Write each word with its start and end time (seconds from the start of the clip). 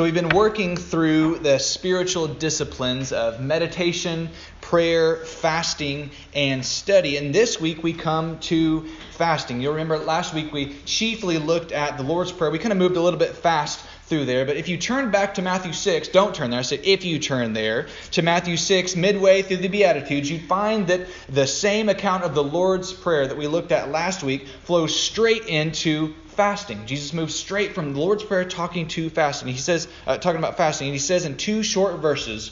So, 0.00 0.04
we've 0.04 0.14
been 0.14 0.30
working 0.30 0.78
through 0.78 1.40
the 1.40 1.58
spiritual 1.58 2.26
disciplines 2.26 3.12
of 3.12 3.38
meditation, 3.38 4.30
prayer, 4.62 5.16
fasting, 5.16 6.12
and 6.32 6.64
study. 6.64 7.18
And 7.18 7.34
this 7.34 7.60
week 7.60 7.82
we 7.82 7.92
come 7.92 8.38
to 8.38 8.88
fasting. 9.18 9.60
You'll 9.60 9.74
remember 9.74 9.98
last 9.98 10.32
week 10.32 10.54
we 10.54 10.72
chiefly 10.86 11.36
looked 11.36 11.70
at 11.70 11.98
the 11.98 12.02
Lord's 12.02 12.32
Prayer. 12.32 12.50
We 12.50 12.58
kind 12.58 12.72
of 12.72 12.78
moved 12.78 12.96
a 12.96 13.00
little 13.02 13.18
bit 13.18 13.36
fast 13.36 13.84
through 14.06 14.24
there. 14.24 14.46
But 14.46 14.56
if 14.56 14.68
you 14.68 14.78
turn 14.78 15.10
back 15.10 15.34
to 15.34 15.42
Matthew 15.42 15.74
6, 15.74 16.08
don't 16.08 16.34
turn 16.34 16.48
there. 16.48 16.60
I 16.60 16.62
said 16.62 16.80
if 16.82 17.04
you 17.04 17.18
turn 17.18 17.52
there 17.52 17.88
to 18.12 18.22
Matthew 18.22 18.56
6, 18.56 18.96
midway 18.96 19.42
through 19.42 19.58
the 19.58 19.68
Beatitudes, 19.68 20.30
you'd 20.30 20.48
find 20.48 20.86
that 20.86 21.08
the 21.28 21.46
same 21.46 21.90
account 21.90 22.24
of 22.24 22.34
the 22.34 22.42
Lord's 22.42 22.90
Prayer 22.90 23.26
that 23.26 23.36
we 23.36 23.46
looked 23.46 23.70
at 23.70 23.90
last 23.90 24.22
week 24.22 24.48
flows 24.64 24.98
straight 24.98 25.44
into 25.44 26.14
fasting. 26.40 26.86
Jesus 26.86 27.12
moves 27.12 27.34
straight 27.34 27.74
from 27.74 27.92
the 27.92 28.00
Lord's 28.00 28.24
Prayer 28.24 28.46
talking 28.46 28.88
to 28.88 29.10
fasting. 29.10 29.48
He 29.48 29.58
says, 29.58 29.86
uh, 30.06 30.16
talking 30.16 30.38
about 30.38 30.56
fasting, 30.56 30.86
and 30.86 30.94
he 30.94 30.98
says 30.98 31.26
in 31.26 31.36
two 31.36 31.62
short 31.62 31.96
verses 31.96 32.50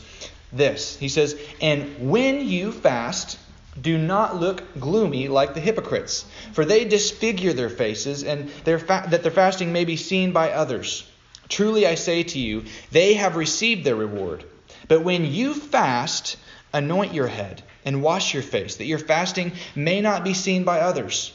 this. 0.53 0.99
He 0.99 1.09
says, 1.09 1.41
And 1.63 2.11
when 2.11 2.47
you 2.47 2.71
fast, 2.71 3.39
do 3.81 3.97
not 3.97 4.39
look 4.39 4.79
gloomy 4.79 5.29
like 5.29 5.55
the 5.55 5.61
hypocrites, 5.61 6.27
for 6.53 6.67
they 6.67 6.85
disfigure 6.85 7.55
their 7.55 7.71
faces, 7.71 8.25
and 8.25 8.51
their 8.65 8.79
fa- 8.79 9.07
that 9.09 9.23
their 9.23 9.33
fasting 9.33 9.73
may 9.73 9.87
be 9.87 9.97
seen 9.97 10.33
by 10.33 10.51
others. 10.51 11.09
Truly 11.49 11.87
I 11.87 11.95
say 11.95 12.25
to 12.25 12.39
you, 12.39 12.65
they 12.93 13.15
have 13.15 13.37
received 13.37 13.85
their 13.85 13.97
reward. 13.97 14.45
But 14.89 15.03
when 15.03 15.25
you 15.25 15.55
fast, 15.55 16.37
anoint 16.75 17.15
your 17.15 17.29
head 17.29 17.63
and 17.87 18.03
wash 18.03 18.35
your 18.35 18.43
face, 18.43 18.77
that 18.77 18.85
your 18.85 18.99
fasting 18.99 19.53
may 19.75 20.03
not 20.03 20.25
be 20.25 20.35
seen 20.35 20.65
by 20.65 20.81
others 20.81 21.33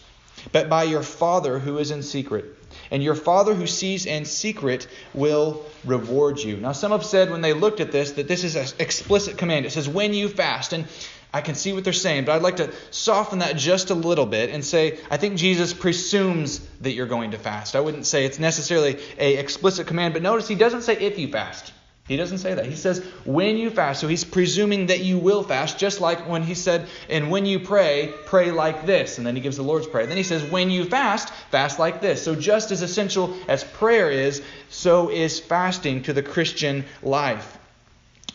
but 0.52 0.70
by 0.70 0.83
your 0.83 1.03
Father 1.03 1.59
who 1.59 1.77
is 1.77 1.91
in 1.91 2.03
secret. 2.03 2.45
And 2.91 3.03
your 3.03 3.15
Father 3.15 3.53
who 3.53 3.67
sees 3.67 4.05
in 4.05 4.25
secret 4.25 4.88
will 5.13 5.65
reward 5.84 6.39
you. 6.39 6.57
Now, 6.57 6.71
some 6.71 6.91
have 6.91 7.05
said 7.05 7.31
when 7.31 7.41
they 7.41 7.53
looked 7.53 7.79
at 7.79 7.91
this 7.91 8.13
that 8.13 8.27
this 8.27 8.43
is 8.43 8.55
an 8.55 8.67
explicit 8.79 9.37
command. 9.37 9.65
It 9.65 9.71
says, 9.71 9.87
when 9.87 10.13
you 10.13 10.27
fast. 10.27 10.73
And 10.73 10.85
I 11.34 11.41
can 11.41 11.55
see 11.55 11.73
what 11.73 11.84
they're 11.84 11.93
saying, 11.93 12.26
but 12.26 12.34
I'd 12.34 12.43
like 12.43 12.57
to 12.57 12.71
soften 12.91 13.40
that 13.40 13.57
just 13.57 13.90
a 13.90 13.95
little 13.95 14.27
bit 14.27 14.51
and 14.51 14.63
say 14.63 14.99
I 15.09 15.18
think 15.18 15.37
Jesus 15.37 15.73
presumes 15.73 16.59
that 16.81 16.91
you're 16.91 17.07
going 17.07 17.31
to 17.31 17.40
fast. 17.40 17.75
I 17.75 17.79
wouldn't 17.79 18.05
say 18.05 18.25
it's 18.25 18.37
necessarily 18.37 18.99
a 19.18 19.37
explicit 19.37 19.87
command, 19.87 20.13
but 20.13 20.21
notice 20.21 20.48
he 20.48 20.53
doesn't 20.53 20.84
say 20.84 20.96
if 20.96 21.18
you 21.18 21.29
fast. 21.29 21.73
He 22.05 22.18
doesn't 22.18 22.40
say 22.40 22.54
that. 22.54 22.65
He 22.65 22.76
says, 22.76 22.99
when 23.23 23.55
you 23.55 23.70
fast. 23.70 24.01
So 24.01 24.09
he's 24.09 24.26
presuming 24.26 24.87
that 24.87 24.99
you 24.99 25.18
will 25.18 25.41
fast, 25.41 25.79
just 25.79 26.01
like 26.01 26.27
when 26.27 26.43
he 26.43 26.54
said, 26.54 26.87
and 27.09 27.32
when 27.32 27.46
you 27.46 27.59
pray, 27.59 28.13
pray 28.26 28.51
like 28.51 28.85
this. 28.85 29.18
And 29.18 29.26
then 29.26 29.37
he 29.37 29.41
gives 29.41 29.55
the 29.55 29.63
Lord's 29.63 29.87
Prayer. 29.87 30.05
Then 30.05 30.18
he 30.18 30.24
says, 30.24 30.43
when 30.43 30.70
you 30.70 30.84
fast, 30.84 31.29
fast 31.49 31.79
like 31.79 32.01
this. 32.01 32.21
So 32.21 32.35
just 32.35 32.71
as 32.71 32.81
essential 32.81 33.34
as 33.48 33.63
prayer 33.63 34.12
is, 34.12 34.43
so 34.70 35.09
is 35.09 35.40
fasting 35.40 36.04
to 36.04 36.13
the 36.13 36.24
Christian 36.24 36.84
life. 37.01 37.57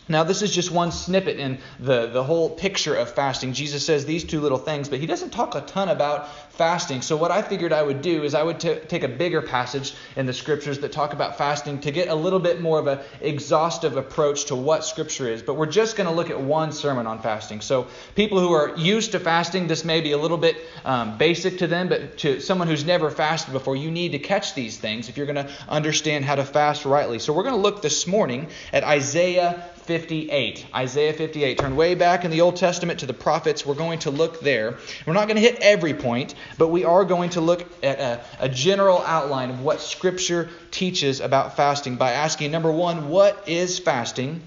Now, 0.09 0.23
this 0.23 0.41
is 0.41 0.51
just 0.51 0.71
one 0.71 0.91
snippet 0.91 1.37
in 1.37 1.59
the, 1.79 2.07
the 2.07 2.23
whole 2.23 2.49
picture 2.49 2.95
of 2.95 3.13
fasting. 3.13 3.53
Jesus 3.53 3.85
says 3.85 4.05
these 4.05 4.23
two 4.23 4.41
little 4.41 4.57
things, 4.57 4.89
but 4.89 4.99
he 4.99 5.05
doesn't 5.05 5.29
talk 5.29 5.53
a 5.53 5.61
ton 5.61 5.87
about 5.87 6.27
fasting. 6.59 7.03
So, 7.03 7.15
what 7.15 7.29
I 7.29 7.43
figured 7.43 7.71
I 7.71 7.83
would 7.83 8.01
do 8.01 8.23
is 8.23 8.33
I 8.33 8.41
would 8.41 8.59
t- 8.59 8.79
take 8.87 9.03
a 9.03 9.07
bigger 9.07 9.41
passage 9.41 9.93
in 10.15 10.25
the 10.25 10.33
scriptures 10.33 10.79
that 10.79 10.91
talk 10.91 11.13
about 11.13 11.37
fasting 11.37 11.79
to 11.81 11.91
get 11.91 12.07
a 12.07 12.15
little 12.15 12.39
bit 12.39 12.59
more 12.59 12.79
of 12.79 12.87
an 12.87 12.99
exhaustive 13.21 13.97
approach 13.97 14.45
to 14.45 14.55
what 14.55 14.83
scripture 14.83 15.29
is. 15.29 15.43
But 15.43 15.53
we're 15.53 15.67
just 15.67 15.95
going 15.95 16.09
to 16.09 16.13
look 16.13 16.31
at 16.31 16.41
one 16.41 16.71
sermon 16.71 17.05
on 17.05 17.21
fasting. 17.21 17.61
So, 17.61 17.87
people 18.15 18.39
who 18.39 18.51
are 18.51 18.75
used 18.77 19.11
to 19.11 19.19
fasting, 19.19 19.67
this 19.67 19.85
may 19.85 20.01
be 20.01 20.11
a 20.11 20.17
little 20.17 20.37
bit 20.37 20.57
um, 20.85 21.19
basic 21.19 21.59
to 21.59 21.67
them, 21.67 21.87
but 21.87 22.17
to 22.17 22.41
someone 22.41 22.67
who's 22.67 22.83
never 22.83 23.11
fasted 23.11 23.53
before, 23.53 23.75
you 23.75 23.91
need 23.91 24.13
to 24.13 24.19
catch 24.19 24.55
these 24.55 24.75
things 24.75 25.07
if 25.07 25.17
you're 25.17 25.27
going 25.27 25.47
to 25.47 25.49
understand 25.69 26.25
how 26.25 26.33
to 26.33 26.43
fast 26.43 26.83
rightly. 26.83 27.19
So, 27.19 27.31
we're 27.31 27.43
going 27.43 27.55
to 27.55 27.61
look 27.61 27.83
this 27.83 28.07
morning 28.07 28.47
at 28.73 28.83
Isaiah 28.83 29.69
58. 29.89 30.67
Isaiah 30.75 31.13
58. 31.13 31.57
Turn 31.57 31.75
way 31.75 31.95
back 31.95 32.23
in 32.23 32.29
the 32.29 32.41
Old 32.41 32.57
Testament 32.57 32.99
to 32.99 33.07
the 33.07 33.13
prophets. 33.13 33.65
We're 33.65 33.73
going 33.73 33.97
to 33.99 34.11
look 34.11 34.39
there. 34.39 34.77
We're 35.07 35.13
not 35.13 35.27
going 35.27 35.37
to 35.37 35.41
hit 35.41 35.57
every 35.61 35.95
point, 35.95 36.35
but 36.59 36.67
we 36.67 36.85
are 36.85 37.03
going 37.03 37.31
to 37.31 37.41
look 37.41 37.65
at 37.81 37.99
a, 37.99 38.21
a 38.39 38.49
general 38.49 38.99
outline 38.99 39.49
of 39.49 39.63
what 39.63 39.81
Scripture 39.81 40.47
teaches 40.69 41.21
about 41.21 41.57
fasting 41.57 41.95
by 41.95 42.11
asking 42.11 42.51
number 42.51 42.71
one, 42.71 43.09
what 43.09 43.49
is 43.49 43.79
fasting? 43.79 44.41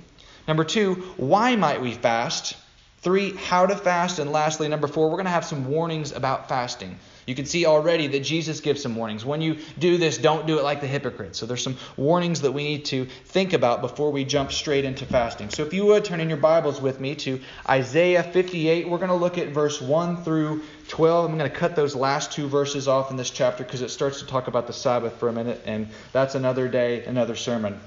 Number 0.46 0.62
two, 0.62 0.94
why 1.16 1.56
might 1.56 1.82
we 1.82 1.92
fast? 1.92 2.56
Three, 2.98 3.34
how 3.34 3.66
to 3.66 3.74
fast. 3.74 4.20
And 4.20 4.30
lastly, 4.30 4.68
number 4.68 4.86
four, 4.86 5.08
we're 5.08 5.16
going 5.16 5.24
to 5.24 5.32
have 5.32 5.44
some 5.44 5.66
warnings 5.66 6.12
about 6.12 6.48
fasting. 6.48 7.00
You 7.26 7.34
can 7.34 7.46
see 7.46 7.66
already 7.66 8.08
that 8.08 8.20
Jesus 8.20 8.60
gives 8.60 8.82
some 8.82 8.96
warnings. 8.96 9.24
When 9.24 9.40
you 9.40 9.58
do 9.78 9.96
this, 9.96 10.18
don't 10.18 10.46
do 10.46 10.58
it 10.58 10.64
like 10.64 10.80
the 10.80 10.86
hypocrites. 10.86 11.38
So 11.38 11.46
there's 11.46 11.62
some 11.62 11.76
warnings 11.96 12.40
that 12.40 12.52
we 12.52 12.64
need 12.64 12.84
to 12.86 13.04
think 13.26 13.52
about 13.52 13.80
before 13.80 14.10
we 14.10 14.24
jump 14.24 14.50
straight 14.50 14.84
into 14.84 15.06
fasting. 15.06 15.50
So 15.50 15.62
if 15.62 15.72
you 15.72 15.86
would 15.86 16.04
turn 16.04 16.20
in 16.20 16.28
your 16.28 16.38
Bibles 16.38 16.80
with 16.80 16.98
me 16.98 17.14
to 17.16 17.40
Isaiah 17.68 18.24
58, 18.24 18.88
we're 18.88 18.98
going 18.98 19.08
to 19.08 19.14
look 19.14 19.38
at 19.38 19.48
verse 19.48 19.80
1 19.80 20.24
through 20.24 20.62
12. 20.88 21.30
I'm 21.30 21.38
going 21.38 21.50
to 21.50 21.56
cut 21.56 21.76
those 21.76 21.94
last 21.94 22.32
two 22.32 22.48
verses 22.48 22.88
off 22.88 23.10
in 23.10 23.16
this 23.16 23.30
chapter 23.30 23.62
because 23.62 23.82
it 23.82 23.90
starts 23.90 24.20
to 24.20 24.26
talk 24.26 24.48
about 24.48 24.66
the 24.66 24.72
Sabbath 24.72 25.14
for 25.16 25.28
a 25.28 25.32
minute, 25.32 25.62
and 25.64 25.88
that's 26.12 26.34
another 26.34 26.66
day, 26.66 27.04
another 27.04 27.36
sermon. 27.36 27.78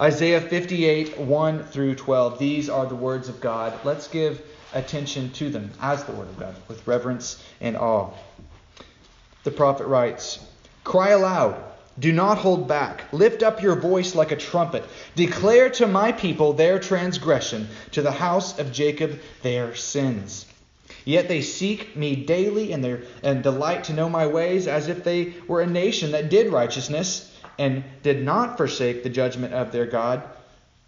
Isaiah 0.00 0.40
58, 0.40 1.18
1 1.18 1.64
through 1.64 1.94
12. 1.94 2.38
These 2.38 2.68
are 2.68 2.86
the 2.86 2.96
words 2.96 3.28
of 3.28 3.40
God. 3.40 3.78
Let's 3.84 4.08
give 4.08 4.42
attention 4.74 5.30
to 5.32 5.48
them 5.48 5.70
as 5.80 6.04
the 6.04 6.12
Word 6.12 6.28
of 6.28 6.38
God 6.38 6.54
with 6.68 6.86
reverence 6.86 7.42
and 7.60 7.76
awe. 7.76 8.10
The 9.44 9.50
prophet 9.50 9.86
writes 9.86 10.38
Cry 10.84 11.10
aloud, 11.10 11.62
do 11.98 12.12
not 12.12 12.38
hold 12.38 12.66
back. 12.66 13.04
Lift 13.12 13.42
up 13.42 13.62
your 13.62 13.76
voice 13.76 14.14
like 14.14 14.32
a 14.32 14.36
trumpet. 14.36 14.84
Declare 15.14 15.70
to 15.70 15.86
my 15.86 16.10
people 16.10 16.52
their 16.52 16.78
transgression, 16.80 17.68
to 17.92 18.02
the 18.02 18.10
house 18.10 18.58
of 18.58 18.72
Jacob 18.72 19.20
their 19.42 19.74
sins. 19.76 20.46
Yet 21.04 21.28
they 21.28 21.40
seek 21.40 21.96
me 21.96 22.16
daily 22.16 22.72
and, 22.72 22.82
their, 22.82 23.02
and 23.22 23.42
delight 23.42 23.84
to 23.84 23.92
know 23.92 24.08
my 24.08 24.26
ways 24.26 24.66
as 24.66 24.88
if 24.88 25.04
they 25.04 25.34
were 25.46 25.60
a 25.60 25.66
nation 25.66 26.12
that 26.12 26.30
did 26.30 26.52
righteousness 26.52 27.30
and 27.58 27.84
did 28.02 28.24
not 28.24 28.56
forsake 28.56 29.02
the 29.02 29.10
judgment 29.10 29.54
of 29.54 29.70
their 29.70 29.86
God. 29.86 30.22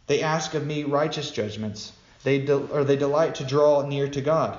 They 0.08 0.22
ask 0.22 0.54
of 0.54 0.66
me 0.66 0.84
righteous 0.84 1.30
judgments 1.30 1.92
they 2.26 2.40
de- 2.40 2.56
or 2.56 2.82
they 2.82 2.96
delight 2.96 3.36
to 3.36 3.44
draw 3.44 3.86
near 3.86 4.08
to 4.08 4.20
God. 4.20 4.58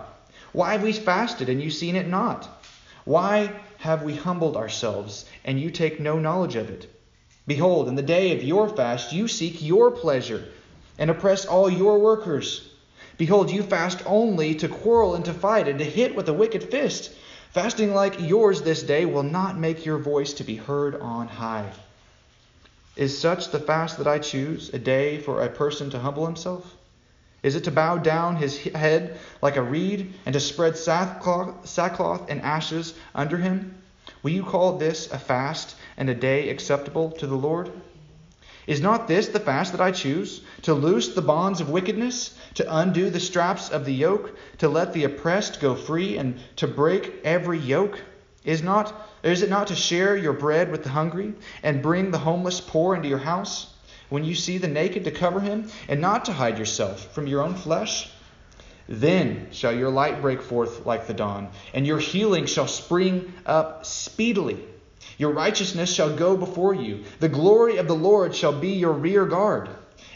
Why 0.53 0.71
have 0.71 0.83
we 0.83 0.93
fasted 0.93 1.49
and 1.49 1.61
you 1.61 1.69
seen 1.69 1.97
it 1.97 2.07
not? 2.07 2.47
Why 3.03 3.51
have 3.79 4.03
we 4.03 4.15
humbled 4.15 4.55
ourselves 4.55 5.25
and 5.43 5.59
you 5.59 5.69
take 5.69 5.99
no 5.99 6.17
knowledge 6.17 6.55
of 6.55 6.69
it? 6.69 6.89
Behold, 7.45 7.89
in 7.89 7.95
the 7.95 8.01
day 8.01 8.33
of 8.33 8.41
your 8.41 8.69
fast 8.69 9.11
you 9.11 9.27
seek 9.27 9.61
your 9.61 9.91
pleasure 9.91 10.45
and 10.97 11.09
oppress 11.09 11.45
all 11.45 11.69
your 11.69 11.99
workers. 11.99 12.69
Behold, 13.17 13.51
you 13.51 13.63
fast 13.63 14.01
only 14.05 14.55
to 14.55 14.69
quarrel 14.69 15.13
and 15.13 15.25
to 15.25 15.33
fight 15.33 15.67
and 15.67 15.79
to 15.79 15.83
hit 15.85 16.15
with 16.15 16.29
a 16.29 16.33
wicked 16.33 16.63
fist. 16.63 17.11
Fasting 17.51 17.93
like 17.93 18.21
yours 18.21 18.61
this 18.61 18.81
day 18.81 19.03
will 19.03 19.23
not 19.23 19.59
make 19.59 19.85
your 19.85 19.97
voice 19.97 20.31
to 20.35 20.45
be 20.45 20.55
heard 20.55 20.95
on 21.01 21.27
high. 21.27 21.69
Is 22.95 23.19
such 23.19 23.51
the 23.51 23.59
fast 23.59 23.97
that 23.97 24.07
I 24.07 24.19
choose, 24.19 24.69
a 24.73 24.79
day 24.79 25.17
for 25.17 25.41
a 25.41 25.49
person 25.49 25.89
to 25.89 25.99
humble 25.99 26.25
himself? 26.25 26.76
Is 27.47 27.55
it 27.55 27.63
to 27.63 27.71
bow 27.71 27.97
down 27.97 28.35
his 28.35 28.57
head 28.57 29.17
like 29.41 29.55
a 29.55 29.61
reed 29.61 30.13
and 30.25 30.33
to 30.33 30.39
spread 30.41 30.75
sackcloth, 30.75 31.65
sackcloth 31.65 32.29
and 32.29 32.41
ashes 32.41 32.93
under 33.15 33.37
him? 33.37 33.73
Will 34.21 34.31
you 34.31 34.43
call 34.43 34.77
this 34.77 35.09
a 35.13 35.17
fast 35.17 35.77
and 35.95 36.09
a 36.09 36.13
day 36.13 36.49
acceptable 36.49 37.09
to 37.11 37.25
the 37.25 37.37
Lord? 37.37 37.71
Is 38.67 38.81
not 38.81 39.07
this 39.07 39.29
the 39.29 39.39
fast 39.39 39.71
that 39.71 39.79
I 39.79 39.91
choose? 39.91 40.41
To 40.63 40.73
loose 40.73 41.15
the 41.15 41.21
bonds 41.21 41.61
of 41.61 41.69
wickedness, 41.69 42.37
to 42.55 42.77
undo 42.79 43.09
the 43.09 43.21
straps 43.21 43.69
of 43.69 43.85
the 43.85 43.93
yoke, 43.93 44.37
to 44.57 44.67
let 44.67 44.91
the 44.91 45.05
oppressed 45.05 45.61
go 45.61 45.73
free, 45.73 46.17
and 46.17 46.41
to 46.57 46.67
break 46.67 47.21
every 47.23 47.59
yoke? 47.59 48.01
Is, 48.43 48.61
not, 48.61 48.93
is 49.23 49.41
it 49.41 49.49
not 49.49 49.67
to 49.67 49.75
share 49.75 50.17
your 50.17 50.33
bread 50.33 50.69
with 50.69 50.83
the 50.83 50.89
hungry, 50.89 51.33
and 51.63 51.81
bring 51.81 52.11
the 52.11 52.17
homeless 52.17 52.59
poor 52.59 52.93
into 52.93 53.07
your 53.07 53.19
house? 53.19 53.67
When 54.09 54.23
you 54.23 54.35
see 54.35 54.57
the 54.57 54.67
naked 54.67 55.03
to 55.05 55.11
cover 55.11 55.39
him, 55.39 55.69
and 55.87 56.01
not 56.01 56.25
to 56.25 56.33
hide 56.33 56.57
yourself 56.57 57.13
from 57.13 57.27
your 57.27 57.41
own 57.41 57.55
flesh? 57.55 58.09
Then 58.89 59.47
shall 59.51 59.75
your 59.75 59.89
light 59.89 60.21
break 60.21 60.41
forth 60.41 60.85
like 60.85 61.07
the 61.07 61.13
dawn, 61.13 61.49
and 61.73 61.85
your 61.85 61.99
healing 61.99 62.45
shall 62.45 62.67
spring 62.67 63.33
up 63.45 63.85
speedily. 63.85 64.57
Your 65.17 65.33
righteousness 65.33 65.93
shall 65.93 66.15
go 66.15 66.37
before 66.37 66.73
you. 66.73 67.03
The 67.19 67.29
glory 67.29 67.77
of 67.77 67.87
the 67.87 67.95
Lord 67.95 68.35
shall 68.35 68.57
be 68.57 68.73
your 68.73 68.93
rear 68.93 69.25
guard. 69.25 69.69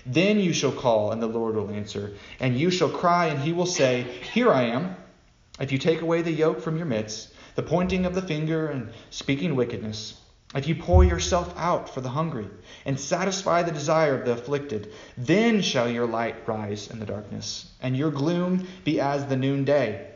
Then 0.06 0.40
you 0.40 0.54
shall 0.54 0.72
call, 0.72 1.12
and 1.12 1.22
the 1.22 1.28
Lord 1.28 1.56
will 1.56 1.72
answer. 1.72 2.14
And 2.40 2.58
you 2.58 2.72
shall 2.72 2.90
cry, 2.90 3.28
and 3.28 3.40
he 3.40 3.52
will 3.52 3.66
say, 3.66 4.04
Here 4.34 4.52
I 4.52 4.64
am. 4.64 4.96
If 5.60 5.72
you 5.72 5.78
take 5.78 6.02
away 6.02 6.22
the 6.22 6.32
yoke 6.32 6.62
from 6.62 6.78
your 6.78 6.86
midst, 6.86 7.34
the 7.56 7.64
pointing 7.64 8.06
of 8.06 8.16
the 8.16 8.22
finger 8.22 8.68
and 8.68 8.90
speaking 9.10 9.56
wickedness, 9.56 10.21
if 10.54 10.68
you 10.68 10.76
pour 10.76 11.04
yourself 11.04 11.54
out 11.58 11.94
for 11.94 12.02
the 12.02 12.10
hungry 12.10 12.48
and 12.86 13.00
satisfy 13.00 13.64
the 13.64 13.72
desire 13.72 14.16
of 14.16 14.26
the 14.26 14.34
afflicted, 14.34 14.92
then 15.18 15.62
shall 15.62 15.90
your 15.90 16.06
light 16.06 16.48
rise 16.48 16.90
in 16.90 17.00
the 17.00 17.06
darkness, 17.06 17.72
and 17.82 17.96
your 17.96 18.12
gloom 18.12 18.68
be 18.84 19.00
as 19.00 19.26
the 19.26 19.38
noonday. 19.38 20.08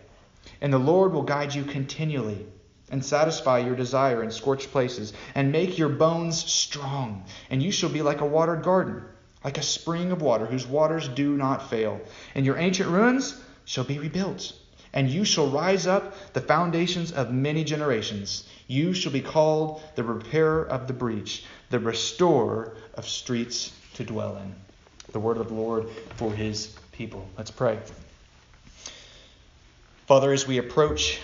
And 0.62 0.74
the 0.74 0.78
Lord 0.78 1.14
will 1.14 1.24
guide 1.24 1.56
you 1.56 1.64
continually. 1.64 2.46
and 2.92 3.04
satisfy 3.04 3.60
your 3.60 3.76
desire 3.76 4.24
in 4.24 4.32
scorched 4.32 4.72
places, 4.72 5.12
and 5.34 5.52
make 5.52 5.78
your 5.78 5.90
bones 5.90 6.44
strong. 6.44 7.26
And 7.50 7.62
you 7.62 7.72
shall 7.72 7.90
be 7.90 8.02
like 8.02 8.22
a 8.22 8.26
watered 8.26 8.64
garden, 8.64 9.04
like 9.44 9.58
a 9.58 9.64
spring 9.64 10.12
of 10.12 10.22
water, 10.22 10.46
whose 10.46 10.68
waters 10.68 11.08
do 11.08 11.36
not 11.36 11.70
fail. 11.70 12.00
And 12.36 12.46
your 12.46 12.58
ancient 12.58 12.90
ruins 12.90 13.42
shall 13.66 13.84
be 13.84 13.98
rebuilt, 14.00 14.54
and 14.96 15.10
you 15.10 15.26
shall 15.26 15.50
rise 15.50 15.86
up 15.86 16.16
the 16.34 16.42
foundations 16.42 17.12
of 17.12 17.32
many 17.32 17.64
generations. 17.64 18.48
You 18.68 18.94
shall 18.94 19.12
be 19.12 19.22
called 19.22 19.84
the 19.96 20.04
repairer 20.04 20.64
of 20.64 20.88
the 20.88 20.94
breach, 20.94 21.44
the 21.70 21.80
restorer 21.80 22.76
of 22.96 23.08
streets 23.08 23.72
to 23.96 24.04
dwell 24.04 24.38
in. 24.38 24.56
The 25.12 25.20
word 25.20 25.38
of 25.38 25.50
the 25.50 25.54
Lord 25.54 25.88
for 26.16 26.34
his 26.34 26.76
people. 26.94 27.28
Let's 27.38 27.52
pray. 27.52 27.78
Father, 30.08 30.32
as 30.32 30.48
we 30.48 30.58
approach 30.58 31.20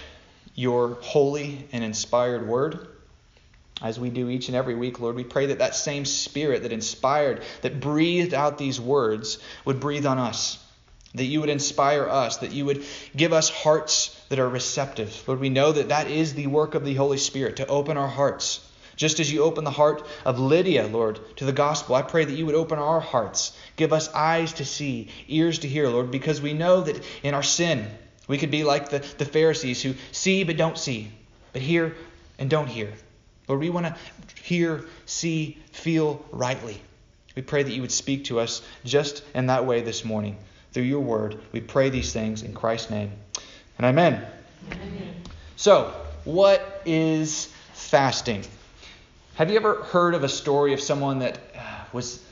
your 0.55 0.97
holy 1.01 1.67
and 1.71 1.83
inspired 1.83 2.47
word. 2.47 2.87
As 3.81 3.99
we 3.99 4.09
do 4.09 4.29
each 4.29 4.47
and 4.47 4.55
every 4.55 4.75
week, 4.75 4.99
Lord, 4.99 5.15
we 5.15 5.23
pray 5.23 5.47
that 5.47 5.59
that 5.59 5.73
same 5.73 6.05
spirit 6.05 6.63
that 6.63 6.71
inspired, 6.71 7.41
that 7.61 7.79
breathed 7.79 8.33
out 8.33 8.57
these 8.57 8.79
words, 8.79 9.39
would 9.65 9.79
breathe 9.79 10.05
on 10.05 10.19
us. 10.19 10.60
That 11.15 11.25
you 11.25 11.41
would 11.41 11.49
inspire 11.49 12.07
us, 12.07 12.37
that 12.37 12.53
you 12.53 12.65
would 12.65 12.85
give 13.15 13.33
us 13.33 13.49
hearts 13.49 14.17
that 14.29 14.39
are 14.39 14.47
receptive. 14.47 15.23
Lord, 15.27 15.41
we 15.41 15.49
know 15.49 15.71
that 15.73 15.89
that 15.89 16.09
is 16.09 16.33
the 16.33 16.47
work 16.47 16.73
of 16.73 16.85
the 16.85 16.95
Holy 16.95 17.17
Spirit, 17.17 17.57
to 17.57 17.67
open 17.67 17.97
our 17.97 18.07
hearts. 18.07 18.65
Just 18.95 19.19
as 19.19 19.31
you 19.31 19.41
open 19.43 19.63
the 19.63 19.71
heart 19.71 20.05
of 20.25 20.39
Lydia, 20.39 20.87
Lord, 20.87 21.19
to 21.37 21.45
the 21.45 21.51
gospel, 21.51 21.95
I 21.95 22.01
pray 22.01 22.23
that 22.23 22.33
you 22.33 22.45
would 22.45 22.55
open 22.55 22.77
our 22.77 22.99
hearts. 22.99 23.57
Give 23.75 23.93
us 23.93 24.13
eyes 24.13 24.53
to 24.53 24.65
see, 24.65 25.09
ears 25.27 25.59
to 25.59 25.67
hear, 25.67 25.89
Lord, 25.89 26.11
because 26.11 26.41
we 26.41 26.53
know 26.53 26.81
that 26.81 27.03
in 27.23 27.33
our 27.33 27.43
sin, 27.43 27.87
we 28.27 28.37
could 28.37 28.51
be 28.51 28.63
like 28.63 28.89
the, 28.89 28.99
the 29.17 29.25
Pharisees 29.25 29.81
who 29.81 29.95
see 30.11 30.43
but 30.43 30.55
don't 30.55 30.77
see, 30.77 31.11
but 31.51 31.61
hear 31.61 31.95
and 32.37 32.49
don't 32.49 32.67
hear. 32.67 32.93
Lord, 33.47 33.61
we 33.61 33.69
want 33.69 33.87
to 33.87 33.95
hear, 34.43 34.85
see, 35.05 35.57
feel 35.71 36.23
rightly. 36.31 36.79
We 37.35 37.41
pray 37.41 37.63
that 37.63 37.71
you 37.71 37.81
would 37.81 37.91
speak 37.91 38.25
to 38.25 38.39
us 38.39 38.61
just 38.85 39.23
in 39.33 39.47
that 39.47 39.65
way 39.65 39.81
this 39.81 40.05
morning 40.05 40.37
through 40.71 40.83
your 40.83 41.01
word. 41.01 41.39
We 41.51 41.61
pray 41.61 41.89
these 41.89 42.13
things 42.13 42.43
in 42.43 42.53
Christ's 42.53 42.89
name. 42.89 43.11
And 43.77 43.85
amen. 43.85 44.25
amen. 44.71 45.15
So, 45.55 45.93
what 46.23 46.81
is 46.85 47.51
fasting? 47.73 48.43
Have 49.35 49.49
you 49.49 49.55
ever 49.55 49.83
heard 49.83 50.13
of 50.13 50.23
a 50.23 50.29
story 50.29 50.73
of 50.73 50.81
someone 50.81 51.19
that 51.19 51.39
uh, 51.55 51.83
was 51.93 52.23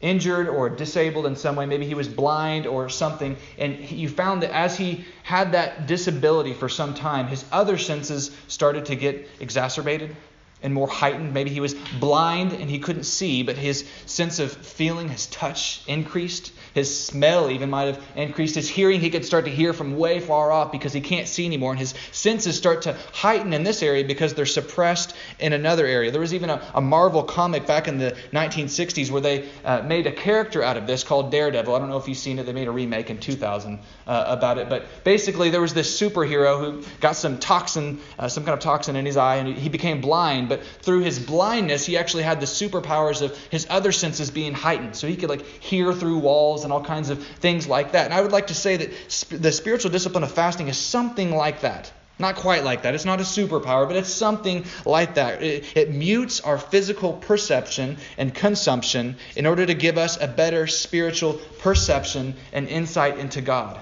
injured 0.00 0.48
or 0.48 0.68
disabled 0.68 1.26
in 1.26 1.34
some 1.34 1.56
way. 1.56 1.66
Maybe 1.66 1.86
he 1.86 1.94
was 1.94 2.08
blind 2.08 2.66
or 2.66 2.88
something. 2.88 3.36
And 3.58 3.90
you 3.90 4.08
found 4.08 4.42
that 4.42 4.52
as 4.52 4.76
he 4.76 5.04
had 5.24 5.52
that 5.52 5.86
disability 5.86 6.54
for 6.54 6.68
some 6.68 6.94
time, 6.94 7.26
his 7.26 7.44
other 7.50 7.78
senses 7.78 8.30
started 8.46 8.86
to 8.86 8.96
get 8.96 9.28
exacerbated 9.40 10.14
and 10.62 10.74
more 10.74 10.88
heightened. 10.88 11.32
Maybe 11.32 11.50
he 11.50 11.60
was 11.60 11.74
blind 11.74 12.52
and 12.52 12.68
he 12.68 12.78
couldn't 12.78 13.04
see, 13.04 13.42
but 13.42 13.56
his 13.56 13.84
sense 14.06 14.38
of 14.38 14.52
feeling, 14.52 15.08
his 15.08 15.26
touch 15.26 15.82
increased. 15.86 16.52
His 16.74 17.06
smell 17.06 17.50
even 17.50 17.70
might 17.70 17.84
have 17.84 18.02
increased. 18.16 18.54
His 18.54 18.68
hearing, 18.68 19.00
he 19.00 19.10
could 19.10 19.24
start 19.24 19.44
to 19.44 19.50
hear 19.50 19.72
from 19.72 19.96
way 19.96 20.20
far 20.20 20.50
off 20.50 20.72
because 20.72 20.92
he 20.92 21.00
can't 21.00 21.28
see 21.28 21.46
anymore. 21.46 21.70
And 21.70 21.78
his 21.78 21.94
senses 22.12 22.56
start 22.56 22.82
to 22.82 22.96
heighten 23.12 23.52
in 23.52 23.62
this 23.62 23.82
area 23.82 24.04
because 24.04 24.34
they're 24.34 24.46
suppressed 24.46 25.14
in 25.38 25.52
another 25.52 25.86
area. 25.86 26.10
There 26.10 26.20
was 26.20 26.34
even 26.34 26.50
a, 26.50 26.62
a 26.74 26.80
Marvel 26.80 27.22
comic 27.22 27.66
back 27.66 27.88
in 27.88 27.98
the 27.98 28.16
1960s 28.32 29.10
where 29.10 29.20
they 29.20 29.48
uh, 29.64 29.82
made 29.82 30.06
a 30.06 30.12
character 30.12 30.62
out 30.62 30.76
of 30.76 30.86
this 30.86 31.04
called 31.04 31.30
Daredevil. 31.30 31.74
I 31.74 31.78
don't 31.78 31.88
know 31.88 31.98
if 31.98 32.08
you've 32.08 32.18
seen 32.18 32.38
it. 32.38 32.46
They 32.46 32.52
made 32.52 32.68
a 32.68 32.72
remake 32.72 33.10
in 33.10 33.18
2000 33.18 33.78
uh, 34.06 34.24
about 34.26 34.58
it. 34.58 34.68
But 34.68 34.86
basically, 35.04 35.50
there 35.50 35.60
was 35.60 35.74
this 35.74 36.00
superhero 36.00 36.58
who 36.58 36.84
got 37.00 37.16
some 37.16 37.38
toxin, 37.38 38.00
uh, 38.18 38.28
some 38.28 38.44
kind 38.44 38.54
of 38.54 38.60
toxin 38.60 38.96
in 38.96 39.06
his 39.06 39.16
eye, 39.16 39.36
and 39.36 39.56
he 39.56 39.68
became 39.68 40.00
blind. 40.00 40.47
But 40.48 40.64
through 40.64 41.00
his 41.00 41.18
blindness, 41.18 41.86
he 41.86 41.96
actually 41.96 42.22
had 42.22 42.40
the 42.40 42.46
superpowers 42.46 43.22
of 43.22 43.36
his 43.50 43.66
other 43.70 43.92
senses 43.92 44.30
being 44.30 44.52
heightened. 44.52 44.96
So 44.96 45.06
he 45.06 45.16
could 45.16 45.28
like 45.28 45.46
hear 45.46 45.92
through 45.92 46.18
walls 46.18 46.64
and 46.64 46.72
all 46.72 46.84
kinds 46.84 47.10
of 47.10 47.24
things 47.24 47.68
like 47.68 47.92
that. 47.92 48.06
And 48.06 48.14
I 48.14 48.20
would 48.20 48.32
like 48.32 48.48
to 48.48 48.54
say 48.54 48.76
that 48.76 48.90
sp- 49.08 49.40
the 49.40 49.52
spiritual 49.52 49.90
discipline 49.90 50.24
of 50.24 50.32
fasting 50.32 50.68
is 50.68 50.76
something 50.76 51.34
like 51.34 51.60
that. 51.60 51.92
Not 52.20 52.34
quite 52.34 52.64
like 52.64 52.82
that. 52.82 52.94
It's 52.94 53.04
not 53.04 53.20
a 53.20 53.24
superpower, 53.24 53.86
but 53.86 53.94
it's 53.96 54.12
something 54.12 54.64
like 54.84 55.14
that. 55.14 55.40
It, 55.40 55.76
it, 55.76 55.90
mutes 55.92 56.40
our 56.40 56.58
physical 56.58 57.12
perception 57.12 57.98
and 58.16 58.34
consumption 58.34 59.16
in 59.36 59.46
order 59.46 59.64
to 59.64 59.74
give 59.74 59.98
us 59.98 60.20
a 60.20 60.26
better 60.26 60.66
spiritual 60.66 61.34
perception 61.60 62.34
and 62.52 62.66
insight 62.66 63.18
into 63.18 63.40
God. 63.40 63.78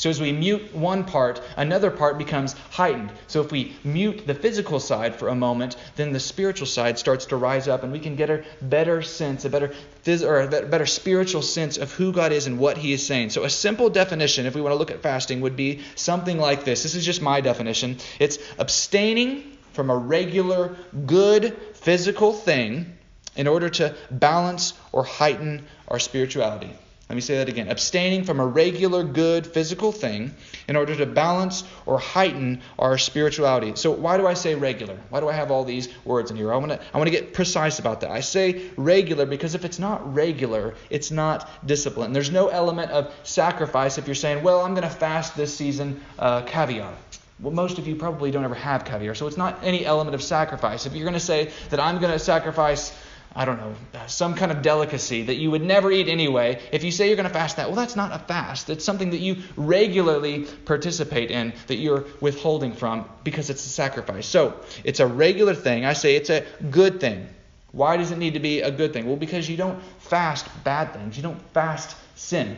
So 0.00 0.08
as 0.08 0.18
we 0.18 0.32
mute 0.32 0.74
one 0.74 1.04
part, 1.04 1.42
another 1.58 1.90
part 1.90 2.16
becomes 2.16 2.54
heightened. 2.70 3.12
So 3.26 3.42
if 3.42 3.52
we 3.52 3.76
mute 3.84 4.26
the 4.26 4.34
physical 4.34 4.80
side 4.80 5.14
for 5.14 5.28
a 5.28 5.34
moment, 5.34 5.76
then 5.96 6.14
the 6.14 6.18
spiritual 6.18 6.66
side 6.66 6.98
starts 6.98 7.26
to 7.26 7.36
rise 7.36 7.68
up, 7.68 7.82
and 7.82 7.92
we 7.92 7.98
can 7.98 8.16
get 8.16 8.30
a 8.30 8.42
better 8.62 9.02
sense, 9.02 9.44
a 9.44 9.50
better 9.50 9.74
phys- 10.02 10.26
or 10.26 10.40
a 10.40 10.48
better 10.48 10.86
spiritual 10.86 11.42
sense 11.42 11.76
of 11.76 11.92
who 11.92 12.12
God 12.12 12.32
is 12.32 12.46
and 12.46 12.58
what 12.58 12.78
He 12.78 12.94
is 12.94 13.06
saying. 13.06 13.28
So 13.28 13.44
a 13.44 13.50
simple 13.50 13.90
definition, 13.90 14.46
if 14.46 14.54
we 14.54 14.62
want 14.62 14.72
to 14.72 14.78
look 14.78 14.90
at 14.90 15.02
fasting, 15.02 15.42
would 15.42 15.54
be 15.54 15.80
something 15.96 16.38
like 16.38 16.64
this. 16.64 16.82
This 16.82 16.94
is 16.94 17.04
just 17.04 17.20
my 17.20 17.42
definition. 17.42 17.98
It's 18.18 18.38
abstaining 18.58 19.58
from 19.74 19.90
a 19.90 19.96
regular 19.98 20.78
good 21.04 21.54
physical 21.74 22.32
thing 22.32 22.96
in 23.36 23.46
order 23.46 23.68
to 23.68 23.94
balance 24.10 24.72
or 24.92 25.04
heighten 25.04 25.66
our 25.88 25.98
spirituality. 25.98 26.74
Let 27.10 27.16
me 27.16 27.22
say 27.22 27.38
that 27.38 27.48
again. 27.48 27.66
Abstaining 27.66 28.22
from 28.22 28.38
a 28.38 28.46
regular 28.46 29.02
good 29.02 29.44
physical 29.44 29.90
thing 29.90 30.32
in 30.68 30.76
order 30.76 30.94
to 30.94 31.06
balance 31.06 31.64
or 31.84 31.98
heighten 31.98 32.62
our 32.78 32.98
spirituality. 32.98 33.72
So 33.74 33.90
why 33.90 34.16
do 34.16 34.28
I 34.28 34.34
say 34.34 34.54
regular? 34.54 34.96
Why 35.08 35.18
do 35.18 35.28
I 35.28 35.32
have 35.32 35.50
all 35.50 35.64
these 35.64 35.88
words 36.04 36.30
in 36.30 36.36
here? 36.36 36.52
I 36.52 36.56
want 36.58 36.70
to 36.70 36.80
I 36.94 36.98
want 36.98 37.08
to 37.08 37.10
get 37.10 37.34
precise 37.34 37.80
about 37.80 38.02
that. 38.02 38.12
I 38.12 38.20
say 38.20 38.62
regular 38.76 39.26
because 39.26 39.56
if 39.56 39.64
it's 39.64 39.80
not 39.80 40.14
regular, 40.14 40.76
it's 40.88 41.10
not 41.10 41.50
discipline. 41.66 42.12
There's 42.12 42.30
no 42.30 42.46
element 42.46 42.92
of 42.92 43.12
sacrifice 43.24 43.98
if 43.98 44.06
you're 44.06 44.14
saying, 44.14 44.44
well, 44.44 44.60
I'm 44.60 44.74
going 44.74 44.88
to 44.88 44.94
fast 44.94 45.36
this 45.36 45.52
season 45.52 46.00
uh, 46.16 46.42
caviar. 46.42 46.94
Well, 47.40 47.52
most 47.52 47.78
of 47.78 47.88
you 47.88 47.96
probably 47.96 48.30
don't 48.30 48.44
ever 48.44 48.54
have 48.54 48.84
caviar, 48.84 49.16
so 49.16 49.26
it's 49.26 49.36
not 49.36 49.58
any 49.64 49.84
element 49.84 50.14
of 50.14 50.22
sacrifice. 50.22 50.86
If 50.86 50.94
you're 50.94 51.06
going 51.06 51.14
to 51.14 51.20
say 51.20 51.50
that 51.70 51.80
I'm 51.80 51.98
going 51.98 52.12
to 52.12 52.20
sacrifice 52.20 52.96
I 53.34 53.44
don't 53.44 53.58
know, 53.58 53.74
uh, 53.94 54.06
some 54.06 54.34
kind 54.34 54.50
of 54.50 54.60
delicacy 54.60 55.22
that 55.22 55.36
you 55.36 55.52
would 55.52 55.62
never 55.62 55.90
eat 55.92 56.08
anyway, 56.08 56.60
if 56.72 56.82
you 56.82 56.90
say 56.90 57.06
you're 57.06 57.16
going 57.16 57.28
to 57.28 57.32
fast 57.32 57.56
that, 57.56 57.68
well, 57.68 57.76
that's 57.76 57.94
not 57.94 58.12
a 58.12 58.18
fast. 58.18 58.70
It's 58.70 58.84
something 58.84 59.10
that 59.10 59.20
you 59.20 59.36
regularly 59.56 60.46
participate 60.64 61.30
in, 61.30 61.52
that 61.68 61.76
you're 61.76 62.04
withholding 62.20 62.72
from 62.72 63.08
because 63.22 63.48
it's 63.48 63.64
a 63.64 63.68
sacrifice. 63.68 64.26
So 64.26 64.58
it's 64.82 64.98
a 64.98 65.06
regular 65.06 65.54
thing. 65.54 65.84
I 65.84 65.92
say 65.92 66.16
it's 66.16 66.30
a 66.30 66.44
good 66.70 67.00
thing. 67.00 67.28
Why 67.72 67.96
does 67.96 68.10
it 68.10 68.18
need 68.18 68.34
to 68.34 68.40
be 68.40 68.62
a 68.62 68.70
good 68.70 68.92
thing? 68.92 69.06
Well, 69.06 69.16
because 69.16 69.48
you 69.48 69.56
don't 69.56 69.80
fast 70.00 70.48
bad 70.64 70.92
things, 70.92 71.16
you 71.16 71.22
don't 71.22 71.40
fast 71.52 71.96
sin. 72.16 72.56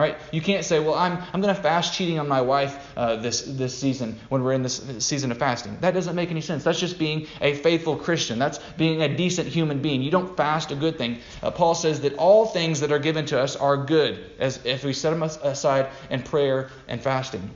Right? 0.00 0.16
You 0.32 0.40
can't 0.40 0.64
say, 0.64 0.80
well, 0.80 0.94
I'm, 0.94 1.18
I'm 1.34 1.42
going 1.42 1.54
to 1.54 1.60
fast 1.60 1.92
cheating 1.92 2.18
on 2.18 2.26
my 2.26 2.40
wife 2.40 2.90
uh, 2.96 3.16
this, 3.16 3.42
this 3.42 3.78
season 3.78 4.18
when 4.30 4.42
we're 4.42 4.54
in 4.54 4.62
this 4.62 4.82
season 5.00 5.30
of 5.30 5.36
fasting. 5.36 5.76
That 5.82 5.92
doesn't 5.92 6.16
make 6.16 6.30
any 6.30 6.40
sense. 6.40 6.64
That's 6.64 6.80
just 6.80 6.98
being 6.98 7.26
a 7.42 7.52
faithful 7.56 7.96
Christian. 7.96 8.38
That's 8.38 8.58
being 8.78 9.02
a 9.02 9.14
decent 9.14 9.48
human 9.48 9.82
being. 9.82 10.00
You 10.00 10.10
don't 10.10 10.38
fast 10.38 10.70
a 10.70 10.74
good 10.74 10.96
thing. 10.96 11.18
Uh, 11.42 11.50
Paul 11.50 11.74
says 11.74 12.00
that 12.00 12.14
all 12.14 12.46
things 12.46 12.80
that 12.80 12.92
are 12.92 12.98
given 12.98 13.26
to 13.26 13.38
us 13.38 13.56
are 13.56 13.76
good 13.76 14.24
as 14.38 14.64
if 14.64 14.84
we 14.84 14.94
set 14.94 15.10
them 15.10 15.22
aside 15.22 15.88
in 16.08 16.22
prayer 16.22 16.70
and 16.88 17.02
fasting. 17.02 17.50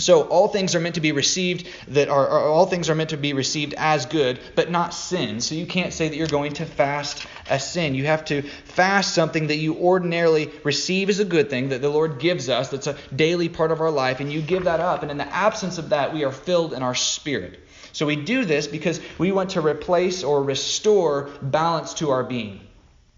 So 0.00 0.22
all 0.22 0.48
things 0.48 0.74
are 0.74 0.80
meant 0.80 0.96
to 0.96 1.00
be 1.00 1.12
received 1.12 1.68
that 1.88 2.08
are, 2.08 2.26
are, 2.26 2.48
all 2.48 2.66
things 2.66 2.90
are 2.90 2.94
meant 2.94 3.10
to 3.10 3.16
be 3.16 3.32
received 3.32 3.74
as 3.74 4.06
good, 4.06 4.40
but 4.54 4.70
not 4.70 4.94
sin. 4.94 5.40
So 5.40 5.54
you 5.54 5.66
can't 5.66 5.92
say 5.92 6.08
that 6.08 6.16
you're 6.16 6.26
going 6.26 6.54
to 6.54 6.66
fast 6.66 7.26
a 7.48 7.60
sin. 7.60 7.94
You 7.94 8.06
have 8.06 8.24
to 8.26 8.42
fast 8.42 9.14
something 9.14 9.48
that 9.48 9.56
you 9.56 9.76
ordinarily 9.76 10.50
receive 10.64 11.08
as 11.08 11.20
a 11.20 11.24
good 11.24 11.50
thing 11.50 11.68
that 11.70 11.82
the 11.82 11.88
Lord 11.88 12.18
gives 12.18 12.48
us, 12.48 12.70
that's 12.70 12.86
a 12.86 12.96
daily 13.14 13.48
part 13.48 13.70
of 13.70 13.80
our 13.80 13.90
life, 13.90 14.20
and 14.20 14.32
you 14.32 14.40
give 14.40 14.64
that 14.64 14.80
up. 14.80 15.02
And 15.02 15.10
in 15.10 15.18
the 15.18 15.34
absence 15.34 15.78
of 15.78 15.90
that, 15.90 16.14
we 16.14 16.24
are 16.24 16.32
filled 16.32 16.72
in 16.72 16.82
our 16.82 16.94
spirit. 16.94 17.60
So 17.92 18.06
we 18.06 18.16
do 18.16 18.44
this 18.44 18.66
because 18.66 19.00
we 19.18 19.32
want 19.32 19.50
to 19.50 19.60
replace 19.60 20.22
or 20.22 20.42
restore 20.42 21.30
balance 21.42 21.94
to 21.94 22.10
our 22.10 22.24
being. 22.24 22.60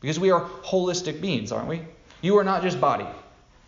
Because 0.00 0.18
we 0.18 0.30
are 0.30 0.40
holistic 0.64 1.20
beings, 1.20 1.52
aren't 1.52 1.68
we? 1.68 1.82
You 2.22 2.38
are 2.38 2.44
not 2.44 2.62
just 2.62 2.80
body. 2.80 3.06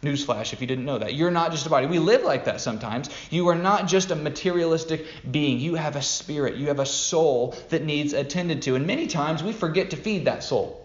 Newsflash 0.05 0.53
if 0.53 0.61
you 0.61 0.67
didn't 0.67 0.85
know 0.85 0.99
that. 0.99 1.15
You're 1.15 1.31
not 1.31 1.51
just 1.51 1.67
a 1.67 1.71
body. 1.71 1.87
We 1.87 1.99
live 1.99 2.23
like 2.23 2.45
that 2.45 2.61
sometimes. 2.61 3.09
You 3.31 3.49
are 3.49 3.55
not 3.55 3.89
just 3.89 4.11
a 4.11 4.17
materialistic 4.17 5.07
being. 5.31 5.59
You 5.59 5.75
have 5.75 5.97
a 5.97 6.03
spirit. 6.03 6.57
You 6.57 6.69
have 6.69 6.79
a 6.79 6.87
soul 6.87 7.57
that 7.71 7.85
needs 7.85 8.13
attended 8.13 8.63
to. 8.63 8.75
And 8.75 8.87
many 8.87 9.07
times 9.07 9.43
we 9.43 9.53
forget 9.53 9.91
to 9.91 9.97
feed 9.97 10.27
that 10.27 10.45
soul. 10.45 10.84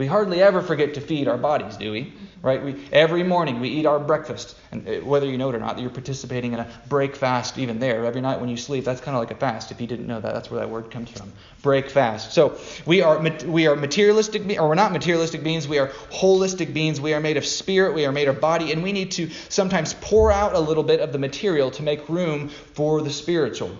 We 0.00 0.06
hardly 0.06 0.42
ever 0.42 0.62
forget 0.62 0.94
to 0.94 1.00
feed 1.02 1.28
our 1.28 1.36
bodies, 1.36 1.76
do 1.76 1.92
we? 1.92 2.14
Right? 2.40 2.64
We, 2.64 2.82
every 2.90 3.22
morning 3.22 3.60
we 3.60 3.68
eat 3.68 3.84
our 3.84 3.98
breakfast, 3.98 4.56
and 4.72 4.88
uh, 4.88 4.92
whether 5.04 5.26
you 5.26 5.36
know 5.36 5.50
it 5.50 5.54
or 5.54 5.58
not, 5.58 5.78
you're 5.78 5.90
participating 5.90 6.54
in 6.54 6.60
a 6.60 6.66
break 6.88 7.14
fast 7.14 7.58
even 7.58 7.80
there. 7.80 8.06
Every 8.06 8.22
night 8.22 8.40
when 8.40 8.48
you 8.48 8.56
sleep, 8.56 8.86
that's 8.86 9.02
kind 9.02 9.14
of 9.14 9.20
like 9.20 9.30
a 9.30 9.34
fast. 9.34 9.72
If 9.72 9.78
you 9.78 9.86
didn't 9.86 10.06
know 10.06 10.18
that, 10.18 10.32
that's 10.32 10.50
where 10.50 10.60
that 10.60 10.70
word 10.70 10.90
comes 10.90 11.10
from. 11.10 11.30
Break 11.60 11.90
fast. 11.90 12.32
So 12.32 12.56
we 12.86 13.02
are 13.02 13.18
we 13.44 13.66
are 13.66 13.76
materialistic, 13.76 14.58
or 14.58 14.70
we're 14.70 14.74
not 14.74 14.92
materialistic 14.92 15.44
beings. 15.44 15.68
We 15.68 15.78
are 15.78 15.88
holistic 16.10 16.72
beings. 16.72 16.98
We 16.98 17.12
are 17.12 17.20
made 17.20 17.36
of 17.36 17.44
spirit. 17.44 17.92
We 17.92 18.06
are 18.06 18.12
made 18.12 18.28
of 18.28 18.40
body, 18.40 18.72
and 18.72 18.82
we 18.82 18.92
need 18.92 19.10
to 19.10 19.28
sometimes 19.50 19.92
pour 20.00 20.32
out 20.32 20.54
a 20.54 20.60
little 20.60 20.82
bit 20.82 21.00
of 21.00 21.12
the 21.12 21.18
material 21.18 21.72
to 21.72 21.82
make 21.82 22.08
room 22.08 22.48
for 22.48 23.02
the 23.02 23.10
spiritual. 23.10 23.70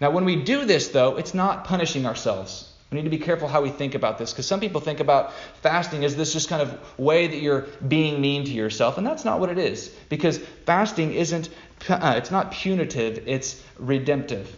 Now, 0.00 0.10
when 0.10 0.24
we 0.24 0.42
do 0.42 0.64
this, 0.64 0.88
though, 0.88 1.18
it's 1.18 1.34
not 1.34 1.66
punishing 1.66 2.04
ourselves. 2.04 2.67
We 2.90 2.96
need 2.96 3.04
to 3.04 3.10
be 3.10 3.18
careful 3.18 3.48
how 3.48 3.60
we 3.60 3.68
think 3.68 3.94
about 3.94 4.18
this 4.18 4.32
because 4.32 4.46
some 4.46 4.60
people 4.60 4.80
think 4.80 5.00
about 5.00 5.34
fasting 5.62 6.04
as 6.04 6.16
this 6.16 6.32
just 6.32 6.48
kind 6.48 6.62
of 6.62 6.98
way 6.98 7.26
that 7.26 7.36
you're 7.36 7.66
being 7.86 8.20
mean 8.20 8.44
to 8.44 8.50
yourself, 8.50 8.96
and 8.96 9.06
that's 9.06 9.26
not 9.26 9.40
what 9.40 9.50
it 9.50 9.58
is. 9.58 9.88
Because 10.08 10.38
fasting 10.64 11.12
isn't 11.12 11.50
uh, 11.88 12.14
it's 12.16 12.30
not 12.30 12.50
punitive, 12.50 13.22
it's 13.26 13.62
redemptive. 13.78 14.54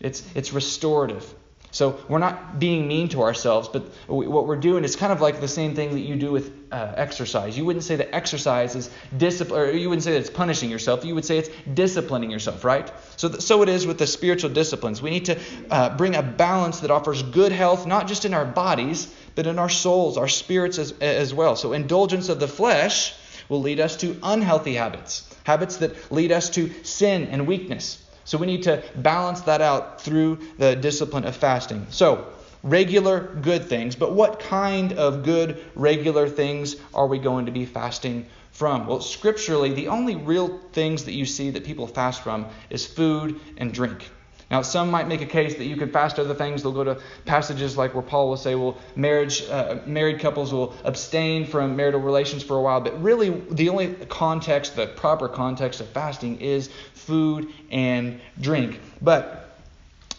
It's 0.00 0.22
it's 0.34 0.52
restorative. 0.52 1.34
So 1.74 1.98
we're 2.08 2.20
not 2.20 2.60
being 2.60 2.86
mean 2.86 3.08
to 3.08 3.22
ourselves, 3.22 3.66
but 3.66 3.82
what 4.06 4.46
we're 4.46 4.54
doing 4.54 4.84
is 4.84 4.94
kind 4.94 5.12
of 5.12 5.20
like 5.20 5.40
the 5.40 5.48
same 5.48 5.74
thing 5.74 5.90
that 5.90 6.00
you 6.02 6.14
do 6.14 6.30
with 6.30 6.52
uh, 6.70 6.92
exercise. 6.96 7.58
You 7.58 7.64
wouldn't 7.64 7.84
say 7.84 7.96
that 7.96 8.14
exercise 8.14 8.76
is 8.76 8.88
discipline, 9.16 9.60
or 9.60 9.70
you 9.72 9.88
wouldn't 9.88 10.04
say 10.04 10.12
that 10.12 10.20
it's 10.20 10.30
punishing 10.30 10.70
yourself. 10.70 11.04
You 11.04 11.16
would 11.16 11.24
say 11.24 11.38
it's 11.38 11.50
disciplining 11.74 12.30
yourself, 12.30 12.62
right? 12.62 12.88
So, 13.16 13.28
th- 13.28 13.40
so 13.42 13.62
it 13.62 13.68
is 13.68 13.88
with 13.88 13.98
the 13.98 14.06
spiritual 14.06 14.50
disciplines. 14.50 15.02
We 15.02 15.10
need 15.10 15.24
to 15.24 15.38
uh, 15.68 15.96
bring 15.96 16.14
a 16.14 16.22
balance 16.22 16.78
that 16.80 16.92
offers 16.92 17.24
good 17.24 17.50
health, 17.50 17.88
not 17.88 18.06
just 18.06 18.24
in 18.24 18.34
our 18.34 18.44
bodies, 18.44 19.12
but 19.34 19.48
in 19.48 19.58
our 19.58 19.68
souls, 19.68 20.16
our 20.16 20.28
spirits 20.28 20.78
as, 20.78 20.92
as 21.00 21.34
well. 21.34 21.56
So 21.56 21.72
indulgence 21.72 22.28
of 22.28 22.38
the 22.38 22.46
flesh 22.46 23.16
will 23.48 23.62
lead 23.62 23.80
us 23.80 23.96
to 23.96 24.16
unhealthy 24.22 24.74
habits, 24.74 25.28
habits 25.42 25.78
that 25.78 26.12
lead 26.12 26.30
us 26.30 26.50
to 26.50 26.72
sin 26.84 27.24
and 27.24 27.48
weakness. 27.48 28.00
So 28.24 28.38
we 28.38 28.46
need 28.46 28.62
to 28.64 28.82
balance 28.96 29.42
that 29.42 29.60
out 29.60 30.00
through 30.00 30.38
the 30.58 30.74
discipline 30.74 31.24
of 31.24 31.36
fasting. 31.36 31.86
So, 31.90 32.26
regular 32.62 33.20
good 33.42 33.66
things, 33.66 33.94
but 33.94 34.12
what 34.12 34.40
kind 34.40 34.94
of 34.94 35.22
good 35.22 35.62
regular 35.74 36.28
things 36.28 36.76
are 36.94 37.06
we 37.06 37.18
going 37.18 37.46
to 37.46 37.52
be 37.52 37.66
fasting 37.66 38.26
from? 38.52 38.86
Well, 38.86 39.00
scripturally, 39.00 39.74
the 39.74 39.88
only 39.88 40.16
real 40.16 40.58
things 40.72 41.04
that 41.04 41.12
you 41.12 41.26
see 41.26 41.50
that 41.50 41.64
people 41.64 41.86
fast 41.86 42.22
from 42.22 42.46
is 42.70 42.86
food 42.86 43.38
and 43.58 43.72
drink. 43.72 44.10
Now, 44.50 44.62
some 44.62 44.90
might 44.90 45.08
make 45.08 45.20
a 45.20 45.26
case 45.26 45.56
that 45.56 45.64
you 45.64 45.76
can 45.76 45.90
fast 45.90 46.18
other 46.18 46.34
things. 46.34 46.62
They'll 46.62 46.72
go 46.72 46.84
to 46.84 47.00
passages 47.24 47.76
like 47.76 47.94
where 47.94 48.02
Paul 48.02 48.28
will 48.28 48.36
say, 48.36 48.54
well, 48.54 48.76
marriage, 48.94 49.42
uh, 49.48 49.78
married 49.86 50.20
couples 50.20 50.52
will 50.52 50.74
abstain 50.84 51.46
from 51.46 51.76
marital 51.76 52.00
relations 52.00 52.42
for 52.42 52.56
a 52.56 52.62
while. 52.62 52.80
But 52.80 53.02
really, 53.02 53.30
the 53.30 53.70
only 53.70 53.94
context, 54.08 54.76
the 54.76 54.86
proper 54.86 55.28
context 55.28 55.80
of 55.80 55.88
fasting 55.88 56.40
is 56.40 56.70
food 57.04 57.52
and 57.70 58.20
drink. 58.40 58.80
But 59.00 59.44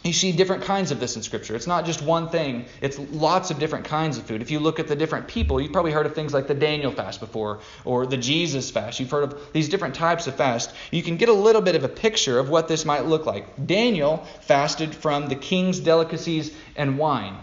you 0.06 0.12
see 0.12 0.30
different 0.30 0.62
kinds 0.62 0.92
of 0.92 1.00
this 1.00 1.16
in 1.16 1.22
Scripture. 1.22 1.56
It's 1.56 1.66
not 1.66 1.84
just 1.84 2.00
one 2.00 2.28
thing, 2.28 2.66
it's 2.80 2.98
lots 2.98 3.50
of 3.50 3.58
different 3.58 3.86
kinds 3.86 4.18
of 4.18 4.24
food. 4.24 4.40
If 4.40 4.52
you 4.52 4.60
look 4.60 4.78
at 4.78 4.86
the 4.86 4.94
different 4.94 5.26
people, 5.26 5.60
you've 5.60 5.72
probably 5.72 5.90
heard 5.90 6.06
of 6.06 6.14
things 6.14 6.32
like 6.32 6.46
the 6.46 6.54
Daniel 6.54 6.92
fast 6.92 7.18
before 7.18 7.58
or 7.84 8.06
the 8.06 8.16
Jesus 8.16 8.70
fast. 8.70 9.00
You've 9.00 9.10
heard 9.10 9.24
of 9.24 9.52
these 9.52 9.68
different 9.68 9.96
types 9.96 10.28
of 10.28 10.36
fast. 10.36 10.72
You 10.92 11.02
can 11.02 11.16
get 11.16 11.28
a 11.28 11.32
little 11.32 11.62
bit 11.62 11.74
of 11.74 11.82
a 11.82 11.88
picture 11.88 12.38
of 12.38 12.48
what 12.48 12.68
this 12.68 12.84
might 12.84 13.06
look 13.06 13.26
like. 13.26 13.66
Daniel 13.66 14.18
fasted 14.42 14.94
from 14.94 15.28
the 15.28 15.34
king's 15.34 15.80
delicacies 15.80 16.54
and 16.76 16.98
wine. 16.98 17.36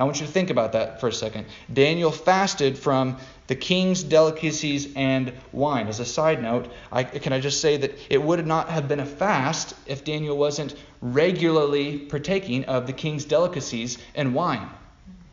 I 0.00 0.04
want 0.04 0.18
you 0.18 0.26
to 0.26 0.32
think 0.32 0.48
about 0.48 0.72
that 0.72 0.98
for 0.98 1.08
a 1.08 1.12
second. 1.12 1.44
Daniel 1.70 2.10
fasted 2.10 2.78
from 2.78 3.18
the 3.48 3.54
king's 3.54 4.02
delicacies 4.02 4.94
and 4.96 5.32
wine. 5.52 5.88
As 5.88 6.00
a 6.00 6.06
side 6.06 6.42
note, 6.42 6.72
I, 6.90 7.04
can 7.04 7.34
I 7.34 7.40
just 7.40 7.60
say 7.60 7.76
that 7.76 7.92
it 8.08 8.22
would 8.22 8.46
not 8.46 8.70
have 8.70 8.88
been 8.88 9.00
a 9.00 9.04
fast 9.04 9.74
if 9.86 10.02
Daniel 10.02 10.38
wasn't 10.38 10.74
regularly 11.02 11.98
partaking 11.98 12.64
of 12.64 12.86
the 12.86 12.94
king's 12.94 13.26
delicacies 13.26 13.98
and 14.14 14.34
wine. 14.34 14.70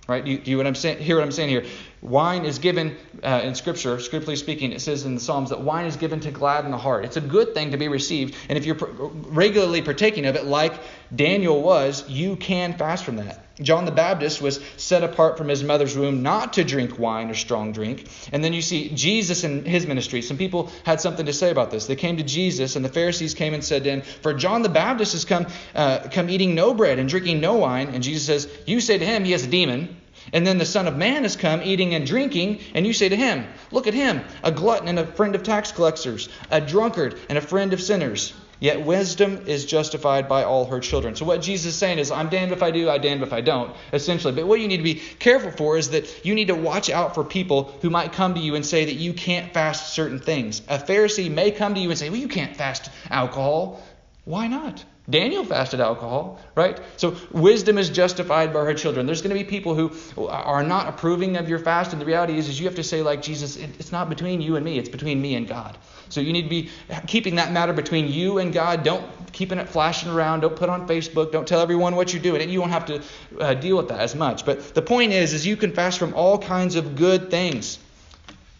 Right? 0.05 0.25
Do 0.25 0.31
you, 0.31 0.41
you 0.43 0.57
what 0.57 0.67
I'm 0.67 0.75
saying, 0.75 0.99
hear 0.99 1.15
what 1.15 1.23
I'm 1.23 1.31
saying 1.31 1.49
here? 1.49 1.65
Wine 2.01 2.43
is 2.43 2.59
given 2.59 2.97
uh, 3.23 3.41
in 3.43 3.55
Scripture, 3.55 3.99
scripturally 4.01 4.35
speaking, 4.35 4.73
it 4.73 4.81
says 4.81 5.05
in 5.05 5.15
the 5.15 5.21
Psalms 5.21 5.49
that 5.49 5.61
wine 5.61 5.85
is 5.85 5.95
given 5.95 6.19
to 6.21 6.31
gladden 6.31 6.71
the 6.71 6.77
heart. 6.77 7.05
It's 7.05 7.17
a 7.17 7.21
good 7.21 7.53
thing 7.53 7.71
to 7.71 7.77
be 7.77 7.87
received. 7.87 8.35
And 8.49 8.57
if 8.57 8.65
you're 8.65 8.75
regularly 8.75 9.81
partaking 9.81 10.25
of 10.25 10.35
it, 10.35 10.45
like 10.45 10.73
Daniel 11.15 11.61
was, 11.61 12.07
you 12.09 12.35
can 12.35 12.77
fast 12.77 13.05
from 13.05 13.15
that. 13.17 13.46
John 13.61 13.85
the 13.85 13.91
Baptist 13.91 14.39
was 14.39 14.59
set 14.77 15.03
apart 15.03 15.37
from 15.37 15.47
his 15.47 15.63
mother's 15.63 15.97
womb 15.97 16.21
not 16.21 16.53
to 16.53 16.63
drink 16.63 16.99
wine 16.99 17.31
or 17.31 17.33
strong 17.33 17.71
drink. 17.71 18.07
And 18.31 18.43
then 18.43 18.53
you 18.53 18.61
see 18.61 18.89
Jesus 18.89 19.43
in 19.43 19.65
his 19.65 19.87
ministry. 19.87 20.21
Some 20.21 20.37
people 20.37 20.71
had 20.83 21.01
something 21.01 21.25
to 21.25 21.33
say 21.33 21.49
about 21.49 21.71
this. 21.71 21.87
They 21.87 21.95
came 21.95 22.17
to 22.17 22.23
Jesus, 22.23 22.75
and 22.75 22.85
the 22.85 22.89
Pharisees 22.89 23.33
came 23.33 23.55
and 23.55 23.63
said 23.63 23.83
to 23.85 23.89
him, 23.89 24.01
For 24.01 24.33
John 24.35 24.61
the 24.61 24.69
Baptist 24.69 25.13
has 25.13 25.25
come, 25.25 25.47
uh, 25.73 26.07
come 26.11 26.29
eating 26.29 26.53
no 26.53 26.75
bread 26.75 26.99
and 26.99 27.09
drinking 27.09 27.41
no 27.41 27.55
wine. 27.55 27.89
And 27.89 28.03
Jesus 28.03 28.25
says, 28.27 28.47
You 28.67 28.79
say 28.79 28.99
to 28.99 29.05
him, 29.05 29.23
He 29.23 29.31
has 29.31 29.43
a 29.43 29.49
demon. 29.49 29.97
And 30.33 30.45
then 30.45 30.57
the 30.57 30.65
Son 30.65 30.87
of 30.87 30.97
Man 30.97 31.23
has 31.23 31.35
come 31.35 31.61
eating 31.63 31.95
and 31.95 32.05
drinking, 32.05 32.59
and 32.73 32.85
you 32.85 32.93
say 32.93 33.09
to 33.09 33.15
him, 33.15 33.47
Look 33.71 33.87
at 33.87 33.93
him, 33.93 34.21
a 34.43 34.51
glutton 34.51 34.87
and 34.87 34.99
a 34.99 35.05
friend 35.07 35.35
of 35.35 35.43
tax 35.43 35.71
collectors, 35.71 36.29
a 36.51 36.59
drunkard 36.59 37.17
and 37.29 37.37
a 37.37 37.41
friend 37.41 37.73
of 37.73 37.81
sinners. 37.81 38.33
Yet 38.59 38.85
wisdom 38.85 39.43
is 39.45 39.65
justified 39.65 40.27
by 40.27 40.43
all 40.43 40.65
her 40.65 40.79
children. 40.79 41.15
So 41.15 41.25
what 41.25 41.41
Jesus 41.41 41.73
is 41.73 41.79
saying 41.79 41.99
is, 41.99 42.09
I'm 42.09 42.29
damned 42.29 42.51
if 42.51 42.63
I 42.63 42.71
do, 42.71 42.89
I'm 42.89 43.01
damned 43.01 43.21
if 43.21 43.33
I 43.33 43.41
don't, 43.41 43.75
essentially. 43.93 44.33
But 44.33 44.47
what 44.47 44.59
you 44.59 44.67
need 44.67 44.77
to 44.77 44.83
be 44.83 44.95
careful 44.95 45.51
for 45.51 45.77
is 45.77 45.91
that 45.91 46.25
you 46.25 46.33
need 46.33 46.47
to 46.47 46.55
watch 46.55 46.89
out 46.89 47.13
for 47.13 47.23
people 47.23 47.77
who 47.81 47.89
might 47.89 48.13
come 48.13 48.33
to 48.33 48.39
you 48.39 48.55
and 48.55 48.65
say 48.65 48.85
that 48.85 48.95
you 48.95 49.13
can't 49.13 49.53
fast 49.53 49.93
certain 49.93 50.19
things. 50.19 50.61
A 50.67 50.79
Pharisee 50.79 51.29
may 51.29 51.51
come 51.51 51.75
to 51.75 51.79
you 51.79 51.89
and 51.89 51.99
say, 51.99 52.09
Well, 52.09 52.19
you 52.19 52.27
can't 52.27 52.55
fast 52.55 52.89
alcohol. 53.09 53.83
Why 54.25 54.47
not? 54.47 54.83
Daniel 55.09 55.45
fasted 55.45 55.79
alcohol, 55.79 56.37
right? 56.53 56.81
So 56.97 57.15
wisdom 57.31 57.77
is 57.77 57.89
justified 57.89 58.53
by 58.53 58.65
her 58.65 58.73
children. 58.73 59.05
There's 59.05 59.21
going 59.21 59.35
to 59.35 59.41
be 59.41 59.49
people 59.49 59.73
who 59.73 60.27
are 60.27 60.63
not 60.63 60.89
approving 60.89 61.37
of 61.37 61.47
your 61.47 61.59
fast, 61.59 61.93
and 61.93 62.01
the 62.01 62.05
reality 62.05 62.37
is, 62.37 62.49
is 62.49 62.59
you 62.59 62.65
have 62.65 62.75
to 62.75 62.83
say, 62.83 63.01
like 63.01 63.21
Jesus, 63.21 63.55
it's 63.55 63.93
not 63.93 64.09
between 64.09 64.41
you 64.41 64.57
and 64.57 64.65
me; 64.65 64.77
it's 64.77 64.89
between 64.89 65.21
me 65.21 65.35
and 65.35 65.47
God. 65.47 65.77
So 66.09 66.19
you 66.19 66.33
need 66.33 66.43
to 66.43 66.49
be 66.49 66.69
keeping 67.05 67.35
that 67.35 67.53
matter 67.53 67.71
between 67.71 68.09
you 68.09 68.39
and 68.39 68.51
God. 68.51 68.83
Don't 68.83 69.05
keeping 69.31 69.59
it 69.59 69.69
flashing 69.69 70.09
around. 70.09 70.41
Don't 70.41 70.55
put 70.55 70.69
on 70.69 70.87
Facebook. 70.89 71.31
Don't 71.31 71.47
tell 71.47 71.61
everyone 71.61 71.95
what 71.95 72.11
you're 72.11 72.21
doing, 72.21 72.41
and 72.41 72.51
you 72.51 72.59
won't 72.59 72.73
have 72.73 72.85
to 72.87 73.01
uh, 73.39 73.53
deal 73.53 73.77
with 73.77 73.87
that 73.87 74.01
as 74.01 74.13
much. 74.13 74.45
But 74.45 74.73
the 74.73 74.81
point 74.81 75.13
is, 75.13 75.33
is 75.33 75.47
you 75.47 75.55
can 75.55 75.71
fast 75.71 75.99
from 75.99 76.13
all 76.15 76.37
kinds 76.37 76.75
of 76.75 76.97
good 76.97 77.31
things. 77.31 77.79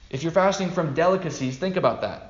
If 0.10 0.24
you're 0.24 0.32
fasting 0.32 0.72
from 0.72 0.94
delicacies, 0.94 1.58
think 1.58 1.75
about 1.75 2.01
that. 2.01 2.26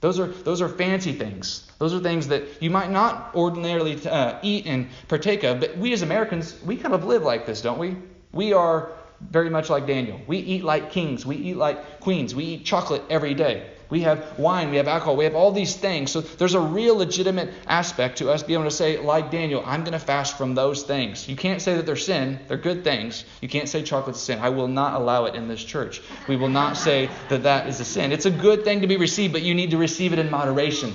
Those 0.00 0.20
are, 0.20 0.26
those 0.26 0.60
are 0.60 0.68
fancy 0.68 1.12
things. 1.12 1.70
Those 1.78 1.94
are 1.94 2.00
things 2.00 2.28
that 2.28 2.62
you 2.62 2.70
might 2.70 2.90
not 2.90 3.34
ordinarily 3.34 4.06
uh, 4.06 4.38
eat 4.42 4.66
and 4.66 4.88
partake 5.08 5.42
of, 5.42 5.60
but 5.60 5.76
we 5.78 5.92
as 5.92 6.02
Americans, 6.02 6.60
we 6.64 6.76
kind 6.76 6.94
of 6.94 7.04
live 7.04 7.22
like 7.22 7.46
this, 7.46 7.62
don't 7.62 7.78
we? 7.78 7.96
We 8.32 8.52
are 8.52 8.90
very 9.20 9.48
much 9.48 9.70
like 9.70 9.86
Daniel. 9.86 10.20
We 10.26 10.38
eat 10.38 10.64
like 10.64 10.90
kings, 10.90 11.24
we 11.24 11.36
eat 11.36 11.56
like 11.56 12.00
queens, 12.00 12.34
we 12.34 12.44
eat 12.44 12.64
chocolate 12.64 13.02
every 13.08 13.34
day. 13.34 13.70
We 13.88 14.00
have 14.00 14.38
wine, 14.38 14.70
we 14.70 14.78
have 14.78 14.88
alcohol, 14.88 15.16
we 15.16 15.24
have 15.24 15.36
all 15.36 15.52
these 15.52 15.76
things. 15.76 16.10
So 16.10 16.20
there's 16.20 16.54
a 16.54 16.60
real 16.60 16.96
legitimate 16.96 17.50
aspect 17.68 18.18
to 18.18 18.30
us 18.30 18.42
being 18.42 18.58
able 18.58 18.68
to 18.68 18.74
say, 18.74 18.98
like 18.98 19.30
Daniel, 19.30 19.62
I'm 19.64 19.82
going 19.82 19.92
to 19.92 19.98
fast 20.00 20.36
from 20.36 20.54
those 20.54 20.82
things. 20.82 21.28
You 21.28 21.36
can't 21.36 21.62
say 21.62 21.76
that 21.76 21.86
they're 21.86 21.94
sin, 21.94 22.40
they're 22.48 22.56
good 22.56 22.82
things. 22.82 23.24
You 23.40 23.48
can't 23.48 23.68
say 23.68 23.82
chocolate's 23.82 24.20
sin. 24.20 24.40
I 24.40 24.48
will 24.48 24.68
not 24.68 24.94
allow 24.94 25.26
it 25.26 25.36
in 25.36 25.46
this 25.46 25.62
church. 25.62 26.02
We 26.26 26.36
will 26.36 26.48
not 26.48 26.76
say 26.76 27.08
that 27.28 27.44
that 27.44 27.68
is 27.68 27.78
a 27.78 27.84
sin. 27.84 28.10
It's 28.10 28.26
a 28.26 28.30
good 28.30 28.64
thing 28.64 28.80
to 28.80 28.88
be 28.88 28.96
received, 28.96 29.32
but 29.32 29.42
you 29.42 29.54
need 29.54 29.70
to 29.70 29.78
receive 29.78 30.12
it 30.12 30.18
in 30.18 30.30
moderation. 30.30 30.92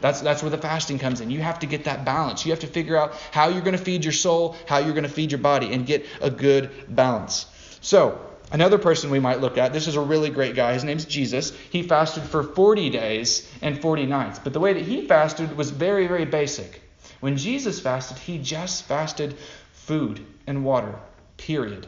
That's, 0.00 0.20
that's 0.20 0.42
where 0.42 0.50
the 0.50 0.58
fasting 0.58 0.98
comes 0.98 1.20
in. 1.20 1.30
You 1.30 1.40
have 1.40 1.58
to 1.60 1.66
get 1.66 1.84
that 1.84 2.04
balance. 2.04 2.46
You 2.46 2.52
have 2.52 2.60
to 2.60 2.68
figure 2.68 2.96
out 2.96 3.14
how 3.32 3.48
you're 3.48 3.62
going 3.62 3.76
to 3.76 3.82
feed 3.82 4.04
your 4.04 4.12
soul, 4.12 4.56
how 4.66 4.78
you're 4.78 4.94
going 4.94 5.02
to 5.02 5.10
feed 5.10 5.32
your 5.32 5.40
body, 5.40 5.72
and 5.72 5.84
get 5.86 6.06
a 6.20 6.30
good 6.30 6.70
balance. 6.88 7.46
So, 7.80 8.27
Another 8.50 8.78
person 8.78 9.10
we 9.10 9.20
might 9.20 9.40
look 9.40 9.58
at, 9.58 9.72
this 9.72 9.86
is 9.86 9.96
a 9.96 10.00
really 10.00 10.30
great 10.30 10.54
guy. 10.54 10.72
His 10.72 10.84
name's 10.84 11.04
Jesus. 11.04 11.50
He 11.70 11.82
fasted 11.82 12.22
for 12.22 12.42
40 12.42 12.88
days 12.90 13.50
and 13.60 13.80
40 13.80 14.06
nights. 14.06 14.38
But 14.38 14.54
the 14.54 14.60
way 14.60 14.72
that 14.72 14.82
he 14.82 15.06
fasted 15.06 15.56
was 15.56 15.70
very, 15.70 16.06
very 16.06 16.24
basic. 16.24 16.80
When 17.20 17.36
Jesus 17.36 17.80
fasted, 17.80 18.16
he 18.18 18.38
just 18.38 18.84
fasted 18.84 19.36
food 19.72 20.24
and 20.46 20.64
water, 20.64 20.98
period. 21.36 21.86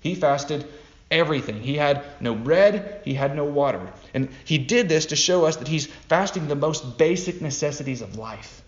He 0.00 0.16
fasted 0.16 0.66
everything. 1.12 1.62
He 1.62 1.76
had 1.76 2.04
no 2.20 2.34
bread, 2.34 3.02
he 3.04 3.14
had 3.14 3.36
no 3.36 3.44
water. 3.44 3.92
And 4.14 4.30
he 4.44 4.58
did 4.58 4.88
this 4.88 5.06
to 5.06 5.16
show 5.16 5.44
us 5.44 5.56
that 5.56 5.68
he's 5.68 5.86
fasting 5.86 6.48
the 6.48 6.56
most 6.56 6.98
basic 6.98 7.40
necessities 7.40 8.02
of 8.02 8.16
life. 8.16 8.62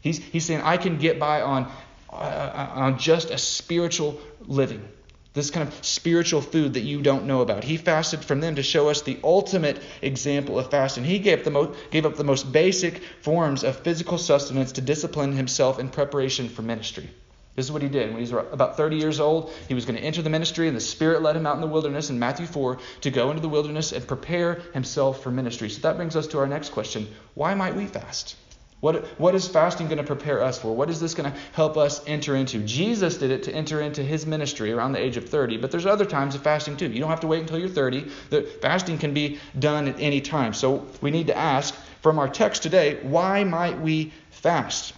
He's, 0.00 0.18
he's 0.18 0.46
saying, 0.46 0.62
I 0.62 0.78
can 0.78 0.98
get 0.98 1.20
by 1.20 1.42
on, 1.42 1.70
uh, 2.10 2.70
on 2.74 2.98
just 2.98 3.30
a 3.30 3.38
spiritual 3.38 4.18
living 4.40 4.82
this 5.32 5.50
kind 5.50 5.66
of 5.68 5.84
spiritual 5.84 6.40
food 6.40 6.74
that 6.74 6.80
you 6.80 7.02
don't 7.02 7.26
know 7.26 7.40
about. 7.40 7.62
He 7.62 7.76
fasted 7.76 8.24
from 8.24 8.40
them 8.40 8.56
to 8.56 8.62
show 8.62 8.88
us 8.88 9.02
the 9.02 9.18
ultimate 9.22 9.80
example 10.02 10.58
of 10.58 10.70
fasting. 10.70 11.04
He 11.04 11.20
gave, 11.20 11.44
the 11.44 11.50
mo- 11.50 11.74
gave 11.90 12.04
up 12.04 12.16
the 12.16 12.24
most 12.24 12.50
basic 12.50 13.02
forms 13.22 13.62
of 13.62 13.76
physical 13.76 14.18
sustenance 14.18 14.72
to 14.72 14.80
discipline 14.80 15.32
himself 15.32 15.78
in 15.78 15.88
preparation 15.88 16.48
for 16.48 16.62
ministry. 16.62 17.08
This 17.54 17.66
is 17.66 17.72
what 17.72 17.82
he 17.82 17.88
did. 17.88 18.08
When 18.08 18.24
he 18.24 18.32
was 18.32 18.32
about 18.52 18.76
30 18.76 18.96
years 18.96 19.20
old, 19.20 19.52
he 19.68 19.74
was 19.74 19.84
going 19.84 19.96
to 19.96 20.02
enter 20.02 20.22
the 20.22 20.30
ministry, 20.30 20.66
and 20.66 20.76
the 20.76 20.80
Spirit 20.80 21.22
led 21.22 21.36
him 21.36 21.46
out 21.46 21.56
in 21.56 21.60
the 21.60 21.66
wilderness 21.66 22.10
in 22.10 22.18
Matthew 22.18 22.46
4 22.46 22.78
to 23.02 23.10
go 23.10 23.30
into 23.30 23.42
the 23.42 23.48
wilderness 23.48 23.92
and 23.92 24.06
prepare 24.06 24.62
himself 24.72 25.22
for 25.22 25.30
ministry. 25.30 25.68
So 25.68 25.80
that 25.82 25.96
brings 25.96 26.16
us 26.16 26.26
to 26.28 26.38
our 26.38 26.46
next 26.46 26.70
question 26.70 27.08
why 27.34 27.54
might 27.54 27.76
we 27.76 27.86
fast? 27.86 28.36
What, 28.80 29.04
what 29.18 29.34
is 29.34 29.46
fasting 29.46 29.88
going 29.88 29.98
to 29.98 30.04
prepare 30.04 30.42
us 30.42 30.58
for? 30.58 30.74
What 30.74 30.88
is 30.88 31.00
this 31.00 31.12
going 31.12 31.30
to 31.30 31.38
help 31.52 31.76
us 31.76 32.02
enter 32.06 32.34
into? 32.34 32.60
Jesus 32.60 33.18
did 33.18 33.30
it 33.30 33.42
to 33.42 33.52
enter 33.52 33.80
into 33.80 34.02
his 34.02 34.24
ministry 34.24 34.72
around 34.72 34.92
the 34.92 34.98
age 34.98 35.18
of 35.18 35.28
30, 35.28 35.58
but 35.58 35.70
there's 35.70 35.84
other 35.84 36.06
times 36.06 36.34
of 36.34 36.42
fasting 36.42 36.78
too. 36.78 36.90
You 36.90 37.00
don't 37.00 37.10
have 37.10 37.20
to 37.20 37.26
wait 37.26 37.40
until 37.40 37.58
you're 37.58 37.68
30. 37.68 38.10
The 38.30 38.42
fasting 38.62 38.96
can 38.96 39.12
be 39.12 39.38
done 39.58 39.86
at 39.86 40.00
any 40.00 40.22
time. 40.22 40.54
So 40.54 40.86
we 41.02 41.10
need 41.10 41.26
to 41.26 41.36
ask 41.36 41.74
from 42.00 42.18
our 42.18 42.28
text 42.28 42.62
today, 42.62 42.98
why 43.02 43.44
might 43.44 43.78
we 43.78 44.12
fast? 44.30 44.94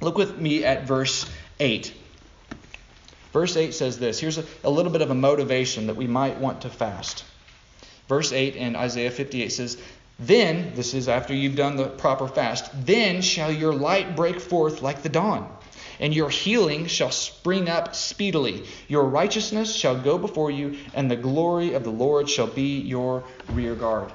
Look 0.00 0.16
with 0.16 0.38
me 0.38 0.64
at 0.64 0.86
verse 0.86 1.28
8. 1.58 1.92
Verse 3.32 3.56
8 3.56 3.74
says 3.74 3.98
this. 3.98 4.20
Here's 4.20 4.38
a, 4.38 4.44
a 4.62 4.70
little 4.70 4.92
bit 4.92 5.02
of 5.02 5.10
a 5.10 5.14
motivation 5.14 5.88
that 5.88 5.96
we 5.96 6.06
might 6.06 6.38
want 6.38 6.62
to 6.62 6.68
fast. 6.68 7.24
Verse 8.08 8.32
8 8.32 8.56
in 8.56 8.76
Isaiah 8.76 9.10
58 9.10 9.48
says, 9.50 9.78
Then, 10.26 10.72
this 10.74 10.94
is 10.94 11.08
after 11.08 11.34
you've 11.34 11.56
done 11.56 11.76
the 11.76 11.88
proper 11.88 12.28
fast, 12.28 12.70
then 12.86 13.22
shall 13.22 13.50
your 13.50 13.74
light 13.74 14.14
break 14.14 14.38
forth 14.40 14.80
like 14.80 15.02
the 15.02 15.08
dawn, 15.08 15.52
and 15.98 16.14
your 16.14 16.30
healing 16.30 16.86
shall 16.86 17.10
spring 17.10 17.68
up 17.68 17.96
speedily. 17.96 18.64
Your 18.86 19.04
righteousness 19.04 19.74
shall 19.74 19.98
go 19.98 20.18
before 20.18 20.50
you, 20.50 20.78
and 20.94 21.10
the 21.10 21.16
glory 21.16 21.74
of 21.74 21.82
the 21.82 21.90
Lord 21.90 22.30
shall 22.30 22.46
be 22.46 22.78
your 22.78 23.24
rear 23.50 23.74
guard. 23.74 24.12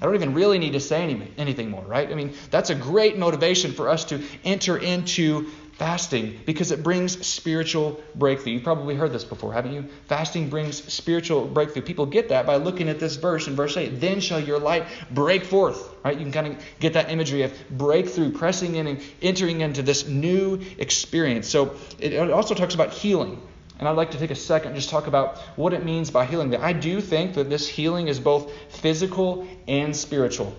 I 0.00 0.06
don't 0.06 0.14
even 0.14 0.32
really 0.32 0.58
need 0.58 0.72
to 0.72 0.80
say 0.80 1.02
any, 1.02 1.30
anything 1.36 1.68
more, 1.68 1.82
right? 1.82 2.10
I 2.10 2.14
mean, 2.14 2.32
that's 2.50 2.70
a 2.70 2.74
great 2.74 3.18
motivation 3.18 3.72
for 3.72 3.90
us 3.90 4.06
to 4.06 4.22
enter 4.44 4.78
into 4.78 5.50
fasting 5.80 6.38
because 6.44 6.72
it 6.72 6.82
brings 6.82 7.26
spiritual 7.26 7.98
breakthrough. 8.14 8.52
You've 8.52 8.64
probably 8.64 8.96
heard 8.96 9.12
this 9.12 9.24
before, 9.24 9.54
haven't 9.54 9.72
you? 9.72 9.86
Fasting 10.08 10.50
brings 10.50 10.84
spiritual 10.92 11.46
breakthrough. 11.46 11.80
People 11.80 12.04
get 12.04 12.28
that 12.28 12.44
by 12.44 12.56
looking 12.56 12.90
at 12.90 13.00
this 13.00 13.16
verse 13.16 13.48
in 13.48 13.56
verse 13.56 13.78
8. 13.78 13.98
Then 13.98 14.20
shall 14.20 14.40
your 14.40 14.58
light 14.58 14.84
break 15.10 15.42
forth, 15.42 15.88
right? 16.04 16.14
You 16.14 16.22
can 16.22 16.32
kind 16.32 16.48
of 16.48 16.62
get 16.80 16.92
that 16.92 17.10
imagery 17.10 17.44
of 17.44 17.54
breakthrough, 17.70 18.30
pressing 18.30 18.74
in 18.74 18.88
and 18.88 19.02
entering 19.22 19.62
into 19.62 19.80
this 19.80 20.06
new 20.06 20.60
experience. 20.76 21.48
So 21.48 21.74
it 21.98 22.30
also 22.30 22.54
talks 22.54 22.74
about 22.74 22.90
healing. 22.90 23.40
And 23.78 23.88
I'd 23.88 23.96
like 23.96 24.10
to 24.10 24.18
take 24.18 24.30
a 24.30 24.34
second 24.34 24.72
and 24.72 24.76
just 24.76 24.90
talk 24.90 25.06
about 25.06 25.38
what 25.56 25.72
it 25.72 25.82
means 25.82 26.10
by 26.10 26.26
healing. 26.26 26.54
I 26.54 26.74
do 26.74 27.00
think 27.00 27.36
that 27.36 27.48
this 27.48 27.66
healing 27.66 28.08
is 28.08 28.20
both 28.20 28.52
physical 28.68 29.48
and 29.66 29.96
spiritual. 29.96 30.54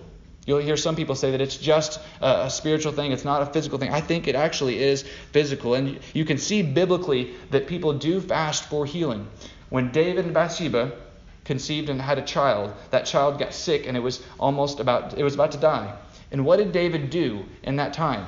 You'll 0.46 0.58
hear 0.58 0.76
some 0.76 0.96
people 0.96 1.14
say 1.14 1.30
that 1.30 1.40
it's 1.40 1.56
just 1.56 2.00
a, 2.20 2.50
spiritual 2.50 2.92
thing, 2.92 3.12
it's 3.12 3.24
not 3.24 3.42
a 3.42 3.46
physical 3.46 3.78
thing. 3.78 3.92
I 3.92 4.00
think 4.00 4.26
it 4.26 4.34
actually 4.34 4.82
is 4.82 5.04
physical. 5.30 5.74
And 5.74 6.00
you 6.14 6.24
can 6.24 6.38
see 6.38 6.62
biblically 6.62 7.34
that 7.50 7.68
people 7.68 7.92
do 7.92 8.20
fast 8.20 8.64
for 8.64 8.84
healing. 8.84 9.28
When 9.68 9.92
David 9.92 10.24
and 10.24 10.34
Bathsheba 10.34 10.92
conceived 11.44 11.88
and 11.88 12.00
had 12.00 12.18
a 12.18 12.22
child, 12.22 12.72
that 12.90 13.06
child 13.06 13.38
got 13.38 13.54
sick 13.54 13.86
and 13.86 13.96
it 13.96 14.00
was 14.00 14.22
almost 14.38 14.80
about 14.80 15.16
it 15.16 15.22
was 15.22 15.34
about 15.34 15.52
to 15.52 15.58
die. 15.58 15.96
And 16.32 16.44
what 16.44 16.56
did 16.56 16.72
David 16.72 17.10
do 17.10 17.44
in 17.62 17.76
that 17.76 17.92
time? 17.92 18.26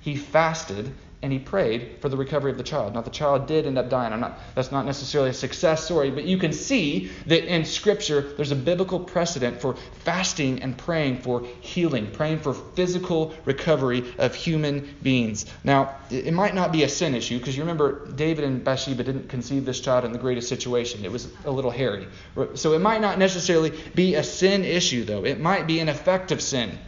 He 0.00 0.16
fasted 0.16 0.94
and 1.24 1.32
he 1.32 1.38
prayed 1.38 1.96
for 2.00 2.10
the 2.10 2.18
recovery 2.18 2.50
of 2.50 2.58
the 2.58 2.62
child. 2.62 2.92
Now 2.92 3.00
the 3.00 3.08
child 3.08 3.46
did 3.46 3.66
end 3.66 3.78
up 3.78 3.88
dying. 3.88 4.12
I'm 4.12 4.20
not 4.20 4.38
that's 4.54 4.70
not 4.70 4.84
necessarily 4.84 5.30
a 5.30 5.34
success 5.34 5.82
story, 5.82 6.10
but 6.10 6.24
you 6.24 6.36
can 6.36 6.52
see 6.52 7.10
that 7.26 7.50
in 7.50 7.64
scripture 7.64 8.34
there's 8.36 8.52
a 8.52 8.56
biblical 8.56 9.00
precedent 9.00 9.58
for 9.58 9.74
fasting 10.04 10.62
and 10.62 10.76
praying 10.76 11.22
for 11.22 11.42
healing, 11.62 12.10
praying 12.12 12.40
for 12.40 12.52
physical 12.52 13.34
recovery 13.46 14.04
of 14.18 14.34
human 14.34 14.94
beings. 15.02 15.46
Now, 15.64 15.96
it 16.10 16.34
might 16.34 16.54
not 16.54 16.72
be 16.72 16.82
a 16.82 16.90
sin 16.90 17.14
issue 17.14 17.38
because 17.38 17.56
you 17.56 17.62
remember 17.62 18.06
David 18.12 18.44
and 18.44 18.62
Bathsheba 18.62 19.02
didn't 19.02 19.30
conceive 19.30 19.64
this 19.64 19.80
child 19.80 20.04
in 20.04 20.12
the 20.12 20.18
greatest 20.18 20.50
situation. 20.50 21.06
It 21.06 21.10
was 21.10 21.28
a 21.46 21.50
little 21.50 21.70
hairy. 21.70 22.06
So 22.54 22.74
it 22.74 22.80
might 22.80 23.00
not 23.00 23.18
necessarily 23.18 23.72
be 23.94 24.16
a 24.16 24.22
sin 24.22 24.62
issue 24.62 25.04
though. 25.04 25.24
It 25.24 25.40
might 25.40 25.66
be 25.66 25.80
an 25.80 25.88
effective 25.88 26.42
sin. 26.42 26.78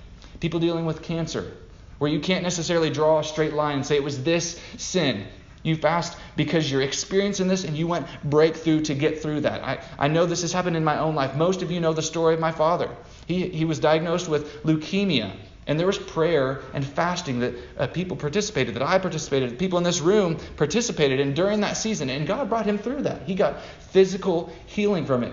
People 0.41 0.61
dealing 0.61 0.85
with 0.85 1.01
cancer, 1.01 1.55
where 1.99 2.11
you 2.11 2.21
can't 2.21 2.43
necessarily 2.43 2.91
draw 2.91 3.21
a 3.21 3.25
straight 3.25 3.55
line 3.55 3.77
and 3.77 3.87
say 3.87 3.97
it 3.97 4.03
was 4.03 4.23
this 4.23 4.61
sin. 4.77 5.27
You 5.63 5.77
fast 5.77 6.17
because 6.37 6.71
you're 6.71 6.83
experiencing 6.83 7.49
this 7.49 7.65
and 7.65 7.77
you 7.77 7.89
went 7.89 8.07
breakthrough 8.23 8.83
to 8.83 8.95
get 8.95 9.21
through 9.21 9.41
that. 9.41 9.65
I, 9.65 9.83
I 9.99 10.09
know 10.09 10.25
this 10.25 10.43
has 10.43 10.53
happened 10.53 10.77
in 10.77 10.85
my 10.85 10.99
own 10.99 11.17
life. 11.17 11.35
Most 11.35 11.63
of 11.63 11.73
you 11.73 11.81
know 11.81 11.93
the 11.93 12.03
story 12.03 12.35
of 12.35 12.41
my 12.41 12.53
father. 12.53 12.89
He, 13.27 13.49
he 13.49 13.65
was 13.65 13.81
diagnosed 13.81 14.29
with 14.29 14.63
leukemia. 14.63 15.33
And 15.67 15.81
there 15.81 15.87
was 15.89 15.99
prayer 15.99 16.61
and 16.73 16.87
fasting 16.87 17.41
that 17.41 17.55
uh, 17.77 17.87
people 17.89 18.17
participated, 18.17 18.75
that 18.77 18.83
I 18.83 19.01
participated, 19.01 19.59
people 19.59 19.79
in 19.79 19.85
this 19.85 20.01
room 20.01 20.39
participated 20.57 21.19
in 21.19 21.35
during 21.35 21.61
that 21.63 21.77
season. 21.77 22.09
And 22.09 22.29
God 22.29 22.49
brought 22.49 22.67
him 22.67 22.79
through 22.79 23.03
that. 23.03 23.23
He 23.23 23.35
got 23.35 23.61
physical 23.91 24.53
healing 24.67 25.05
from 25.05 25.25
it. 25.25 25.33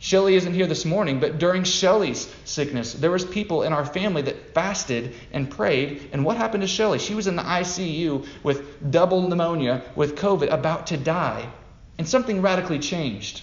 Shelly 0.00 0.36
isn't 0.36 0.54
here 0.54 0.66
this 0.66 0.84
morning, 0.84 1.18
but 1.18 1.38
during 1.38 1.64
Shelly's 1.64 2.32
sickness, 2.44 2.92
there 2.92 3.10
was 3.10 3.24
people 3.24 3.64
in 3.64 3.72
our 3.72 3.84
family 3.84 4.22
that 4.22 4.54
fasted 4.54 5.14
and 5.32 5.50
prayed. 5.50 6.10
And 6.12 6.24
what 6.24 6.36
happened 6.36 6.62
to 6.62 6.68
Shelly? 6.68 7.00
She 7.00 7.14
was 7.14 7.26
in 7.26 7.34
the 7.34 7.42
ICU 7.42 8.26
with 8.44 8.90
double 8.90 9.28
pneumonia, 9.28 9.82
with 9.96 10.16
COVID, 10.16 10.52
about 10.52 10.88
to 10.88 10.96
die. 10.96 11.48
And 11.98 12.08
something 12.08 12.42
radically 12.42 12.78
changed. 12.78 13.42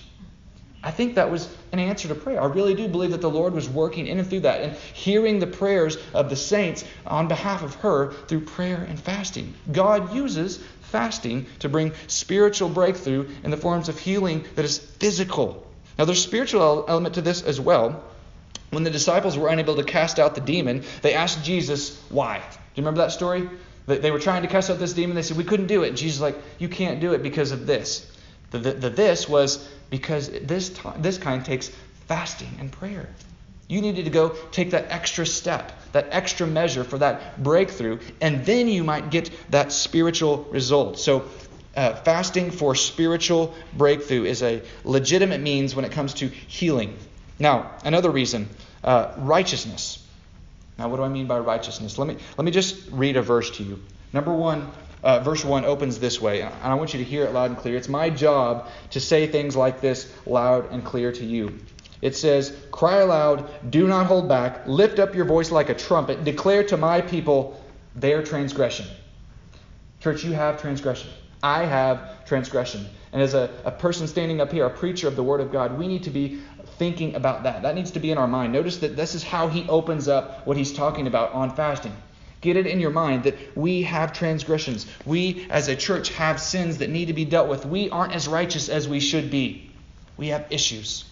I 0.81 0.91
think 0.91 1.15
that 1.15 1.31
was 1.31 1.49
an 1.71 1.79
answer 1.79 2.07
to 2.07 2.15
prayer. 2.15 2.39
I 2.39 2.45
really 2.45 2.75
do 2.75 2.87
believe 2.87 3.11
that 3.11 3.19
the 3.19 3.29
Lord 3.29 3.53
was 3.53 3.67
working 3.67 4.05
in 4.05 4.19
and 4.19 4.29
through 4.29 4.41
that 4.41 4.61
and 4.61 4.75
hearing 4.93 5.39
the 5.39 5.47
prayers 5.47 5.97
of 6.13 6.29
the 6.29 6.35
saints 6.35 6.85
on 7.07 7.27
behalf 7.27 7.63
of 7.63 7.73
her 7.75 8.13
through 8.27 8.41
prayer 8.41 8.85
and 8.87 8.99
fasting. 8.99 9.55
God 9.71 10.13
uses 10.13 10.63
fasting 10.81 11.47
to 11.59 11.69
bring 11.69 11.91
spiritual 12.05 12.69
breakthrough 12.69 13.27
in 13.43 13.49
the 13.49 13.57
forms 13.57 13.89
of 13.89 13.97
healing 13.97 14.45
that 14.53 14.63
is 14.63 14.77
physical. 14.77 15.64
Now, 15.97 16.05
there's 16.05 16.19
a 16.19 16.21
spiritual 16.21 16.85
element 16.87 17.15
to 17.15 17.21
this 17.21 17.41
as 17.41 17.59
well. 17.59 18.03
When 18.71 18.83
the 18.83 18.89
disciples 18.89 19.37
were 19.37 19.47
unable 19.47 19.75
to 19.75 19.83
cast 19.83 20.19
out 20.19 20.35
the 20.35 20.41
demon, 20.41 20.83
they 21.01 21.13
asked 21.13 21.43
Jesus 21.43 22.01
why. 22.09 22.39
Do 22.39 22.43
you 22.75 22.83
remember 22.83 23.01
that 23.01 23.11
story? 23.11 23.49
They 23.87 24.11
were 24.11 24.19
trying 24.19 24.41
to 24.41 24.47
cast 24.47 24.69
out 24.69 24.79
this 24.79 24.93
demon. 24.93 25.15
They 25.15 25.21
said, 25.21 25.37
We 25.37 25.43
couldn't 25.43 25.67
do 25.67 25.83
it. 25.83 25.89
And 25.89 25.97
Jesus 25.97 26.19
like, 26.19 26.35
You 26.57 26.67
can't 26.67 26.99
do 26.99 27.13
it 27.13 27.21
because 27.23 27.51
of 27.51 27.67
this. 27.67 28.11
The, 28.51 28.57
the, 28.57 28.71
the 28.73 28.89
this 28.89 29.29
was 29.29 29.67
because 29.89 30.29
this, 30.29 30.69
time, 30.69 31.01
this 31.01 31.17
kind 31.17 31.45
takes 31.45 31.71
fasting 32.07 32.57
and 32.59 32.71
prayer. 32.71 33.07
You 33.67 33.81
needed 33.81 34.05
to 34.05 34.11
go 34.11 34.29
take 34.51 34.71
that 34.71 34.87
extra 34.89 35.25
step, 35.25 35.71
that 35.91 36.07
extra 36.11 36.45
measure 36.45 36.83
for 36.83 36.99
that 36.99 37.41
breakthrough, 37.41 37.99
and 38.21 38.45
then 38.45 38.67
you 38.67 38.83
might 38.83 39.09
get 39.09 39.31
that 39.49 39.71
spiritual 39.71 40.43
result. 40.51 40.99
So 40.99 41.25
uh, 41.75 41.95
fasting 41.95 42.51
for 42.51 42.75
spiritual 42.75 43.53
breakthrough 43.73 44.23
is 44.23 44.41
a 44.41 44.61
legitimate 44.83 45.41
means 45.41 45.75
when 45.75 45.85
it 45.85 45.91
comes 45.91 46.13
to 46.15 46.27
healing. 46.27 46.97
Now, 47.39 47.71
another 47.83 48.09
reason, 48.09 48.47
uh, 48.83 49.13
righteousness. 49.17 50.01
Now, 50.77 50.89
what 50.89 50.97
do 50.97 51.03
I 51.03 51.09
mean 51.09 51.27
by 51.27 51.39
righteousness? 51.39 51.97
Let 51.97 52.07
me 52.07 52.17
let 52.37 52.45
me 52.45 52.51
just 52.51 52.91
read 52.91 53.17
a 53.17 53.21
verse 53.21 53.49
to 53.57 53.63
you. 53.63 53.79
Number 54.13 54.33
one, 54.33 54.71
uh, 55.03 55.19
verse 55.19 55.43
one 55.43 55.65
opens 55.65 55.99
this 55.99 56.21
way, 56.21 56.41
and 56.41 56.53
I 56.63 56.75
want 56.75 56.93
you 56.93 56.99
to 56.99 57.05
hear 57.05 57.25
it 57.25 57.33
loud 57.33 57.51
and 57.51 57.59
clear. 57.59 57.77
It's 57.77 57.89
my 57.89 58.09
job 58.09 58.67
to 58.91 58.99
say 58.99 59.27
things 59.27 59.55
like 59.55 59.81
this 59.81 60.11
loud 60.25 60.71
and 60.71 60.83
clear 60.83 61.11
to 61.11 61.25
you. 61.25 61.59
It 62.01 62.15
says, 62.15 62.55
"Cry 62.71 62.97
aloud, 62.97 63.49
do 63.71 63.87
not 63.87 64.05
hold 64.05 64.27
back. 64.27 64.67
Lift 64.67 64.99
up 64.99 65.15
your 65.15 65.25
voice 65.25 65.51
like 65.51 65.69
a 65.69 65.73
trumpet. 65.73 66.23
Declare 66.23 66.65
to 66.65 66.77
my 66.77 67.01
people 67.01 67.61
their 67.95 68.21
transgression." 68.23 68.85
Church, 70.01 70.23
you 70.23 70.33
have 70.33 70.61
transgression. 70.61 71.09
I 71.45 71.63
have 71.65 72.25
transgression. 72.25 72.87
And 73.13 73.21
as 73.21 73.35
a, 73.35 73.51
a 73.63 73.71
person 73.71 74.07
standing 74.07 74.41
up 74.41 74.51
here, 74.51 74.65
a 74.65 74.69
preacher 74.69 75.07
of 75.07 75.15
the 75.15 75.21
Word 75.21 75.41
of 75.41 75.51
God, 75.51 75.77
we 75.77 75.87
need 75.87 76.03
to 76.03 76.09
be 76.09 76.41
thinking 76.79 77.13
about 77.13 77.43
that. 77.43 77.61
That 77.61 77.75
needs 77.75 77.91
to 77.91 77.99
be 77.99 78.09
in 78.09 78.17
our 78.17 78.27
mind. 78.27 78.51
Notice 78.51 78.79
that 78.79 78.95
this 78.95 79.13
is 79.13 79.23
how 79.23 79.47
he 79.47 79.69
opens 79.69 80.07
up 80.07 80.47
what 80.47 80.57
he's 80.57 80.73
talking 80.73 81.05
about 81.05 81.33
on 81.33 81.55
fasting. 81.55 81.95
Get 82.41 82.57
it 82.57 82.65
in 82.65 82.79
your 82.79 82.89
mind 82.89 83.25
that 83.25 83.35
we 83.55 83.83
have 83.83 84.11
transgressions. 84.11 84.87
We, 85.05 85.45
as 85.51 85.67
a 85.67 85.75
church, 85.75 86.09
have 86.15 86.41
sins 86.41 86.79
that 86.79 86.89
need 86.89 87.05
to 87.05 87.13
be 87.13 87.25
dealt 87.25 87.47
with. 87.47 87.63
We 87.63 87.91
aren't 87.91 88.13
as 88.13 88.27
righteous 88.27 88.67
as 88.67 88.89
we 88.89 88.99
should 88.99 89.29
be. 89.29 89.71
We 90.17 90.29
have 90.29 90.47
issues. 90.49 91.05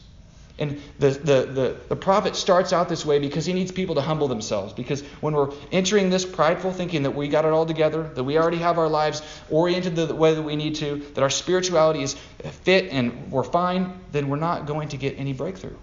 And 0.60 0.80
the, 1.00 1.10
the, 1.10 1.46
the, 1.52 1.78
the, 1.90 1.96
prophet 1.96 2.36
starts 2.36 2.74
out 2.74 2.88
this 2.88 3.04
way 3.04 3.18
because 3.18 3.44
he 3.44 3.54
needs 3.54 3.72
people 3.72 3.96
to 3.96 4.02
humble 4.02 4.28
themselves. 4.28 4.72
Because 4.72 5.02
when 5.20 5.34
we're 5.34 5.52
entering 5.72 6.12
this 6.12 6.26
prideful 6.26 6.72
thinking 6.72 7.04
that 7.04 7.12
we 7.12 7.28
got 7.28 7.44
it 7.44 7.52
all 7.52 7.66
together, 7.66 8.04
that 8.14 8.24
we 8.24 8.38
already 8.38 8.58
have 8.58 8.78
our 8.78 8.88
lives 8.88 9.24
oriented 9.50 9.96
the 9.96 10.14
way 10.14 10.36
that 10.36 10.44
we 10.44 10.56
need 10.56 10.76
to, 10.76 10.98
that 11.16 11.24
our 11.24 11.30
spirituality 11.32 12.04
is 12.04 12.14
fit 12.64 12.92
and 12.92 13.32
we're 13.32 13.44
fine, 13.44 14.00
then 14.12 14.30
we're 14.30 14.38
not 14.38 14.68
going 14.68 14.90
to 14.90 14.98
get 14.98 15.18
any 15.18 15.34
breakthrough. 15.34 15.76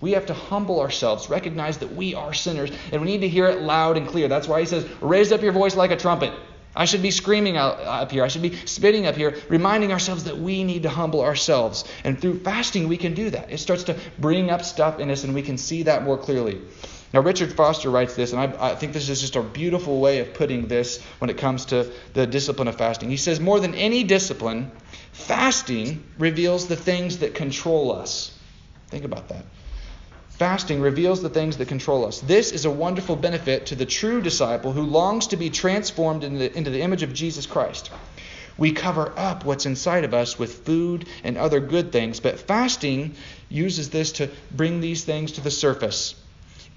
We 0.00 0.12
have 0.12 0.26
to 0.26 0.34
humble 0.34 0.80
ourselves, 0.80 1.30
recognize 1.30 1.78
that 1.78 1.94
we 1.94 2.14
are 2.14 2.34
sinners, 2.34 2.70
and 2.92 3.00
we 3.00 3.06
need 3.06 3.20
to 3.20 3.28
hear 3.28 3.46
it 3.46 3.62
loud 3.62 3.96
and 3.96 4.08
clear. 4.08 4.26
That's 4.26 4.48
why 4.48 4.60
he 4.60 4.66
says, 4.66 4.86
Raise 5.00 5.30
up 5.30 5.40
your 5.40 5.52
voice 5.52 5.76
like 5.76 5.92
a 5.92 5.96
trumpet. 5.96 6.32
I 6.76 6.84
should 6.84 7.02
be 7.02 7.10
screaming 7.10 7.56
out, 7.56 7.80
uh, 7.80 8.02
up 8.02 8.12
here. 8.12 8.22
I 8.22 8.28
should 8.28 8.42
be 8.42 8.54
spitting 8.66 9.06
up 9.06 9.16
here, 9.16 9.34
reminding 9.48 9.92
ourselves 9.92 10.24
that 10.24 10.36
we 10.36 10.62
need 10.62 10.82
to 10.82 10.90
humble 10.90 11.22
ourselves. 11.22 11.84
And 12.04 12.20
through 12.20 12.40
fasting, 12.40 12.86
we 12.86 12.98
can 12.98 13.14
do 13.14 13.30
that. 13.30 13.50
It 13.50 13.58
starts 13.58 13.84
to 13.84 13.96
bring 14.18 14.50
up 14.50 14.62
stuff 14.62 15.00
in 15.00 15.10
us, 15.10 15.24
and 15.24 15.34
we 15.34 15.42
can 15.42 15.56
see 15.56 15.84
that 15.84 16.04
more 16.04 16.18
clearly. 16.18 16.60
Now, 17.14 17.20
Richard 17.20 17.52
Foster 17.54 17.88
writes 17.88 18.14
this, 18.14 18.32
and 18.32 18.40
I, 18.40 18.72
I, 18.72 18.74
think 18.74 18.92
this 18.92 19.08
is 19.08 19.20
just 19.20 19.36
a 19.36 19.42
beautiful 19.42 20.00
way 20.00 20.18
of 20.18 20.34
putting 20.34 20.66
this 20.66 21.02
when 21.18 21.30
it 21.30 21.38
comes 21.38 21.64
to 21.66 21.90
the 22.12 22.26
discipline 22.26 22.68
of 22.68 22.76
fasting. 22.76 23.08
He 23.08 23.16
says, 23.16 23.40
More 23.40 23.58
than 23.58 23.74
any 23.74 24.04
discipline, 24.04 24.70
fasting 25.12 26.04
reveals 26.18 26.66
the 26.66 26.76
things 26.76 27.18
that 27.18 27.34
control 27.34 27.92
us. 27.92 28.36
Think 28.88 29.04
about 29.04 29.28
that. 29.28 29.44
Fasting 30.38 30.82
reveals 30.82 31.22
the 31.22 31.30
things 31.30 31.56
that 31.56 31.68
control 31.68 32.04
us. 32.04 32.20
This 32.20 32.52
is 32.52 32.66
a 32.66 32.70
wonderful 32.70 33.16
benefit 33.16 33.66
to 33.66 33.74
the 33.74 33.86
true 33.86 34.20
disciple 34.20 34.72
who 34.72 34.82
longs 34.82 35.28
to 35.28 35.36
be 35.38 35.48
transformed 35.48 36.24
into 36.24 36.38
the, 36.38 36.56
into 36.56 36.68
the 36.68 36.82
image 36.82 37.02
of 37.02 37.14
Jesus 37.14 37.46
Christ. 37.46 37.90
We 38.58 38.72
cover 38.72 39.14
up 39.16 39.46
what's 39.46 39.64
inside 39.64 40.04
of 40.04 40.12
us 40.12 40.38
with 40.38 40.66
food 40.66 41.06
and 41.24 41.38
other 41.38 41.60
good 41.60 41.90
things, 41.90 42.20
but 42.20 42.38
fasting 42.38 43.14
uses 43.48 43.88
this 43.88 44.12
to 44.12 44.28
bring 44.50 44.80
these 44.80 45.04
things 45.04 45.32
to 45.32 45.40
the 45.40 45.50
surface. 45.50 46.14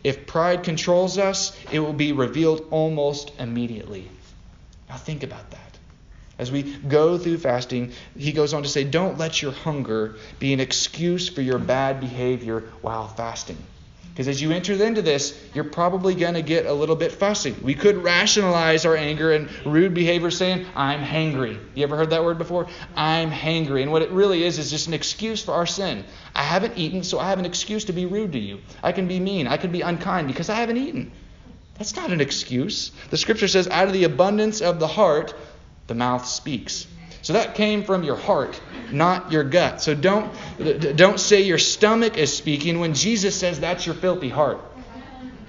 If 0.05 0.25
pride 0.25 0.63
controls 0.63 1.17
us, 1.17 1.57
it 1.69 1.79
will 1.79 1.93
be 1.93 2.13
revealed 2.13 2.65
almost 2.71 3.33
immediately. 3.39 4.09
Now 4.87 4.95
think 4.95 5.23
about 5.23 5.51
that. 5.51 5.68
As 6.39 6.51
we 6.51 6.63
go 6.63 7.17
through 7.17 7.37
fasting, 7.39 7.91
he 8.17 8.31
goes 8.31 8.53
on 8.53 8.63
to 8.63 8.69
say, 8.69 8.85
Don't 8.85 9.17
let 9.17 9.41
your 9.41 9.51
hunger 9.51 10.15
be 10.39 10.53
an 10.53 10.61
excuse 10.61 11.27
for 11.27 11.41
your 11.41 11.59
bad 11.59 11.99
behavior 11.99 12.63
while 12.81 13.09
fasting. 13.09 13.57
Because 14.19 14.29
as 14.29 14.41
you 14.41 14.51
enter 14.51 14.73
into 14.73 15.01
this, 15.01 15.37
you're 15.53 15.63
probably 15.63 16.15
going 16.15 16.33
to 16.33 16.41
get 16.41 16.65
a 16.65 16.73
little 16.73 16.95
bit 16.95 17.11
fussy. 17.11 17.55
We 17.61 17.73
could 17.73 18.03
rationalize 18.03 18.85
our 18.85 18.95
anger 18.95 19.31
and 19.31 19.49
rude 19.65 19.93
behavior 19.93 20.31
saying, 20.31 20.65
I'm 20.75 21.01
hangry. 21.01 21.57
You 21.73 21.83
ever 21.83 21.95
heard 21.95 22.09
that 22.09 22.23
word 22.23 22.37
before? 22.37 22.67
I'm 22.95 23.31
hangry. 23.31 23.81
And 23.81 23.91
what 23.91 24.01
it 24.01 24.11
really 24.11 24.43
is 24.43 24.59
is 24.59 24.69
just 24.69 24.87
an 24.87 24.93
excuse 24.93 25.43
for 25.43 25.53
our 25.53 25.65
sin. 25.65 26.03
I 26.35 26.43
haven't 26.43 26.77
eaten, 26.77 27.03
so 27.03 27.19
I 27.19 27.29
have 27.29 27.39
an 27.39 27.45
excuse 27.45 27.85
to 27.85 27.93
be 27.93 28.05
rude 28.05 28.33
to 28.33 28.39
you. 28.39 28.59
I 28.83 28.91
can 28.91 29.07
be 29.07 29.21
mean. 29.21 29.47
I 29.47 29.55
can 29.55 29.71
be 29.71 29.81
unkind 29.81 30.27
because 30.27 30.49
I 30.49 30.55
haven't 30.55 30.77
eaten. 30.77 31.13
That's 31.77 31.95
not 31.95 32.11
an 32.11 32.19
excuse. 32.19 32.91
The 33.09 33.17
scripture 33.17 33.47
says, 33.47 33.69
out 33.69 33.87
of 33.87 33.93
the 33.93 34.03
abundance 34.03 34.59
of 34.59 34.81
the 34.81 34.87
heart, 34.87 35.33
the 35.89 35.95
mouth 35.95 36.25
speaks. 36.25 36.87
So 37.21 37.33
that 37.33 37.55
came 37.55 37.83
from 37.83 38.03
your 38.03 38.15
heart, 38.15 38.59
not 38.91 39.31
your 39.31 39.43
gut. 39.43 39.81
So 39.81 39.93
don't, 39.93 40.31
don't 40.95 41.19
say 41.19 41.41
your 41.41 41.57
stomach 41.57 42.17
is 42.17 42.35
speaking 42.35 42.79
when 42.79 42.93
Jesus 42.93 43.35
says 43.35 43.59
that's 43.59 43.85
your 43.85 43.95
filthy 43.95 44.29
heart. 44.29 44.61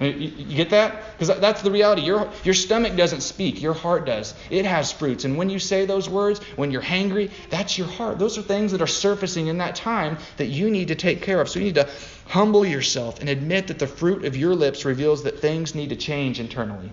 You 0.01 0.55
get 0.55 0.71
that? 0.71 1.17
Because 1.17 1.39
that's 1.39 1.61
the 1.61 1.69
reality. 1.69 2.01
Your, 2.01 2.27
your 2.43 2.55
stomach 2.55 2.95
doesn't 2.95 3.21
speak, 3.21 3.61
your 3.61 3.75
heart 3.75 4.07
does. 4.07 4.33
It 4.49 4.65
has 4.65 4.91
fruits. 4.91 5.25
And 5.25 5.37
when 5.37 5.51
you 5.51 5.59
say 5.59 5.85
those 5.85 6.09
words, 6.09 6.39
when 6.55 6.71
you're 6.71 6.81
hangry, 6.81 7.29
that's 7.51 7.77
your 7.77 7.87
heart. 7.87 8.17
Those 8.17 8.35
are 8.37 8.41
things 8.41 8.71
that 8.71 8.81
are 8.81 8.87
surfacing 8.87 9.45
in 9.45 9.59
that 9.59 9.75
time 9.75 10.17
that 10.37 10.47
you 10.47 10.71
need 10.71 10.87
to 10.87 10.95
take 10.95 11.21
care 11.21 11.39
of. 11.39 11.49
So 11.49 11.59
you 11.59 11.65
need 11.65 11.75
to 11.75 11.87
humble 12.27 12.65
yourself 12.65 13.19
and 13.19 13.29
admit 13.29 13.67
that 13.67 13.77
the 13.77 13.85
fruit 13.85 14.25
of 14.25 14.35
your 14.35 14.55
lips 14.55 14.85
reveals 14.85 15.23
that 15.23 15.39
things 15.39 15.75
need 15.75 15.89
to 15.89 15.95
change 15.95 16.39
internally. 16.39 16.91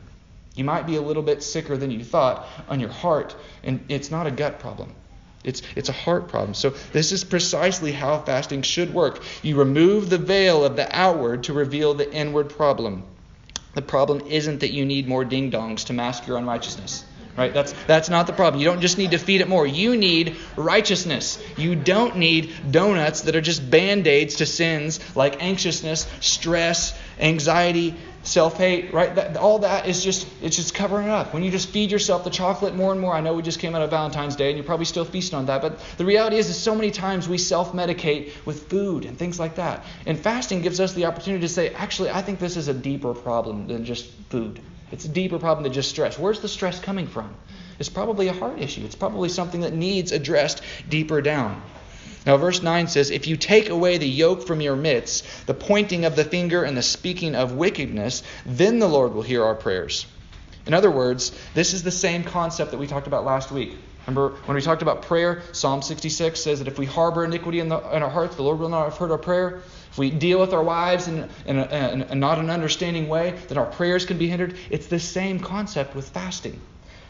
You 0.59 0.65
might 0.65 0.87
be 0.89 0.97
a 0.97 1.01
little 1.01 1.23
bit 1.23 1.45
sicker 1.45 1.77
than 1.77 1.93
you 1.93 2.03
thought 2.03 2.45
on 2.69 2.81
your 2.81 2.91
heart, 2.91 3.37
and 3.63 3.85
it's 3.89 4.11
not 4.11 4.27
a 4.27 4.31
gut 4.33 4.59
problem. 4.59 4.93
It's, 5.45 5.63
it's 5.77 5.89
a 5.89 5.93
heart 5.93 6.27
problem. 6.27 6.55
So, 6.55 6.71
this 6.93 7.13
is 7.13 7.23
precisely 7.23 7.93
how 7.93 8.19
fasting 8.19 8.63
should 8.63 8.93
work. 8.93 9.23
You 9.45 9.55
remove 9.55 10.11
the 10.11 10.19
veil 10.19 10.65
of 10.65 10.75
the 10.75 10.89
outward 10.91 11.45
to 11.45 11.53
reveal 11.53 11.95
the 11.95 12.13
inward 12.13 12.51
problem. 12.51 13.05
The 13.75 13.83
problem 13.83 14.21
isn't 14.27 14.59
that 14.59 14.73
you 14.73 14.85
need 14.85 15.07
more 15.07 15.25
ding 15.25 15.53
dongs 15.53 15.85
to 15.87 15.93
mask 15.93 16.27
your 16.27 16.39
unrighteousness. 16.39 17.05
Right? 17.39 17.55
That's 17.55 17.73
that's 17.87 18.09
not 18.09 18.27
the 18.27 18.33
problem. 18.33 18.61
You 18.61 18.67
don't 18.69 18.81
just 18.81 18.99
need 18.99 19.13
to 19.13 19.19
feed 19.19 19.41
it 19.41 19.49
more. 19.49 19.65
You 19.65 19.97
need 19.97 20.37
righteousness. 20.57 21.41
You 21.57 21.77
don't 21.77 22.17
need 22.17 22.53
donuts 22.73 23.23
that 23.23 23.37
are 23.37 23.41
just 23.41 23.71
band-aids 23.71 24.37
to 24.37 24.47
sins 24.47 24.99
like 25.17 25.41
anxiousness, 25.41 26.09
stress, 26.21 26.99
anxiety, 27.21 27.95
self-hate, 28.25 28.93
right? 28.93 29.15
That, 29.15 29.37
all 29.37 29.61
that 29.61 29.87
is 29.87 30.03
just 30.03 30.27
it's 30.43 30.57
just 30.57 30.75
covering 30.75 31.07
it 31.07 31.11
up. 31.11 31.33
When 31.33 31.45
you 31.45 31.51
just 31.53 31.69
feed 31.71 31.93
yourself 31.93 32.25
the 32.25 32.31
chocolate 32.31 32.75
more 32.75 32.91
and 32.91 33.01
more, 33.01 33.15
I 33.15 33.21
know 33.21 33.35
we 33.35 33.43
just 33.43 33.61
came 33.61 33.77
out 33.77 33.83
of 33.83 33.91
Valentine's 33.91 34.35
Day 34.35 34.49
and 34.49 34.57
you're 34.57 34.67
probably 34.67 34.85
still 34.85 35.05
feasting 35.05 35.39
on 35.39 35.47
that, 35.47 35.63
but 35.63 35.79
the 35.97 36.05
reality 36.05 36.37
is, 36.37 36.49
is 36.49 36.59
so 36.59 36.75
many 36.75 36.91
times 36.91 37.29
we 37.29 37.39
self-medicate 37.39 38.33
with 38.47 38.69
food 38.69 39.05
and 39.05 39.17
things 39.17 39.39
like 39.39 39.55
that. 39.55 39.85
And 40.07 40.19
fasting 40.19 40.63
gives 40.63 40.81
us 40.81 40.93
the 40.93 41.05
opportunity 41.05 41.43
to 41.43 41.49
say, 41.49 41.71
actually, 41.71 42.11
I 42.11 42.23
think 42.23 42.41
this 42.41 42.57
is 42.57 42.67
a 42.67 42.75
deeper 42.75 43.15
problem 43.15 43.69
than 43.69 43.85
just 43.85 44.11
food. 44.29 44.61
It's 44.91 45.05
a 45.05 45.09
deeper 45.09 45.39
problem 45.39 45.65
than 45.65 45.73
just 45.73 45.91
stress. 45.91 46.19
Where's 46.19 46.41
the 46.41 46.49
stress 46.49 46.81
coming 46.81 47.07
from? 47.07 47.35
It's 47.79 47.89
probably 47.89 48.29
a 48.29 48.33
heart 48.33 48.61
issue. 48.61 48.85
It's 48.85 48.95
probably 48.95 49.29
something 49.29 49.61
that 49.61 49.75
needs 49.75 50.13
addressed 50.13 50.63
deeper 50.89 51.21
down. 51.21 51.63
Now, 52.27 52.37
verse 52.37 52.63
9 52.63 52.89
says, 52.89 53.11
If 53.11 53.27
you 53.27 53.37
take 53.37 53.69
away 53.69 53.99
the 53.99 54.09
yoke 54.09 54.47
from 54.47 54.61
your 54.61 54.77
midst, 54.77 55.47
the 55.47 55.55
pointing 55.55 56.05
of 56.05 56.17
the 56.17 56.25
finger 56.25 56.63
and 56.63 56.77
the 56.77 56.83
speaking 56.83 57.35
of 57.35 57.53
wickedness, 57.53 58.23
then 58.45 58.79
the 58.81 58.89
Lord 58.89 59.15
will 59.15 59.23
hear 59.23 59.45
our 59.45 59.55
prayers. 59.55 60.07
In 60.67 60.75
other 60.75 60.91
words, 60.91 61.33
this 61.55 61.73
is 61.73 61.83
the 61.83 61.91
same 61.91 62.25
concept 62.25 62.73
that 62.73 62.79
we 62.79 62.87
talked 62.87 63.07
about 63.07 63.25
last 63.25 63.51
week. 63.51 63.77
Remember 64.07 64.37
when 64.47 64.55
we 64.55 64.63
talked 64.63 64.83
about 64.83 65.03
prayer, 65.03 65.43
Psalm 65.53 65.83
66 65.83 66.41
says 66.41 66.59
that 66.59 66.69
if 66.69 66.79
we 66.79 66.87
harbor 66.87 67.25
iniquity 67.25 67.61
in, 67.61 67.69
the, 67.69 67.79
in 67.95 68.03
our 68.03 68.11
hearts, 68.11 68.37
the 68.37 68.43
Lord 68.43 68.59
will 68.59 68.69
not 68.69 68.85
have 68.85 68.97
heard 68.97 69.11
our 69.11 69.19
prayer. 69.19 69.63
If 69.99 70.01
we 70.01 70.11
deal 70.11 70.39
with 70.39 70.53
our 70.53 70.63
wives 70.63 71.09
in, 71.09 71.29
in, 71.45 71.59
a, 71.59 71.93
in, 71.93 72.03
a, 72.03 72.15
not 72.15 72.39
an 72.39 72.51
understanding 72.51 73.09
way, 73.09 73.35
that 73.49 73.59
our 73.59 73.67
prayers 73.67 74.07
can 74.07 74.17
be 74.17 74.29
hindered. 74.29 74.55
It's 74.71 74.87
the 74.87 75.01
same 75.01 75.41
concept 75.41 75.97
with 75.97 76.09
fasting. 76.11 76.61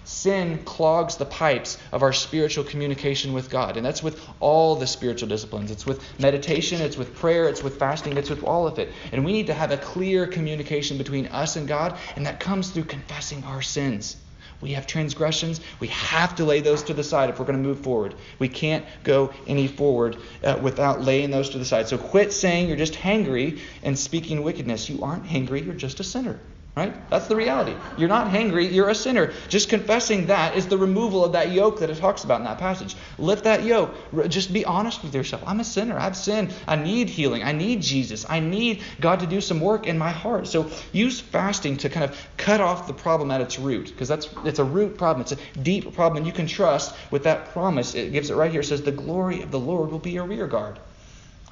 Sin 0.04 0.64
clogs 0.64 1.16
the 1.16 1.26
pipes 1.26 1.76
of 1.92 2.02
our 2.02 2.14
spiritual 2.14 2.64
communication 2.64 3.34
with 3.34 3.50
God. 3.50 3.76
And 3.76 3.84
that's 3.84 4.02
with 4.02 4.18
all 4.40 4.74
the 4.74 4.86
spiritual 4.86 5.28
disciplines. 5.28 5.70
It's 5.70 5.84
with 5.84 6.02
meditation, 6.18 6.80
it's 6.80 6.96
with 6.96 7.14
prayer, 7.14 7.46
it's 7.46 7.62
with 7.62 7.78
fasting, 7.78 8.16
it's 8.16 8.30
with 8.30 8.42
all 8.42 8.66
of 8.66 8.78
it. 8.78 8.90
And 9.12 9.22
we 9.22 9.32
need 9.32 9.48
to 9.48 9.54
have 9.54 9.70
a 9.70 9.76
clear 9.76 10.26
communication 10.26 10.96
between 10.96 11.26
us 11.26 11.56
and 11.56 11.68
God, 11.68 11.98
and 12.16 12.24
that 12.24 12.40
comes 12.40 12.70
through 12.70 12.84
confessing 12.84 13.44
our 13.44 13.60
sins. 13.60 14.16
We 14.60 14.72
have 14.72 14.86
transgressions. 14.86 15.60
We 15.78 15.88
have 15.88 16.34
to 16.36 16.44
lay 16.44 16.60
those 16.60 16.82
to 16.84 16.94
the 16.94 17.04
side 17.04 17.30
if 17.30 17.38
we're 17.38 17.46
going 17.46 17.62
to 17.62 17.68
move 17.68 17.80
forward. 17.80 18.14
We 18.38 18.48
can't 18.48 18.84
go 19.04 19.32
any 19.46 19.68
forward 19.68 20.16
uh, 20.42 20.58
without 20.60 21.02
laying 21.02 21.30
those 21.30 21.50
to 21.50 21.58
the 21.58 21.64
side. 21.64 21.88
So 21.88 21.96
quit 21.96 22.32
saying 22.32 22.66
you're 22.68 22.76
just 22.76 22.94
hangry 22.94 23.60
and 23.82 23.98
speaking 23.98 24.42
wickedness. 24.42 24.90
You 24.90 25.02
aren't 25.02 25.24
hangry, 25.24 25.64
you're 25.64 25.74
just 25.74 26.00
a 26.00 26.04
sinner. 26.04 26.40
Right? 26.78 27.10
That's 27.10 27.26
the 27.26 27.34
reality. 27.34 27.74
You're 27.96 28.08
not 28.08 28.30
hangry, 28.30 28.72
you're 28.72 28.88
a 28.88 28.94
sinner. 28.94 29.32
Just 29.48 29.68
confessing 29.68 30.26
that 30.26 30.56
is 30.56 30.68
the 30.68 30.78
removal 30.78 31.24
of 31.24 31.32
that 31.32 31.50
yoke 31.50 31.80
that 31.80 31.90
it 31.90 31.96
talks 31.96 32.22
about 32.22 32.38
in 32.38 32.44
that 32.44 32.58
passage. 32.58 32.94
Lift 33.18 33.42
that 33.44 33.64
yoke. 33.64 33.92
Just 34.28 34.52
be 34.52 34.64
honest 34.64 35.02
with 35.02 35.12
yourself. 35.12 35.42
I'm 35.44 35.58
a 35.58 35.64
sinner. 35.64 35.98
I've 35.98 36.16
sinned. 36.16 36.54
I 36.68 36.76
need 36.76 37.08
healing. 37.08 37.42
I 37.42 37.50
need 37.50 37.82
Jesus. 37.82 38.24
I 38.30 38.38
need 38.38 38.84
God 39.00 39.18
to 39.18 39.26
do 39.26 39.40
some 39.40 39.58
work 39.60 39.88
in 39.88 39.98
my 39.98 40.10
heart. 40.10 40.46
So 40.46 40.70
use 40.92 41.18
fasting 41.18 41.78
to 41.78 41.88
kind 41.88 42.04
of 42.04 42.16
cut 42.36 42.60
off 42.60 42.86
the 42.86 42.94
problem 42.94 43.32
at 43.32 43.40
its 43.40 43.58
root, 43.58 43.88
because 43.88 44.06
that's 44.06 44.28
it's 44.44 44.60
a 44.60 44.64
root 44.64 44.96
problem. 44.96 45.22
It's 45.22 45.32
a 45.32 45.60
deep 45.60 45.92
problem. 45.94 46.18
And 46.18 46.26
you 46.28 46.32
can 46.32 46.46
trust 46.46 46.94
with 47.10 47.24
that 47.24 47.50
promise. 47.52 47.96
It 47.96 48.12
gives 48.12 48.30
it 48.30 48.36
right 48.36 48.52
here. 48.52 48.60
It 48.60 48.66
says, 48.66 48.82
The 48.82 48.92
glory 48.92 49.42
of 49.42 49.50
the 49.50 49.58
Lord 49.58 49.90
will 49.90 49.98
be 49.98 50.12
your 50.12 50.26
rear 50.26 50.46
guard. 50.46 50.78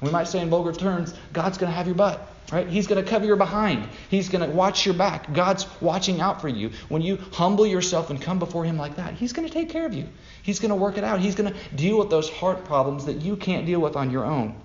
We 0.01 0.11
might 0.11 0.27
say 0.27 0.41
in 0.41 0.49
vulgar 0.49 0.73
terms, 0.73 1.13
God's 1.33 1.57
going 1.57 1.71
to 1.71 1.75
have 1.75 1.87
your 1.87 1.95
butt. 1.95 2.21
Right? 2.51 2.67
He's 2.67 2.87
going 2.87 3.03
to 3.03 3.09
cover 3.09 3.25
your 3.25 3.35
behind. 3.35 3.89
He's 4.09 4.29
going 4.29 4.47
to 4.47 4.55
watch 4.55 4.85
your 4.85 4.95
back. 4.95 5.33
God's 5.33 5.67
watching 5.81 6.21
out 6.21 6.39
for 6.39 6.47
you. 6.47 6.71
When 6.87 7.01
you 7.01 7.17
humble 7.33 7.67
yourself 7.67 8.09
and 8.09 8.21
come 8.21 8.39
before 8.39 8.63
Him 8.63 8.77
like 8.77 8.95
that, 8.95 9.15
He's 9.15 9.33
going 9.33 9.45
to 9.45 9.53
take 9.53 9.69
care 9.69 9.85
of 9.85 9.93
you. 9.93 10.07
He's 10.43 10.59
going 10.59 10.69
to 10.69 10.75
work 10.75 10.97
it 10.97 11.03
out. 11.03 11.19
He's 11.19 11.35
going 11.35 11.53
to 11.53 11.75
deal 11.75 11.97
with 11.99 12.09
those 12.09 12.29
heart 12.29 12.63
problems 12.63 13.05
that 13.05 13.17
you 13.17 13.35
can't 13.35 13.65
deal 13.65 13.81
with 13.81 13.97
on 13.97 14.11
your 14.11 14.23
own. 14.23 14.55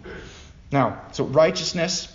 Now, 0.71 1.03
so 1.11 1.25
righteousness, 1.25 2.15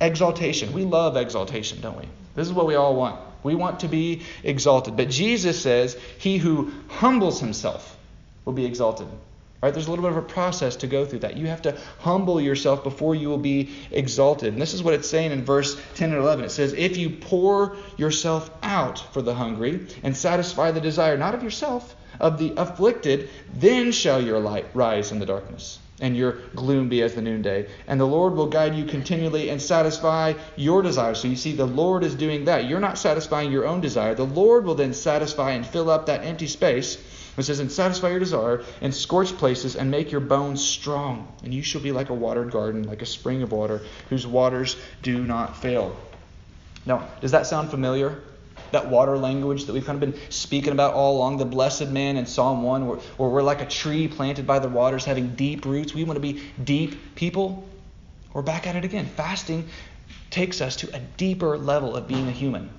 exaltation. 0.00 0.72
We 0.72 0.84
love 0.84 1.16
exaltation, 1.16 1.80
don't 1.80 1.98
we? 1.98 2.04
This 2.36 2.46
is 2.46 2.52
what 2.52 2.66
we 2.68 2.76
all 2.76 2.94
want. 2.94 3.20
We 3.42 3.56
want 3.56 3.80
to 3.80 3.88
be 3.88 4.22
exalted. 4.44 4.96
But 4.96 5.10
Jesus 5.10 5.60
says, 5.60 5.96
He 6.18 6.38
who 6.38 6.72
humbles 6.88 7.40
himself 7.40 7.96
will 8.44 8.52
be 8.52 8.66
exalted. 8.66 9.08
Right? 9.60 9.74
There's 9.74 9.88
a 9.88 9.90
little 9.90 10.04
bit 10.04 10.12
of 10.12 10.18
a 10.18 10.22
process 10.22 10.76
to 10.76 10.86
go 10.86 11.04
through 11.04 11.20
that. 11.20 11.36
You 11.36 11.48
have 11.48 11.62
to 11.62 11.76
humble 11.98 12.40
yourself 12.40 12.84
before 12.84 13.16
you 13.16 13.28
will 13.28 13.38
be 13.38 13.70
exalted. 13.90 14.52
And 14.52 14.62
this 14.62 14.72
is 14.72 14.84
what 14.84 14.94
it's 14.94 15.08
saying 15.08 15.32
in 15.32 15.44
verse 15.44 15.80
10 15.96 16.10
and 16.10 16.18
11. 16.18 16.44
It 16.44 16.50
says, 16.50 16.74
If 16.74 16.96
you 16.96 17.10
pour 17.10 17.76
yourself 17.96 18.50
out 18.62 19.00
for 19.12 19.20
the 19.20 19.34
hungry 19.34 19.86
and 20.04 20.16
satisfy 20.16 20.70
the 20.70 20.80
desire, 20.80 21.16
not 21.16 21.34
of 21.34 21.42
yourself, 21.42 21.96
of 22.20 22.38
the 22.38 22.52
afflicted, 22.56 23.28
then 23.54 23.90
shall 23.90 24.22
your 24.22 24.38
light 24.38 24.66
rise 24.74 25.12
in 25.12 25.18
the 25.18 25.26
darkness, 25.26 25.78
and 26.00 26.16
your 26.16 26.32
gloom 26.54 26.88
be 26.88 27.02
as 27.02 27.14
the 27.14 27.22
noonday. 27.22 27.68
And 27.86 28.00
the 28.00 28.06
Lord 28.06 28.34
will 28.34 28.46
guide 28.46 28.74
you 28.74 28.84
continually 28.84 29.50
and 29.50 29.60
satisfy 29.60 30.34
your 30.56 30.82
desire. 30.82 31.14
So 31.14 31.28
you 31.28 31.36
see, 31.36 31.52
the 31.52 31.66
Lord 31.66 32.04
is 32.04 32.14
doing 32.14 32.44
that. 32.44 32.68
You're 32.68 32.80
not 32.80 32.98
satisfying 32.98 33.50
your 33.50 33.66
own 33.66 33.80
desire. 33.80 34.14
The 34.14 34.24
Lord 34.24 34.64
will 34.64 34.74
then 34.74 34.94
satisfy 34.94 35.52
and 35.52 35.66
fill 35.66 35.90
up 35.90 36.06
that 36.06 36.24
empty 36.24 36.46
space 36.46 36.96
it 37.40 37.44
says, 37.44 37.60
And 37.60 37.70
satisfy 37.70 38.10
your 38.10 38.18
desire 38.18 38.64
and 38.80 38.94
scorch 38.94 39.36
places 39.36 39.76
and 39.76 39.90
make 39.90 40.10
your 40.10 40.20
bones 40.20 40.64
strong. 40.64 41.32
And 41.44 41.52
you 41.54 41.62
shall 41.62 41.80
be 41.80 41.92
like 41.92 42.10
a 42.10 42.14
watered 42.14 42.50
garden, 42.50 42.84
like 42.84 43.02
a 43.02 43.06
spring 43.06 43.42
of 43.42 43.52
water, 43.52 43.82
whose 44.08 44.26
waters 44.26 44.76
do 45.02 45.22
not 45.24 45.56
fail. 45.56 45.96
Now, 46.86 47.08
does 47.20 47.32
that 47.32 47.46
sound 47.46 47.70
familiar? 47.70 48.20
That 48.72 48.88
water 48.88 49.16
language 49.16 49.64
that 49.66 49.72
we've 49.72 49.84
kind 49.84 50.02
of 50.02 50.12
been 50.12 50.20
speaking 50.30 50.72
about 50.72 50.94
all 50.94 51.16
along, 51.16 51.38
the 51.38 51.44
blessed 51.44 51.88
man 51.88 52.16
in 52.16 52.26
Psalm 52.26 52.62
1, 52.62 52.86
where, 52.86 52.98
where 53.16 53.28
we're 53.28 53.42
like 53.42 53.60
a 53.60 53.66
tree 53.66 54.08
planted 54.08 54.46
by 54.46 54.58
the 54.58 54.68
waters, 54.68 55.04
having 55.04 55.34
deep 55.34 55.64
roots. 55.64 55.94
We 55.94 56.04
want 56.04 56.16
to 56.16 56.20
be 56.20 56.42
deep 56.62 57.14
people. 57.14 57.66
We're 58.32 58.42
back 58.42 58.66
at 58.66 58.76
it 58.76 58.84
again. 58.84 59.06
Fasting 59.06 59.68
takes 60.30 60.60
us 60.60 60.76
to 60.76 60.94
a 60.94 61.00
deeper 61.00 61.56
level 61.56 61.96
of 61.96 62.08
being 62.08 62.28
a 62.28 62.32
human. 62.32 62.70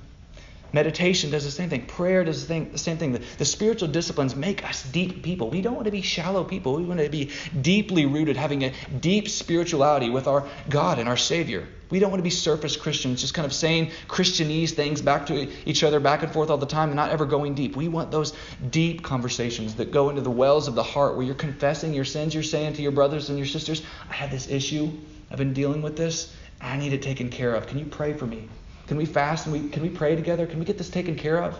Meditation 0.71 1.31
does 1.31 1.45
the 1.45 1.51
same 1.51 1.69
thing. 1.69 1.85
Prayer 1.85 2.23
does 2.23 2.41
the, 2.41 2.47
thing, 2.47 2.71
the 2.71 2.77
same 2.77 2.97
thing. 2.97 3.11
The, 3.13 3.21
the, 3.37 3.45
spiritual 3.45 3.87
disciplines 3.87 4.35
make 4.35 4.63
us 4.63 4.83
deep 4.83 5.23
people. 5.23 5.49
We 5.49 5.61
don't 5.61 5.73
want 5.73 5.85
to 5.85 5.91
be 5.91 6.01
shallow 6.01 6.43
people. 6.43 6.75
We 6.75 6.83
want 6.83 6.99
to 6.99 7.09
be 7.09 7.31
deeply 7.59 8.05
rooted, 8.05 8.37
having 8.37 8.63
a 8.63 8.73
deep 8.99 9.29
spirituality 9.29 10.09
with 10.09 10.27
our 10.27 10.47
God 10.69 10.99
and 10.99 11.09
our 11.09 11.17
Savior. 11.17 11.67
We 11.89 11.97
don't 11.97 12.11
want 12.11 12.19
to 12.19 12.23
be 12.23 12.29
surface 12.29 12.77
Christians, 12.77 13.21
just 13.21 13.33
kind 13.33 13.47
of 13.47 13.53
saying 13.53 13.91
Christianese 14.07 14.71
things 14.71 15.01
back 15.01 15.25
to 15.27 15.49
each 15.67 15.83
other, 15.83 15.99
back 15.99 16.21
and 16.21 16.31
forth 16.31 16.51
all 16.51 16.57
the 16.57 16.67
time, 16.67 16.89
and 16.89 16.95
not 16.95 17.09
ever 17.09 17.25
going 17.25 17.55
deep. 17.55 17.75
We 17.75 17.87
want 17.87 18.11
those 18.11 18.33
deep 18.69 19.01
conversations 19.01 19.73
that 19.75 19.91
go 19.91 20.09
into 20.09 20.21
the 20.21 20.29
wells 20.29 20.67
of 20.67 20.75
the 20.75 20.83
heart 20.83 21.15
where 21.15 21.25
you're 21.25 21.33
confessing 21.33 21.95
your 21.95 22.05
sins. 22.05 22.35
You're 22.35 22.43
saying 22.43 22.73
to 22.73 22.83
your 22.83 22.91
brothers 22.91 23.29
and 23.29 23.39
your 23.39 23.47
sisters, 23.47 23.81
I 24.07 24.13
have 24.13 24.29
this 24.29 24.47
issue. 24.49 24.91
I've 25.31 25.39
been 25.39 25.53
dealing 25.53 25.81
with 25.81 25.97
this. 25.97 26.35
I 26.61 26.77
need 26.77 26.93
it 26.93 27.01
taken 27.01 27.29
care 27.29 27.55
of. 27.55 27.65
Can 27.65 27.79
you 27.79 27.85
pray 27.85 28.13
for 28.13 28.27
me? 28.27 28.49
Can 28.89 28.97
we 28.97 29.05
fast 29.05 29.45
and 29.45 29.53
we 29.53 29.69
can 29.69 29.83
we 29.83 29.89
pray 29.89 30.15
together? 30.15 30.47
Can 30.47 30.57
we 30.57 30.65
get 30.65 30.79
this 30.79 30.89
taken 30.89 31.15
care 31.15 31.43
of? 31.43 31.59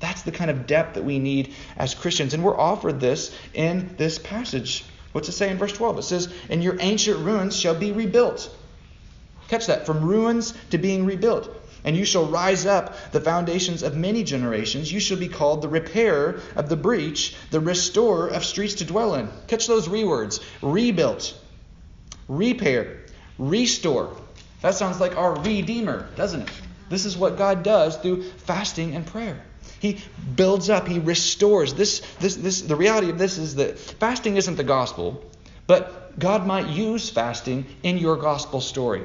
That's 0.00 0.22
the 0.22 0.32
kind 0.32 0.50
of 0.50 0.66
depth 0.66 0.94
that 0.94 1.04
we 1.04 1.20
need 1.20 1.54
as 1.76 1.94
Christians. 1.94 2.34
And 2.34 2.42
we're 2.42 2.58
offered 2.58 2.98
this 2.98 3.32
in 3.54 3.94
this 3.98 4.18
passage. 4.18 4.84
What's 5.12 5.28
it 5.28 5.32
say 5.32 5.48
in 5.48 5.58
verse 5.58 5.72
12? 5.72 6.00
It 6.00 6.02
says, 6.02 6.34
And 6.50 6.64
your 6.64 6.76
ancient 6.80 7.20
ruins 7.20 7.56
shall 7.56 7.76
be 7.76 7.92
rebuilt. 7.92 8.52
Catch 9.46 9.68
that. 9.68 9.86
From 9.86 10.04
ruins 10.04 10.54
to 10.70 10.78
being 10.78 11.06
rebuilt. 11.06 11.48
And 11.84 11.96
you 11.96 12.04
shall 12.04 12.26
rise 12.26 12.66
up 12.66 13.12
the 13.12 13.20
foundations 13.20 13.84
of 13.84 13.96
many 13.96 14.24
generations. 14.24 14.92
You 14.92 14.98
shall 14.98 15.18
be 15.18 15.28
called 15.28 15.62
the 15.62 15.68
repairer 15.68 16.40
of 16.56 16.68
the 16.68 16.76
breach, 16.76 17.36
the 17.52 17.60
restorer 17.60 18.26
of 18.26 18.44
streets 18.44 18.74
to 18.74 18.84
dwell 18.84 19.14
in. 19.14 19.28
Catch 19.46 19.68
those 19.68 19.86
rewords 19.86 20.42
rebuilt, 20.62 21.32
repair, 22.26 23.02
restore. 23.38 24.16
That 24.62 24.74
sounds 24.74 25.00
like 25.00 25.16
our 25.16 25.38
redeemer, 25.40 26.08
doesn't 26.16 26.42
it? 26.42 26.50
This 26.88 27.04
is 27.04 27.16
what 27.16 27.36
God 27.36 27.62
does 27.62 27.96
through 27.96 28.22
fasting 28.22 28.94
and 28.94 29.04
prayer. 29.06 29.42
He 29.80 30.00
builds 30.34 30.70
up, 30.70 30.86
he 30.86 30.98
restores. 30.98 31.74
This, 31.74 32.00
this, 32.20 32.36
this, 32.36 32.62
the 32.62 32.76
reality 32.76 33.10
of 33.10 33.18
this 33.18 33.38
is 33.38 33.56
that 33.56 33.78
fasting 33.78 34.36
isn't 34.36 34.56
the 34.56 34.64
gospel, 34.64 35.24
but 35.66 36.18
God 36.18 36.46
might 36.46 36.68
use 36.68 37.10
fasting 37.10 37.66
in 37.82 37.98
your 37.98 38.16
gospel 38.16 38.60
story. 38.60 39.02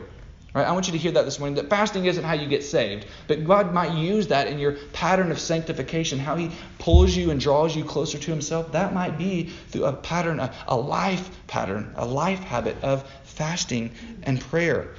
Right? 0.54 0.68
I 0.68 0.72
want 0.74 0.88
you 0.88 0.94
to 0.94 0.98
hear 0.98 1.14
that 1.14 1.24
this 1.24 1.40
morning 1.40 1.56
that 1.56 1.70
fasting 1.70 2.06
isn't 2.06 2.24
how 2.24 2.34
you 2.34 2.48
get 2.48 2.64
saved, 2.64 3.06
but 3.28 3.46
God 3.46 3.74
might 3.74 3.94
use 3.94 4.28
that 4.28 4.48
in 4.48 4.60
your 4.60 4.74
pattern 4.94 5.32
of 5.32 5.40
sanctification, 5.40 6.20
how 6.20 6.36
He 6.36 6.52
pulls 6.78 7.16
you 7.16 7.32
and 7.32 7.40
draws 7.40 7.76
you 7.76 7.86
closer 7.86 8.18
to 8.18 8.32
Himself. 8.32 8.74
That 8.74 8.94
might 8.94 9.18
be 9.18 9.46
through 9.70 9.86
a 9.86 9.94
pattern, 9.94 10.40
a, 10.40 10.54
a 10.68 10.76
life 10.76 11.30
pattern, 11.48 11.94
a 11.96 12.06
life 12.06 12.40
habit 12.40 12.76
of 12.84 13.10
fasting 13.24 13.92
and 14.24 14.42
prayer. 14.42 14.94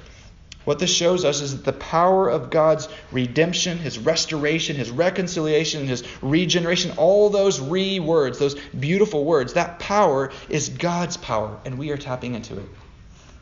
What 0.65 0.79
this 0.79 0.93
shows 0.93 1.25
us 1.25 1.41
is 1.41 1.55
that 1.55 1.65
the 1.65 1.77
power 1.77 2.29
of 2.29 2.49
God's 2.49 2.87
redemption, 3.11 3.77
His 3.77 3.99
restoration, 3.99 4.75
His 4.75 4.91
reconciliation, 4.91 5.87
His 5.87 6.03
regeneration, 6.21 6.91
all 6.97 7.29
those 7.29 7.59
re 7.59 7.99
words, 7.99 8.39
those 8.39 8.55
beautiful 8.55 9.25
words, 9.25 9.53
that 9.53 9.79
power 9.79 10.31
is 10.49 10.69
God's 10.69 11.17
power, 11.17 11.59
and 11.65 11.77
we 11.77 11.91
are 11.91 11.97
tapping 11.97 12.35
into 12.35 12.57
it. 12.57 12.69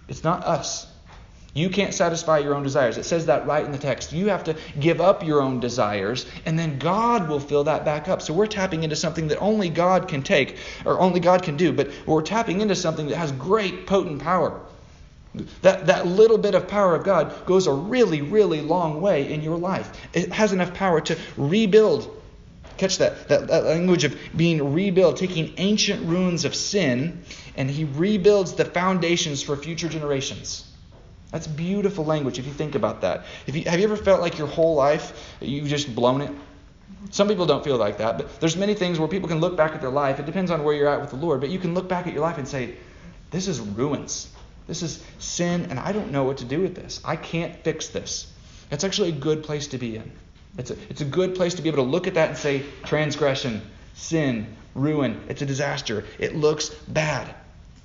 It's 0.08 0.24
not 0.24 0.44
us. 0.44 0.88
You 1.54 1.70
can't 1.70 1.94
satisfy 1.94 2.40
your 2.40 2.56
own 2.56 2.64
desires. 2.64 2.98
It 2.98 3.04
says 3.04 3.26
that 3.26 3.46
right 3.46 3.66
in 3.66 3.74
the 3.74 3.78
text. 3.78 4.14
You 4.14 4.30
have 4.30 4.46
to 4.46 4.56
give 4.80 5.02
up 5.02 5.26
your 5.26 5.42
own 5.42 5.60
desires, 5.60 6.26
and 6.46 6.58
then 6.58 6.80
God 6.80 7.28
will 7.28 7.42
fill 7.42 7.66
that 7.66 7.84
back 7.84 8.08
up. 8.08 8.22
So 8.22 8.34
we're 8.34 8.48
tapping 8.48 8.84
into 8.84 8.96
something 8.96 9.28
that 9.28 9.40
only 9.40 9.70
God 9.70 10.08
can 10.08 10.24
take, 10.24 10.58
or 10.86 11.00
only 11.00 11.20
God 11.20 11.44
can 11.44 11.58
do, 11.58 11.74
but 11.74 11.92
we're 12.06 12.22
tapping 12.22 12.62
into 12.62 12.76
something 12.76 13.08
that 13.10 13.18
has 13.18 13.34
great, 13.34 13.86
potent 13.86 14.22
power. 14.22 14.62
That, 15.62 15.88
that 15.88 16.08
little 16.08 16.38
bit 16.38 16.56
of 16.56 16.67
power 16.67 16.94
of 16.96 17.04
God 17.04 17.46
goes 17.46 17.65
a 17.67 17.74
really, 17.74 18.22
really 18.22 18.62
long 18.62 19.02
way 19.02 19.32
in 19.32 19.41
your 19.41 19.58
life. 19.58 19.89
It 20.13 20.34
has 20.34 20.52
enough 20.52 20.74
power 20.74 21.00
to 21.02 21.17
rebuild. 21.38 22.17
Catch 22.78 22.98
that, 22.98 23.30
that, 23.30 23.48
that 23.48 23.63
language 23.63 24.04
of 24.04 24.17
being 24.36 24.74
rebuilt, 24.74 25.17
taking 25.17 25.54
ancient 25.58 26.06
ruins 26.06 26.44
of 26.44 26.54
sin, 26.54 27.24
and 27.56 27.70
He 27.70 27.86
rebuilds 27.86 28.54
the 28.54 28.65
foundations 28.65 29.41
for 29.41 29.56
future 29.56 29.88
generations. 29.88 30.67
That's 31.32 31.48
beautiful 31.48 32.04
language 32.04 32.39
if 32.39 32.46
you 32.46 32.52
think 32.52 32.76
about 32.76 33.02
that. 33.02 33.26
If 33.48 33.56
you, 33.56 33.63
have 33.63 33.80
you 33.80 33.86
ever 33.86 33.96
felt 33.96 34.20
like 34.20 34.38
your 34.38 34.48
whole 34.48 34.76
life 34.76 35.36
you've 35.39 35.67
just 35.70 35.96
blown 35.96 36.22
it? 36.22 36.32
Some 37.10 37.30
people 37.30 37.46
don't 37.46 37.63
feel 37.63 37.78
like 37.78 38.00
that, 38.00 38.17
but 38.17 38.39
there's 38.41 38.58
many 38.58 38.74
things 38.74 39.00
where 39.00 39.08
people 39.08 39.30
can 39.30 39.39
look 39.39 39.56
back 39.56 39.72
at 39.74 39.80
their 39.80 39.89
life. 39.89 40.20
It 40.20 40.26
depends 40.26 40.52
on 40.52 40.63
where 40.63 40.76
you're 40.76 40.89
at 40.89 41.00
with 41.00 41.10
the 41.10 41.15
Lord, 41.15 41.39
but 41.39 41.50
you 41.50 41.58
can 41.58 41.74
look 41.74 41.88
back 41.88 42.06
at 42.06 42.13
your 42.13 42.22
life 42.22 42.38
and 42.38 42.48
say, 42.48 42.76
"This 43.32 43.48
is 43.48 43.62
ruins. 43.62 44.28
This 44.67 44.82
is 44.84 45.04
sin, 45.19 45.67
and 45.69 45.80
I 45.80 45.91
don't 45.91 46.12
know 46.12 46.24
what 46.24 46.38
to 46.38 46.45
do 46.45 46.62
with 46.62 46.76
this. 46.76 47.02
I 47.04 47.15
can't 47.15 47.56
fix 47.63 47.88
this." 47.89 48.28
It's 48.71 48.86
actually 48.86 49.10
a 49.10 49.13
good 49.13 49.43
place 49.43 49.67
to 49.67 49.78
be 49.78 49.97
in. 49.97 50.12
It's 50.58 50.71
a, 50.71 50.78
it's 50.89 51.02
a 51.02 51.06
good 51.06 51.36
place 51.36 51.54
to 51.56 51.62
be 51.62 51.69
able 51.69 51.84
to 51.84 51.89
look 51.89 52.08
at 52.08 52.13
that 52.15 52.30
and 52.30 52.38
say, 52.38 52.63
transgression, 52.86 53.62
sin, 53.95 54.47
ruin. 54.76 55.21
It's 55.28 55.41
a 55.41 55.45
disaster. 55.45 56.06
It 56.19 56.36
looks 56.36 56.69
bad. 56.69 57.36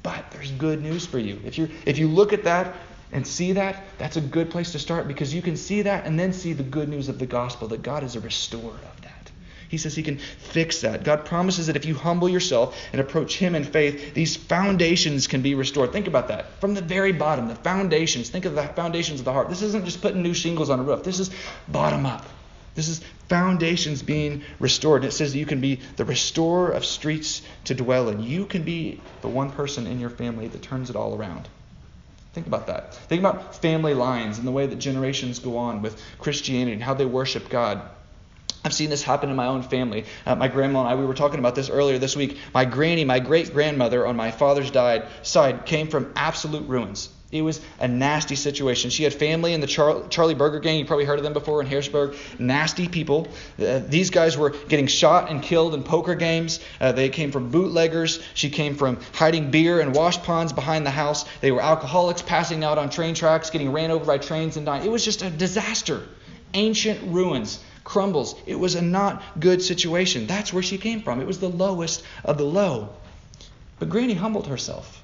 But 0.02 0.30
there's 0.30 0.52
good 0.52 0.82
news 0.82 1.04
for 1.04 1.18
you. 1.18 1.40
If 1.44 1.58
you 1.58 1.68
if 1.84 1.98
you 1.98 2.06
look 2.06 2.32
at 2.32 2.44
that 2.44 2.76
and 3.12 3.26
see 3.26 3.52
that, 3.52 3.84
that's 3.98 4.16
a 4.16 4.20
good 4.20 4.50
place 4.50 4.72
to 4.72 4.78
start 4.78 5.08
because 5.08 5.34
you 5.34 5.42
can 5.42 5.56
see 5.56 5.82
that 5.82 6.06
and 6.06 6.18
then 6.18 6.32
see 6.32 6.52
the 6.52 6.62
good 6.62 6.88
news 6.88 7.08
of 7.08 7.18
the 7.18 7.26
gospel 7.26 7.68
that 7.68 7.82
God 7.82 8.04
is 8.04 8.14
a 8.14 8.20
restorer 8.20 8.70
of 8.70 9.00
that. 9.02 9.15
He 9.68 9.79
says 9.79 9.94
he 9.94 10.02
can 10.02 10.18
fix 10.18 10.83
that. 10.83 11.05
God 11.05 11.24
promises 11.24 11.66
that 11.66 11.76
if 11.76 11.85
you 11.85 11.94
humble 11.94 12.29
yourself 12.29 12.79
and 12.92 13.00
approach 13.00 13.37
him 13.37 13.55
in 13.55 13.64
faith, 13.64 14.14
these 14.14 14.37
foundations 14.37 15.26
can 15.26 15.42
be 15.42 15.55
restored. 15.55 15.92
Think 15.92 16.07
about 16.07 16.29
that. 16.29 16.61
From 16.61 16.74
the 16.74 16.83
very 16.83 17.12
bottom, 17.12 17.48
the 17.48 17.57
foundations. 17.57 18.31
Think 18.31 18.44
of 18.44 18.55
the 18.55 18.62
foundations 18.62 19.20
of 19.20 19.24
the 19.24 19.33
heart. 19.33 19.48
This 19.48 19.62
isn't 19.62 19.85
just 19.85 20.02
putting 20.02 20.22
new 20.22 20.35
shingles 20.35 20.70
on 20.70 20.81
a 20.81 20.83
roof. 20.83 21.02
This 21.02 21.18
is 21.18 21.31
bottom 21.68 22.07
up. 22.07 22.26
This 22.76 22.88
is 22.88 23.00
foundations 23.29 24.02
being 24.02 24.42
restored. 24.61 25.02
And 25.02 25.11
it 25.11 25.14
says 25.14 25.35
you 25.35 25.46
can 25.46 25.61
be 25.61 25.81
the 25.96 26.05
restorer 26.05 26.70
of 26.70 26.85
streets 26.85 27.42
to 27.64 27.74
dwell 27.74 28.09
in. 28.11 28.22
You 28.22 28.46
can 28.46 28.62
be 28.62 29.00
the 29.22 29.29
one 29.29 29.50
person 29.50 29.87
in 29.87 29.98
your 29.98 30.11
family 30.11 30.46
that 30.48 30.62
turns 30.62 30.90
it 30.90 30.96
all 30.96 31.16
around. 31.16 31.48
Think 32.35 32.46
about 32.46 32.66
that. 32.66 32.94
Think 32.94 33.20
about 33.20 33.57
family 33.57 33.94
lines 33.94 34.37
and 34.37 34.46
the 34.46 34.52
way 34.52 34.66
that 34.66 34.76
generations 34.76 35.38
go 35.38 35.57
on 35.57 35.81
with 35.81 36.00
Christianity 36.18 36.74
and 36.74 36.83
how 36.83 36.92
they 36.92 37.07
worship 37.07 37.48
God. 37.48 37.81
I've 38.66 38.72
seen 38.72 38.90
this 38.90 39.05
happen 39.05 39.31
in 39.31 39.37
my 39.37 39.46
own 39.46 39.62
family. 39.62 40.07
Uh, 40.26 40.35
my 40.35 40.48
grandma 40.48 40.81
and 40.81 40.88
I, 40.88 40.96
we 40.96 41.07
were 41.07 41.14
talking 41.14 41.38
about 41.38 41.55
this 41.55 41.70
earlier 41.70 41.98
this 41.98 42.16
week. 42.16 42.37
My 42.52 42.64
granny, 42.64 43.05
my 43.05 43.20
great 43.20 43.52
grandmother 43.52 44.05
on 44.05 44.16
my 44.16 44.33
father's 44.33 44.72
died, 44.72 45.07
side, 45.22 45.66
came 45.66 45.87
from 45.87 46.12
absolute 46.16 46.68
ruins. 46.68 47.09
It 47.31 47.42
was 47.42 47.61
a 47.79 47.87
nasty 47.87 48.35
situation. 48.35 48.90
She 48.90 49.05
had 49.05 49.14
family 49.14 49.52
in 49.52 49.61
the 49.61 49.68
Char- 49.68 50.09
Charlie 50.09 50.35
Birger 50.35 50.59
gang. 50.59 50.81
You 50.81 50.85
probably 50.85 51.05
heard 51.05 51.18
of 51.18 51.22
them 51.22 51.33
before 51.33 51.61
in 51.61 51.68
Harrisburg. 51.68 52.16
Nasty 52.40 52.88
people. 52.88 53.29
Uh, 53.57 53.83
these 53.87 54.11
guys 54.11 54.37
were 54.37 54.50
getting 54.50 54.88
shot 54.88 55.31
and 55.31 55.40
killed 55.40 55.72
in 55.72 55.85
poker 55.85 56.16
games. 56.16 56.59
Uh, 56.81 56.90
they 56.90 57.09
came 57.09 57.31
from 57.31 57.52
bootleggers. 57.52 58.20
She 58.35 58.50
came 58.50 58.74
from 58.74 58.98
hiding 59.12 59.52
beer 59.52 59.79
in 59.81 59.92
wash 59.92 60.18
ponds 60.18 60.52
behind 60.52 60.85
the 60.85 60.90
house. 60.90 61.24
They 61.40 61.52
were 61.52 61.62
alcoholics 61.62 62.22
passing 62.22 62.64
out 62.64 62.79
on 62.79 62.90
train 62.90 63.14
tracks, 63.14 63.50
getting 63.50 63.70
ran 63.70 63.92
over 63.92 64.05
by 64.05 64.18
trains 64.18 64.57
and 64.57 64.66
dying. 64.66 64.85
It 64.85 64.90
was 64.90 65.05
just 65.05 65.22
a 65.22 65.31
disaster. 65.31 66.02
Ancient 66.52 67.12
ruins 67.12 67.61
crumbles. 67.87 68.35
It 68.44 68.59
was 68.59 68.75
a 68.75 68.83
not 68.83 69.22
good 69.38 69.62
situation. 69.62 70.27
That's 70.27 70.53
where 70.53 70.62
she 70.62 70.77
came 70.77 71.01
from. 71.01 71.20
It 71.20 71.27
was 71.27 71.38
the 71.38 71.49
lowest 71.49 72.03
of 72.25 72.37
the 72.37 72.44
low. 72.44 72.90
But 73.79 73.88
Granny 73.88 74.14
humbled 74.14 74.49
herself. 74.49 75.03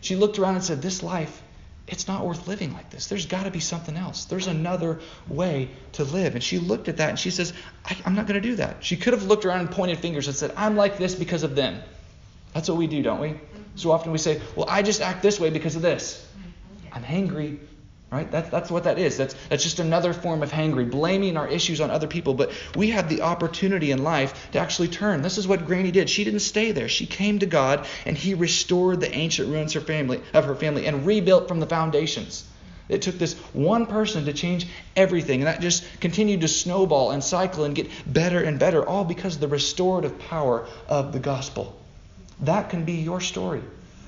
She 0.00 0.16
looked 0.16 0.38
around 0.38 0.54
and 0.54 0.64
said, 0.64 0.80
This 0.80 1.02
life 1.02 1.42
it's 1.86 2.08
not 2.08 2.24
worth 2.24 2.48
living 2.48 2.72
like 2.72 2.88
this. 2.88 3.08
There's 3.08 3.26
got 3.26 3.42
to 3.42 3.50
be 3.50 3.60
something 3.60 3.94
else. 3.94 4.24
There's 4.24 4.46
another 4.46 5.00
way 5.28 5.68
to 5.92 6.04
live. 6.04 6.34
And 6.34 6.42
she 6.42 6.58
looked 6.58 6.88
at 6.88 6.96
that 6.96 7.10
and 7.10 7.18
she 7.18 7.30
says, 7.30 7.52
I, 7.84 7.96
am 8.06 8.14
not 8.14 8.26
going 8.26 8.40
to 8.40 8.48
do 8.48 8.56
that. 8.56 8.82
She 8.82 8.96
could 8.96 9.12
have 9.12 9.24
looked 9.24 9.44
around 9.44 9.60
and 9.60 9.70
pointed 9.70 9.98
fingers 9.98 10.26
and 10.26 10.34
said, 10.34 10.52
I'm 10.56 10.76
like 10.76 10.96
this 10.96 11.14
because 11.14 11.42
of 11.42 11.54
them. 11.54 11.82
That's 12.54 12.70
what 12.70 12.78
we 12.78 12.86
do, 12.86 13.02
don't 13.02 13.20
we? 13.20 13.38
So 13.74 13.90
often 13.90 14.12
we 14.12 14.18
say, 14.18 14.40
Well, 14.56 14.66
I 14.68 14.80
just 14.82 15.02
act 15.02 15.22
this 15.22 15.38
way 15.38 15.50
because 15.50 15.76
of 15.76 15.82
this. 15.82 16.26
I'm 16.90 17.04
angry 17.06 17.60
Right? 18.14 18.30
That's, 18.30 18.48
that's 18.48 18.70
what 18.70 18.84
that 18.84 18.96
is. 18.96 19.16
That's, 19.16 19.34
that's 19.48 19.64
just 19.64 19.80
another 19.80 20.12
form 20.12 20.44
of 20.44 20.52
hangry, 20.52 20.88
blaming 20.88 21.36
our 21.36 21.48
issues 21.48 21.80
on 21.80 21.90
other 21.90 22.06
people. 22.06 22.32
But 22.32 22.52
we 22.76 22.90
have 22.90 23.08
the 23.08 23.22
opportunity 23.22 23.90
in 23.90 24.04
life 24.04 24.52
to 24.52 24.60
actually 24.60 24.86
turn. 24.86 25.20
This 25.20 25.36
is 25.36 25.48
what 25.48 25.66
Granny 25.66 25.90
did. 25.90 26.08
She 26.08 26.22
didn't 26.22 26.40
stay 26.40 26.70
there. 26.70 26.88
She 26.88 27.06
came 27.06 27.40
to 27.40 27.46
God 27.46 27.88
and 28.06 28.16
He 28.16 28.34
restored 28.34 29.00
the 29.00 29.12
ancient 29.12 29.48
ruins 29.48 29.72
her 29.72 29.80
family, 29.80 30.22
of 30.32 30.44
her 30.44 30.54
family 30.54 30.86
and 30.86 31.04
rebuilt 31.04 31.48
from 31.48 31.58
the 31.58 31.66
foundations. 31.66 32.44
It 32.88 33.02
took 33.02 33.18
this 33.18 33.34
one 33.52 33.86
person 33.86 34.26
to 34.26 34.32
change 34.32 34.68
everything, 34.94 35.40
and 35.40 35.48
that 35.48 35.60
just 35.60 35.84
continued 35.98 36.42
to 36.42 36.48
snowball 36.48 37.10
and 37.10 37.24
cycle 37.24 37.64
and 37.64 37.74
get 37.74 37.90
better 38.06 38.44
and 38.44 38.60
better, 38.60 38.86
all 38.86 39.04
because 39.04 39.34
of 39.34 39.40
the 39.40 39.48
restorative 39.48 40.20
power 40.20 40.68
of 40.88 41.12
the 41.12 41.18
gospel. 41.18 41.74
That 42.42 42.70
can 42.70 42.84
be 42.84 42.92
your 42.92 43.20
story. 43.20 43.62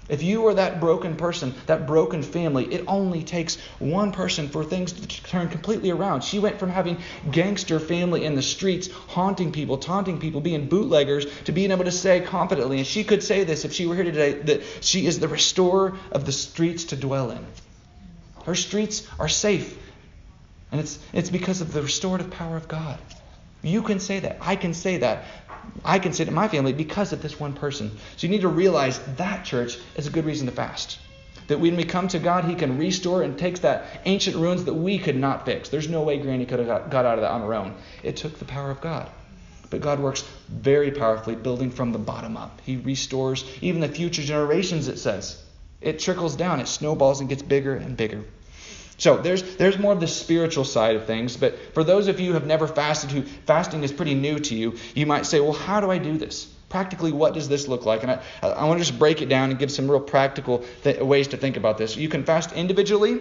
If 0.08 0.22
you 0.22 0.46
are 0.46 0.54
that 0.54 0.80
broken 0.80 1.16
person, 1.16 1.54
that 1.66 1.86
broken 1.86 2.22
family, 2.22 2.72
it 2.72 2.84
only 2.86 3.24
takes 3.24 3.56
one 3.80 4.12
person 4.12 4.48
for 4.48 4.62
things 4.64 4.92
to 4.92 5.06
turn 5.06 5.48
completely 5.48 5.90
around. 5.90 6.22
She 6.22 6.38
went 6.38 6.58
from 6.60 6.70
having 6.70 6.98
gangster 7.30 7.80
family 7.80 8.24
in 8.24 8.36
the 8.36 8.42
streets, 8.42 8.88
haunting 9.08 9.50
people, 9.50 9.78
taunting 9.78 10.20
people, 10.20 10.40
being 10.40 10.68
bootleggers, 10.68 11.26
to 11.44 11.52
being 11.52 11.72
able 11.72 11.84
to 11.84 11.92
say 11.92 12.20
confidently, 12.20 12.78
and 12.78 12.86
she 12.86 13.02
could 13.02 13.22
say 13.22 13.42
this 13.42 13.64
if 13.64 13.72
she 13.72 13.86
were 13.86 13.96
here 13.96 14.04
today, 14.04 14.32
that 14.32 14.62
she 14.80 15.06
is 15.06 15.18
the 15.18 15.28
restorer 15.28 15.96
of 16.12 16.24
the 16.24 16.32
streets 16.32 16.84
to 16.84 16.96
dwell 16.96 17.32
in. 17.32 17.44
Her 18.44 18.54
streets 18.54 19.06
are 19.18 19.28
safe. 19.28 19.76
And 20.70 20.80
it's, 20.80 20.98
it's 21.12 21.30
because 21.30 21.60
of 21.60 21.72
the 21.72 21.82
restorative 21.82 22.30
power 22.30 22.56
of 22.56 22.68
God. 22.68 22.98
You 23.62 23.82
can 23.82 24.00
say 24.00 24.20
that. 24.20 24.38
I 24.40 24.56
can 24.56 24.74
say 24.74 24.98
that. 24.98 25.24
I 25.84 25.98
can 25.98 26.12
say 26.12 26.24
to 26.24 26.30
my 26.30 26.48
family 26.48 26.72
because 26.72 27.12
of 27.12 27.22
this 27.22 27.38
one 27.38 27.52
person. 27.52 27.90
So 28.16 28.26
you 28.26 28.30
need 28.30 28.42
to 28.42 28.48
realize 28.48 28.98
that 29.16 29.44
church 29.44 29.78
is 29.96 30.06
a 30.06 30.10
good 30.10 30.24
reason 30.24 30.46
to 30.46 30.52
fast. 30.52 30.98
That 31.48 31.60
when 31.60 31.76
we 31.76 31.84
come 31.84 32.08
to 32.08 32.18
God, 32.18 32.44
He 32.44 32.54
can 32.54 32.78
restore 32.78 33.22
and 33.22 33.38
takes 33.38 33.60
that 33.60 34.00
ancient 34.04 34.36
ruins 34.36 34.64
that 34.64 34.74
we 34.74 34.98
could 34.98 35.16
not 35.16 35.44
fix. 35.44 35.68
There's 35.68 35.88
no 35.88 36.02
way 36.02 36.18
Granny 36.18 36.46
could 36.46 36.58
have 36.58 36.68
got, 36.68 36.90
got 36.90 37.04
out 37.04 37.18
of 37.18 37.22
that 37.22 37.30
on 37.30 37.42
her 37.42 37.54
own. 37.54 37.74
It 38.02 38.16
took 38.16 38.38
the 38.38 38.44
power 38.44 38.70
of 38.70 38.80
God. 38.80 39.08
But 39.70 39.80
God 39.80 40.00
works 40.00 40.22
very 40.48 40.90
powerfully, 40.90 41.34
building 41.34 41.70
from 41.70 41.92
the 41.92 41.98
bottom 41.98 42.36
up. 42.36 42.60
He 42.64 42.76
restores 42.76 43.44
even 43.60 43.80
the 43.80 43.88
future 43.88 44.22
generations, 44.22 44.88
it 44.88 44.98
says. 44.98 45.42
It 45.80 45.98
trickles 45.98 46.36
down, 46.36 46.60
it 46.60 46.68
snowballs 46.68 47.20
and 47.20 47.28
gets 47.28 47.42
bigger 47.42 47.74
and 47.74 47.96
bigger. 47.96 48.24
So 48.98 49.16
there's 49.18 49.56
there's 49.56 49.78
more 49.78 49.92
of 49.92 50.00
the 50.00 50.06
spiritual 50.06 50.64
side 50.64 50.96
of 50.96 51.06
things, 51.06 51.36
but 51.36 51.58
for 51.74 51.84
those 51.84 52.08
of 52.08 52.18
you 52.18 52.28
who 52.28 52.34
have 52.34 52.46
never 52.46 52.66
fasted, 52.66 53.10
who 53.10 53.22
fasting 53.22 53.82
is 53.82 53.92
pretty 53.92 54.14
new 54.14 54.38
to 54.38 54.54
you, 54.54 54.76
you 54.94 55.06
might 55.06 55.26
say, 55.26 55.40
well, 55.40 55.52
how 55.52 55.80
do 55.80 55.90
I 55.90 55.98
do 55.98 56.16
this? 56.16 56.46
Practically, 56.68 57.12
what 57.12 57.34
does 57.34 57.48
this 57.48 57.68
look 57.68 57.86
like? 57.86 58.02
And 58.02 58.10
I, 58.10 58.20
I 58.42 58.64
want 58.64 58.78
to 58.80 58.84
just 58.84 58.98
break 58.98 59.22
it 59.22 59.28
down 59.28 59.50
and 59.50 59.58
give 59.58 59.70
some 59.70 59.88
real 59.90 60.00
practical 60.00 60.64
th- 60.82 61.00
ways 61.00 61.28
to 61.28 61.36
think 61.36 61.56
about 61.56 61.78
this. 61.78 61.96
You 61.96 62.08
can 62.08 62.24
fast 62.24 62.52
individually, 62.52 63.20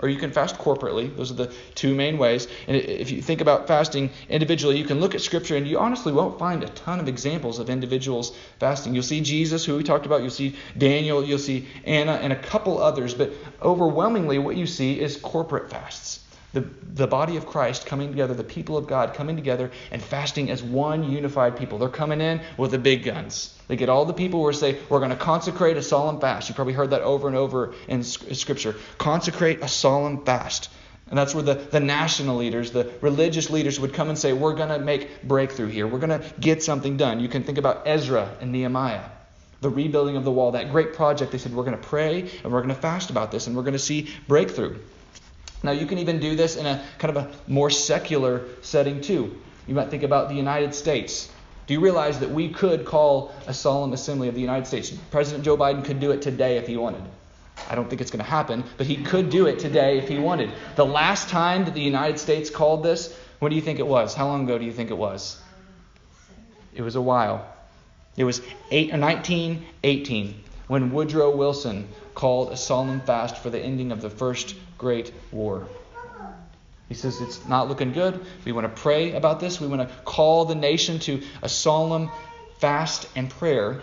or 0.00 0.08
you 0.08 0.18
can 0.18 0.32
fast 0.32 0.56
corporately. 0.58 1.14
Those 1.16 1.30
are 1.30 1.34
the 1.34 1.52
two 1.74 1.94
main 1.94 2.18
ways. 2.18 2.48
And 2.66 2.76
if 2.76 3.10
you 3.10 3.22
think 3.22 3.40
about 3.40 3.66
fasting 3.66 4.10
individually, 4.28 4.78
you 4.78 4.84
can 4.84 5.00
look 5.00 5.14
at 5.14 5.20
Scripture 5.20 5.56
and 5.56 5.66
you 5.66 5.78
honestly 5.78 6.12
won't 6.12 6.38
find 6.38 6.62
a 6.62 6.68
ton 6.68 7.00
of 7.00 7.08
examples 7.08 7.58
of 7.58 7.70
individuals 7.70 8.36
fasting. 8.58 8.94
You'll 8.94 9.02
see 9.02 9.20
Jesus, 9.20 9.64
who 9.64 9.76
we 9.76 9.82
talked 9.82 10.06
about, 10.06 10.22
you'll 10.22 10.30
see 10.30 10.56
Daniel, 10.76 11.24
you'll 11.24 11.38
see 11.38 11.68
Anna, 11.84 12.12
and 12.12 12.32
a 12.32 12.36
couple 12.36 12.82
others, 12.82 13.14
but 13.14 13.32
overwhelmingly, 13.60 14.38
what 14.38 14.56
you 14.56 14.66
see 14.66 15.00
is 15.00 15.16
corporate 15.16 15.70
fasts 15.70 16.21
the, 16.52 16.60
the 16.60 17.06
body 17.06 17.36
of 17.36 17.46
Christ 17.46 17.86
coming 17.86 18.10
together, 18.10 18.34
the 18.34 18.44
people 18.44 18.76
of 18.76 18.86
God 18.86 19.14
coming 19.14 19.36
together 19.36 19.70
and 19.90 20.02
fasting 20.02 20.50
as 20.50 20.62
one 20.62 21.10
unified 21.10 21.56
people. 21.56 21.78
They're 21.78 21.88
coming 21.88 22.20
in 22.20 22.40
with 22.56 22.72
the 22.72 22.78
big 22.78 23.04
guns. 23.04 23.58
They 23.68 23.76
get 23.76 23.88
all 23.88 24.04
the 24.04 24.12
people 24.12 24.44
who 24.44 24.52
say, 24.52 24.78
We're 24.88 24.98
going 24.98 25.10
to 25.10 25.16
consecrate 25.16 25.76
a 25.76 25.82
solemn 25.82 26.20
fast. 26.20 26.48
You 26.48 26.54
probably 26.54 26.74
heard 26.74 26.90
that 26.90 27.02
over 27.02 27.28
and 27.28 27.36
over 27.36 27.74
in 27.88 28.02
Scripture. 28.02 28.76
Consecrate 28.98 29.62
a 29.62 29.68
solemn 29.68 30.24
fast. 30.24 30.70
And 31.08 31.18
that's 31.18 31.34
where 31.34 31.42
the, 31.42 31.54
the 31.54 31.80
national 31.80 32.36
leaders, 32.36 32.70
the 32.70 32.90
religious 33.02 33.50
leaders 33.50 33.78
would 33.78 33.92
come 33.92 34.08
and 34.08 34.18
say, 34.18 34.32
We're 34.32 34.54
going 34.54 34.68
to 34.68 34.78
make 34.78 35.22
breakthrough 35.22 35.68
here. 35.68 35.86
We're 35.86 36.00
going 36.00 36.20
to 36.20 36.34
get 36.38 36.62
something 36.62 36.96
done. 36.96 37.20
You 37.20 37.28
can 37.28 37.44
think 37.44 37.58
about 37.58 37.82
Ezra 37.86 38.36
and 38.40 38.52
Nehemiah 38.52 39.02
the 39.62 39.70
rebuilding 39.70 40.16
of 40.16 40.24
the 40.24 40.30
wall, 40.30 40.50
that 40.50 40.72
great 40.72 40.92
project. 40.92 41.30
They 41.30 41.38
said, 41.38 41.54
We're 41.54 41.64
going 41.64 41.78
to 41.78 41.88
pray 41.88 42.28
and 42.42 42.52
we're 42.52 42.62
going 42.62 42.74
to 42.74 42.80
fast 42.80 43.10
about 43.10 43.30
this 43.30 43.46
and 43.46 43.56
we're 43.56 43.62
going 43.62 43.74
to 43.74 43.78
see 43.78 44.10
breakthrough. 44.26 44.76
Now, 45.62 45.70
you 45.70 45.86
can 45.86 45.98
even 45.98 46.18
do 46.18 46.34
this 46.34 46.56
in 46.56 46.66
a 46.66 46.84
kind 46.98 47.16
of 47.16 47.24
a 47.24 47.30
more 47.46 47.70
secular 47.70 48.42
setting 48.62 49.00
too. 49.00 49.38
You 49.66 49.74
might 49.74 49.90
think 49.90 50.02
about 50.02 50.28
the 50.28 50.34
United 50.34 50.74
States. 50.74 51.30
Do 51.66 51.74
you 51.74 51.80
realize 51.80 52.18
that 52.18 52.30
we 52.30 52.48
could 52.48 52.84
call 52.84 53.32
a 53.46 53.54
solemn 53.54 53.92
assembly 53.92 54.28
of 54.28 54.34
the 54.34 54.40
United 54.40 54.66
States? 54.66 54.90
President 55.10 55.44
Joe 55.44 55.56
Biden 55.56 55.84
could 55.84 56.00
do 56.00 56.10
it 56.10 56.20
today 56.20 56.56
if 56.56 56.66
he 56.66 56.76
wanted. 56.76 57.02
I 57.70 57.76
don't 57.76 57.88
think 57.88 58.00
it's 58.00 58.10
going 58.10 58.24
to 58.24 58.30
happen, 58.30 58.64
but 58.76 58.86
he 58.86 58.96
could 58.96 59.30
do 59.30 59.46
it 59.46 59.58
today 59.60 59.98
if 59.98 60.08
he 60.08 60.18
wanted. 60.18 60.50
The 60.74 60.84
last 60.84 61.28
time 61.28 61.64
that 61.66 61.74
the 61.74 61.80
United 61.80 62.18
States 62.18 62.50
called 62.50 62.82
this, 62.82 63.16
when 63.38 63.50
do 63.50 63.56
you 63.56 63.62
think 63.62 63.78
it 63.78 63.86
was? 63.86 64.14
How 64.14 64.26
long 64.26 64.44
ago 64.44 64.58
do 64.58 64.64
you 64.64 64.72
think 64.72 64.90
it 64.90 64.98
was? 64.98 65.40
It 66.74 66.82
was 66.82 66.96
a 66.96 67.00
while. 67.00 67.46
It 68.16 68.24
was 68.24 68.40
eight, 68.70 68.92
uh, 68.92 68.98
1918 68.98 70.42
when 70.68 70.92
Woodrow 70.92 71.34
Wilson 71.34 71.88
called 72.14 72.50
a 72.50 72.56
solemn 72.56 73.00
fast 73.00 73.38
for 73.38 73.50
the 73.50 73.60
ending 73.60 73.92
of 73.92 74.00
the 74.00 74.10
First 74.10 74.54
Great 74.82 75.12
War. 75.30 75.68
He 76.88 76.94
says 76.94 77.20
it's 77.20 77.46
not 77.46 77.68
looking 77.68 77.92
good. 77.92 78.20
We 78.44 78.50
want 78.50 78.66
to 78.66 78.82
pray 78.82 79.12
about 79.12 79.38
this. 79.38 79.60
We 79.60 79.68
want 79.68 79.88
to 79.88 79.94
call 80.04 80.44
the 80.44 80.56
nation 80.56 80.98
to 81.06 81.22
a 81.40 81.48
solemn 81.48 82.10
fast 82.58 83.08
and 83.14 83.30
prayer. 83.30 83.80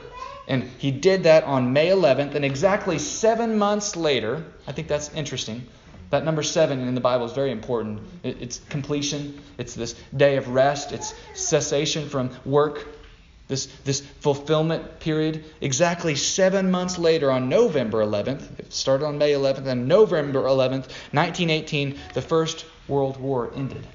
And 0.50 0.64
he 0.78 0.92
did 0.92 1.24
that 1.24 1.46
on 1.46 1.72
May 1.72 1.88
11th. 1.88 2.36
And 2.36 2.44
exactly 2.44 3.00
seven 3.00 3.58
months 3.58 3.96
later, 3.96 4.44
I 4.68 4.74
think 4.74 4.90
that's 4.90 5.14
interesting. 5.14 5.66
That 6.10 6.26
number 6.26 6.44
seven 6.44 6.82
in 6.86 6.96
the 6.96 7.02
Bible 7.02 7.26
is 7.26 7.32
very 7.32 7.52
important. 7.52 8.02
It's 8.24 8.60
completion, 8.70 9.42
it's 9.58 9.76
this 9.76 9.96
day 10.16 10.36
of 10.36 10.50
rest, 10.50 10.92
it's 10.92 11.14
cessation 11.34 12.10
from 12.10 12.32
work, 12.44 12.86
this, 13.50 13.66
this 13.84 14.00
fulfillment 14.00 15.02
period. 15.02 15.44
Exactly 15.60 16.16
seven 16.16 16.72
months 16.72 16.98
later, 16.98 17.30
on 17.30 17.50
November 17.50 17.98
11th, 17.98 18.60
it 18.60 18.72
started 18.72 19.06
on 19.06 19.18
May 19.18 19.34
11th, 19.34 19.66
and 19.66 19.88
November 19.90 20.44
11th, 20.44 20.88
1918, 21.12 22.00
the 22.14 22.22
First 22.22 22.66
World 22.88 23.20
War 23.20 23.52
ended. 23.54 23.86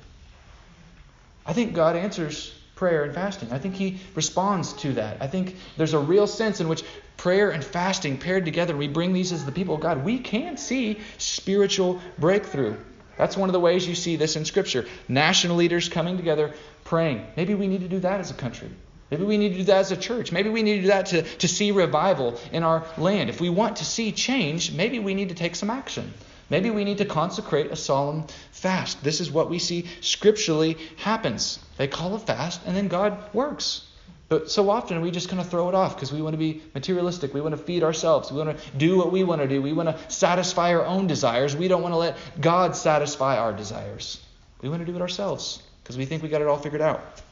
I 1.47 1.55
think 1.55 1.73
God 1.73 1.97
answers 1.97 2.53
prayer 2.75 3.05
and 3.05 3.14
fasting. 3.14 3.53
I 3.53 3.59
think 3.59 3.77
He 3.77 4.01
responds 4.14 4.73
to 4.75 4.95
that. 4.95 5.19
I 5.21 5.29
think 5.29 5.57
there's 5.77 5.95
a 5.95 5.99
real 5.99 6.27
sense 6.27 6.61
in 6.61 6.69
which 6.69 6.83
prayer 7.17 7.51
and 7.51 7.64
fasting 7.64 8.19
paired 8.19 8.45
together, 8.45 8.77
we 8.77 8.88
bring 8.88 9.12
these 9.12 9.33
as 9.33 9.45
the 9.45 9.53
people 9.53 9.77
of 9.77 9.81
God, 9.81 10.05
we 10.05 10.19
can 10.19 10.57
see 10.57 11.01
spiritual 11.17 12.01
breakthrough. 12.19 12.77
That's 13.17 13.37
one 13.37 13.49
of 13.49 13.53
the 13.53 13.61
ways 13.61 13.87
you 13.87 13.95
see 13.95 14.17
this 14.17 14.35
in 14.35 14.45
Scripture. 14.45 14.87
National 15.07 15.55
leaders 15.55 15.88
coming 15.88 16.17
together, 16.17 16.53
praying. 16.83 17.25
Maybe 17.37 17.55
we 17.55 17.69
need 17.69 17.83
to 17.83 17.88
do 17.88 18.01
that 18.01 18.19
as 18.19 18.33
a 18.33 18.35
country. 18.35 18.69
Maybe 19.14 19.27
we 19.27 19.38
need 19.38 19.50
to 19.50 19.59
do 19.59 19.64
that 19.66 19.77
as 19.77 19.92
a 19.92 19.96
church. 19.96 20.33
Maybe 20.33 20.50
we 20.50 20.64
need 20.64 20.74
to 20.74 20.81
do 20.81 20.87
that 20.88 21.07
to, 21.07 21.22
to 21.22 21.46
see 21.46 21.70
revival 21.70 22.37
in 22.50 22.64
our 22.64 22.85
land. 22.98 23.31
If 23.31 23.40
we 23.40 23.48
want 23.48 23.77
to 23.77 23.85
see 23.85 24.11
change, 24.11 24.72
maybe 24.72 24.98
we 24.98 25.14
need 25.14 25.29
to 25.29 25.37
take 25.37 25.55
some 25.55 25.70
action. 25.70 26.12
Maybe 26.50 26.68
we 26.68 26.83
need 26.83 26.98
to 26.98 27.05
consecrate 27.05 27.70
a 27.70 27.77
solemn 27.77 28.27
fast. 28.50 29.05
This 29.05 29.20
is 29.20 29.31
what 29.31 29.48
we 29.48 29.61
see 29.61 29.87
scripturally 30.00 30.77
happens. 30.96 31.61
They 31.77 31.87
call 31.87 32.16
a 32.16 32.18
fast, 32.18 32.61
and 32.66 32.77
then 32.77 32.88
God 32.88 33.33
works. 33.33 33.87
But 34.29 34.50
so 34.50 34.68
often 34.68 35.00
we 35.00 35.12
just 35.12 35.29
kind 35.29 35.40
of 35.40 35.48
throw 35.48 35.68
it 35.68 35.77
off 35.77 35.94
because 35.94 36.12
we 36.12 36.20
want 36.20 36.35
to 36.35 36.38
be 36.38 36.61
materialistic. 36.74 37.33
We 37.33 37.40
want 37.40 37.57
to 37.57 37.62
feed 37.62 37.85
ourselves. 37.85 38.33
We 38.33 38.38
want 38.38 38.59
to 38.59 38.77
do 38.77 38.98
what 38.98 39.12
we 39.12 39.22
want 39.22 39.42
to 39.42 39.46
do. 39.46 39.62
We 39.62 39.72
want 39.72 39.90
to 39.90 40.11
satisfy 40.11 40.74
our 40.74 40.85
own 40.85 41.07
desires. 41.07 41.55
We 41.55 41.68
don't 41.68 41.83
want 41.83 41.92
to 41.92 41.98
let 41.98 42.16
God 42.40 42.74
satisfy 42.74 43.38
our 43.38 43.53
desires. 43.53 44.20
We 44.61 44.68
want 44.68 44.85
to 44.85 44.87
do 44.90 44.96
it 44.96 45.03
ourselves 45.03 45.62
because 45.85 45.96
we 45.96 46.05
think 46.05 46.24
we 46.24 46.29
got 46.29 46.40
it 46.40 46.48
all 46.48 46.59
figured 46.59 46.83
out. 46.83 47.22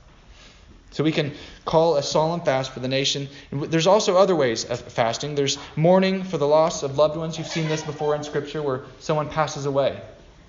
So 0.93 1.03
we 1.03 1.13
can 1.13 1.33
call 1.65 1.97
a 1.97 2.03
solemn 2.03 2.43
fast 2.43 2.73
for 2.73 2.81
the 2.81 2.89
nation. 2.89 3.29
There's 3.51 3.87
also 3.87 4.17
other 4.17 4.37
ways 4.37 4.65
of 4.65 4.81
fasting. 4.81 5.35
There's 5.35 5.59
mourning 5.75 6.23
for 6.23 6.39
the 6.39 6.47
loss 6.47 6.83
of 6.83 6.97
loved 6.99 7.17
ones. 7.17 7.39
You've 7.39 7.47
seen 7.47 7.69
this 7.69 7.83
before 7.83 8.15
in 8.15 8.23
Scripture 8.23 8.63
where 8.63 8.83
someone 9.01 9.29
passes 9.29 9.67
away. 9.67 10.01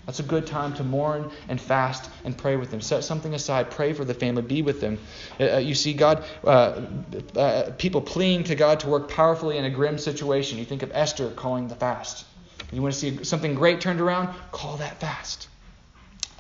That's 0.06 0.20
a 0.20 0.24
good 0.24 0.46
time 0.46 0.74
to 0.76 0.84
mourn 0.84 1.32
and 1.48 1.60
fast 1.60 2.10
and 2.26 2.38
pray 2.38 2.58
with 2.58 2.72
them. 2.72 2.82
Set 2.82 3.06
something 3.06 3.34
aside. 3.34 3.72
Pray 3.72 3.94
for 3.94 4.04
the 4.04 4.14
family. 4.14 4.42
Be 4.42 4.62
with 4.62 4.82
them. 4.82 5.00
Uh, 5.40 5.54
uh 5.54 5.58
you 5.60 5.76
see 5.76 5.94
God, 5.94 6.26
uh, 6.44 6.82
uh, 7.38 7.72
people 7.78 8.02
pleading 8.02 8.44
to 8.46 8.56
God 8.56 8.82
to 8.82 8.90
work 8.90 9.10
powerfully 9.10 9.58
in 9.58 9.64
a 9.64 9.70
grim 9.70 9.98
situation. 9.98 10.58
You 10.58 10.66
think 10.66 10.84
of 10.84 10.92
Esther 10.94 11.32
calling 11.32 11.70
the 11.70 11.76
fast. 11.76 12.26
You 12.74 12.82
want 12.82 12.94
to 12.94 13.00
see 13.00 13.24
something 13.24 13.56
great 13.56 13.80
turned 13.80 14.02
around? 14.02 14.36
Call 14.52 14.78
that 14.78 15.00
fast. 15.00 15.48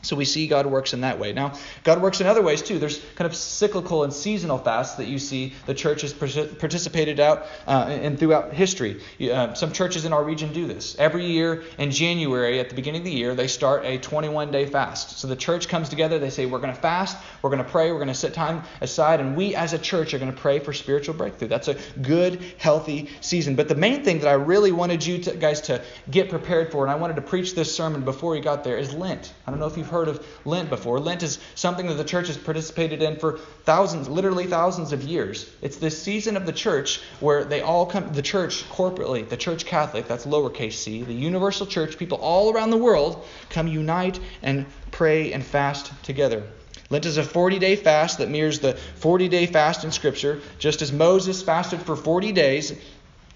So 0.03 0.17
we 0.17 0.25
see 0.25 0.47
God 0.47 0.65
works 0.65 0.93
in 0.93 1.01
that 1.01 1.17
way. 1.17 1.31
Now, 1.31 1.53
God 1.83 2.01
works 2.01 2.19
in 2.19 2.27
other 2.27 2.41
ways 2.41 2.61
too. 2.61 2.77
There's 2.77 2.99
kind 3.15 3.25
of 3.25 3.35
cyclical 3.35 4.03
and 4.03 4.13
seasonal 4.13 4.57
fasts 4.57 4.95
that 4.95 5.07
you 5.07 5.17
see 5.17 5.53
the 5.65 5.73
church 5.73 6.01
has 6.01 6.13
participated 6.13 7.19
out 7.21 7.45
uh, 7.65 7.87
and 7.89 8.19
throughout 8.19 8.53
history. 8.53 9.01
Uh, 9.19 9.53
some 9.53 9.71
churches 9.71 10.03
in 10.03 10.11
our 10.11 10.23
region 10.23 10.51
do 10.51 10.67
this. 10.67 10.97
Every 10.99 11.25
year 11.25 11.63
in 11.77 11.91
January, 11.91 12.59
at 12.59 12.69
the 12.69 12.75
beginning 12.75 13.01
of 13.01 13.05
the 13.05 13.11
year, 13.11 13.33
they 13.33 13.47
start 13.47 13.85
a 13.85 13.97
21 13.97 14.51
day 14.51 14.65
fast. 14.65 15.19
So 15.19 15.27
the 15.27 15.37
church 15.37 15.69
comes 15.69 15.87
together. 15.87 16.19
They 16.19 16.29
say, 16.29 16.45
We're 16.45 16.59
going 16.59 16.73
to 16.73 16.81
fast, 16.81 17.17
we're 17.41 17.49
going 17.49 17.63
to 17.63 17.69
pray, 17.69 17.91
we're 17.91 17.97
going 17.97 18.07
to 18.09 18.13
set 18.13 18.33
time 18.33 18.63
aside, 18.81 19.21
and 19.21 19.37
we 19.37 19.55
as 19.55 19.71
a 19.71 19.79
church 19.79 20.13
are 20.13 20.19
going 20.19 20.33
to 20.33 20.37
pray 20.37 20.59
for 20.59 20.73
spiritual 20.73 21.15
breakthrough. 21.15 21.47
That's 21.47 21.69
a 21.69 21.77
good, 22.01 22.43
healthy 22.57 23.09
season. 23.21 23.55
But 23.55 23.69
the 23.69 23.75
main 23.75 24.03
thing 24.03 24.19
that 24.19 24.27
I 24.27 24.33
really 24.33 24.73
wanted 24.73 25.05
you 25.05 25.17
to, 25.19 25.35
guys 25.35 25.61
to 25.61 25.81
get 26.11 26.29
prepared 26.29 26.71
for, 26.71 26.83
and 26.83 26.91
I 26.91 26.95
wanted 26.95 27.15
to 27.15 27.21
preach 27.21 27.55
this 27.55 27.73
sermon 27.73 28.01
before 28.01 28.31
we 28.31 28.41
got 28.41 28.65
there, 28.65 28.77
is 28.77 28.93
Lent. 28.93 29.33
I 29.47 29.51
don't 29.51 29.59
know 29.59 29.67
if 29.67 29.77
you've 29.77 29.92
heard 29.93 30.10
of 30.10 30.25
Lent 30.43 30.69
before. 30.69 30.99
Lent 30.99 31.23
is 31.23 31.39
something 31.56 31.88
that 31.88 31.93
the 31.93 32.03
church 32.03 32.27
has 32.27 32.38
participated 32.38 33.01
in 33.01 33.15
for 33.15 33.38
thousands, 33.63 34.10
literally 34.10 34.47
thousands 34.47 34.91
of 34.91 35.03
years. 35.03 35.49
It's 35.62 35.77
this 35.77 36.01
season 36.01 36.36
of 36.36 36.45
the 36.45 36.51
church 36.51 36.99
where 37.21 37.45
they 37.45 37.62
all 37.62 37.86
come, 37.86 38.12
the 38.12 38.21
church 38.21 38.69
corporately, 38.69 39.27
the 39.27 39.38
church 39.38 39.65
Catholic, 39.65 40.08
that's 40.08 40.25
lowercase 40.25 40.73
c, 40.73 41.03
the 41.03 41.13
universal 41.13 41.65
church, 41.65 41.97
people 41.97 42.17
all 42.17 42.51
around 42.51 42.71
the 42.71 42.77
world 42.77 43.25
come 43.49 43.67
unite 43.67 44.19
and 44.41 44.65
pray 44.91 45.32
and 45.32 45.45
fast 45.45 45.91
together. 46.03 46.43
Lent 46.89 47.06
is 47.06 47.17
a 47.17 47.23
40 47.23 47.60
day 47.60 47.75
fast 47.75 48.17
that 48.19 48.29
mirrors 48.29 48.60
the 48.60 48.73
40 48.73 49.29
day 49.29 49.45
fast 49.47 49.84
in 49.84 49.91
Scripture. 49.91 50.41
Just 50.60 50.82
as 50.82 50.91
Moses 50.91 51.41
fasted 51.41 51.82
for 51.82 51.95
40 51.95 52.32
days, 52.34 52.73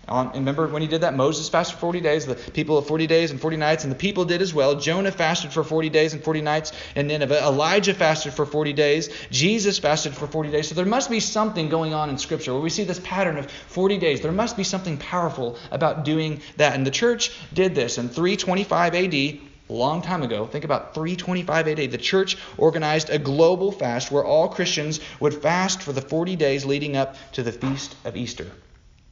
on, 0.09 0.31
remember 0.31 0.67
when 0.67 0.81
he 0.81 0.87
did 0.87 1.01
that? 1.01 1.15
Moses 1.15 1.49
fasted 1.49 1.79
40 1.79 1.99
days, 1.99 2.25
the 2.25 2.35
people 2.35 2.77
of 2.77 2.87
40 2.87 3.07
days 3.07 3.31
and 3.31 3.41
40 3.41 3.57
nights, 3.57 3.83
and 3.83 3.91
the 3.91 3.97
people 3.97 4.23
did 4.23 4.41
as 4.41 4.53
well. 4.53 4.75
Jonah 4.75 5.11
fasted 5.11 5.51
for 5.51 5.63
40 5.63 5.89
days 5.89 6.13
and 6.13 6.23
40 6.23 6.41
nights, 6.41 6.71
and 6.95 7.07
Nineveh. 7.07 7.43
Elijah 7.43 7.93
fasted 7.93 8.33
for 8.33 8.45
40 8.45 8.73
days. 8.73 9.09
Jesus 9.31 9.79
fasted 9.79 10.13
for 10.13 10.27
40 10.27 10.51
days. 10.51 10.69
So 10.69 10.75
there 10.75 10.85
must 10.85 11.09
be 11.09 11.19
something 11.19 11.67
going 11.67 11.93
on 11.93 12.09
in 12.09 12.17
Scripture 12.17 12.53
where 12.53 12.61
we 12.61 12.69
see 12.69 12.83
this 12.83 13.01
pattern 13.03 13.37
of 13.37 13.51
40 13.51 13.97
days. 13.97 14.21
There 14.21 14.31
must 14.31 14.55
be 14.55 14.63
something 14.63 14.97
powerful 14.97 15.57
about 15.71 16.05
doing 16.05 16.41
that. 16.55 16.73
And 16.75 16.85
the 16.85 16.91
church 16.91 17.31
did 17.53 17.75
this 17.75 17.97
in 17.97 18.07
325 18.07 18.95
AD. 18.95 19.39
Long 19.69 20.01
time 20.01 20.23
ago, 20.23 20.45
think 20.45 20.63
about 20.63 20.93
325 20.93 21.67
AD, 21.67 21.91
the 21.91 21.97
church 21.97 22.37
organized 22.57 23.09
a 23.09 23.19
global 23.19 23.73
fast 23.73 24.09
where 24.09 24.23
all 24.23 24.47
Christians 24.47 25.01
would 25.19 25.33
fast 25.33 25.81
for 25.81 25.91
the 25.91 25.99
40 25.99 26.37
days 26.37 26.63
leading 26.63 26.95
up 26.95 27.17
to 27.33 27.43
the 27.43 27.51
feast 27.51 27.93
of 28.05 28.15
Easter 28.15 28.49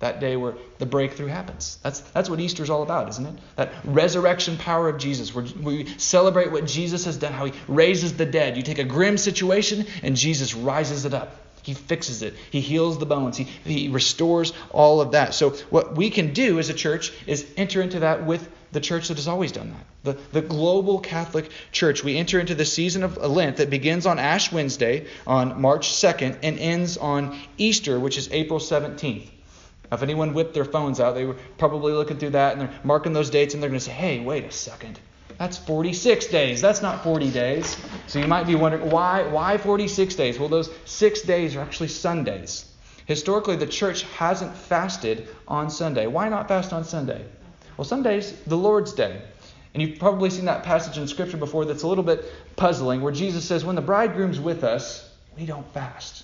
that 0.05 0.19
day 0.19 0.35
where 0.35 0.53
the 0.77 0.85
breakthrough 0.85 1.27
happens. 1.27 1.79
That's, 1.81 1.99
that's 1.99 2.29
what 2.29 2.39
Easter's 2.39 2.69
all 2.69 2.83
about, 2.83 3.09
isn't 3.09 3.25
it? 3.25 3.33
That 3.55 3.71
resurrection 3.83 4.55
power 4.57 4.87
of 4.87 4.99
Jesus, 4.99 5.33
we 5.33 5.87
celebrate 5.97 6.51
what 6.51 6.65
Jesus 6.65 7.05
has 7.05 7.17
done, 7.17 7.33
how 7.33 7.45
he 7.45 7.53
raises 7.67 8.15
the 8.15 8.25
dead. 8.25 8.55
You 8.55 8.61
take 8.61 8.77
a 8.77 8.83
grim 8.83 9.17
situation, 9.17 9.85
and 10.03 10.15
Jesus 10.15 10.53
rises 10.53 11.05
it 11.05 11.13
up. 11.13 11.35
He 11.63 11.73
fixes 11.73 12.21
it. 12.21 12.35
He 12.51 12.61
heals 12.61 12.99
the 12.99 13.07
bones. 13.07 13.37
He, 13.37 13.45
he 13.45 13.89
restores 13.89 14.53
all 14.69 15.01
of 15.01 15.13
that. 15.13 15.33
So, 15.33 15.49
what 15.71 15.95
we 15.95 16.11
can 16.11 16.31
do 16.31 16.59
as 16.59 16.69
a 16.69 16.75
church 16.75 17.11
is 17.25 17.43
enter 17.57 17.81
into 17.81 18.01
that 18.01 18.23
with 18.23 18.47
the 18.71 18.79
church 18.79 19.07
that 19.07 19.17
has 19.17 19.27
always 19.27 19.51
done 19.51 19.71
that. 19.71 20.15
The, 20.31 20.39
the 20.41 20.47
global 20.47 20.99
Catholic 20.99 21.49
Church. 21.71 22.03
We 22.03 22.17
enter 22.17 22.39
into 22.39 22.53
the 22.53 22.65
season 22.65 23.01
of 23.01 23.17
Lent 23.17 23.57
that 23.57 23.71
begins 23.71 24.05
on 24.05 24.19
Ash 24.19 24.51
Wednesday 24.51 25.07
on 25.25 25.59
March 25.59 25.89
2nd 25.89 26.37
and 26.43 26.59
ends 26.59 26.97
on 26.97 27.35
Easter, 27.57 27.99
which 27.99 28.19
is 28.19 28.29
April 28.31 28.59
17th. 28.59 29.29
If 29.91 30.01
anyone 30.01 30.33
whipped 30.33 30.53
their 30.53 30.65
phones 30.65 30.99
out, 30.99 31.15
they 31.15 31.25
were 31.25 31.37
probably 31.57 31.93
looking 31.93 32.17
through 32.17 32.31
that 32.31 32.53
and 32.53 32.61
they're 32.61 32.79
marking 32.83 33.13
those 33.13 33.29
dates 33.29 33.53
and 33.53 33.61
they're 33.61 33.69
going 33.69 33.79
to 33.79 33.85
say, 33.85 33.91
hey, 33.91 34.19
wait 34.19 34.43
a 34.45 34.51
second. 34.51 34.99
That's 35.37 35.57
46 35.57 36.27
days. 36.27 36.61
That's 36.61 36.81
not 36.81 37.03
40 37.03 37.31
days. 37.31 37.77
So 38.07 38.19
you 38.19 38.27
might 38.27 38.47
be 38.47 38.55
wondering, 38.55 38.89
why, 38.89 39.23
why 39.23 39.57
46 39.57 40.15
days? 40.15 40.39
Well, 40.39 40.49
those 40.49 40.69
six 40.85 41.21
days 41.21 41.55
are 41.55 41.61
actually 41.61 41.89
Sundays. 41.89 42.71
Historically, 43.05 43.55
the 43.55 43.67
church 43.67 44.03
hasn't 44.03 44.55
fasted 44.55 45.27
on 45.47 45.69
Sunday. 45.69 46.07
Why 46.07 46.29
not 46.29 46.47
fast 46.47 46.73
on 46.73 46.83
Sunday? 46.83 47.25
Well, 47.77 47.85
Sunday's 47.85 48.31
the 48.47 48.57
Lord's 48.57 48.93
Day. 48.93 49.21
And 49.73 49.81
you've 49.81 49.99
probably 49.99 50.29
seen 50.29 50.45
that 50.45 50.63
passage 50.63 50.97
in 50.97 51.05
Scripture 51.07 51.37
before 51.37 51.65
that's 51.65 51.83
a 51.83 51.87
little 51.87 52.03
bit 52.03 52.23
puzzling, 52.55 53.01
where 53.01 53.11
Jesus 53.11 53.43
says, 53.43 53.65
When 53.65 53.75
the 53.75 53.81
bridegroom's 53.81 54.39
with 54.39 54.63
us, 54.63 55.13
we 55.37 55.45
don't 55.45 55.69
fast. 55.73 56.23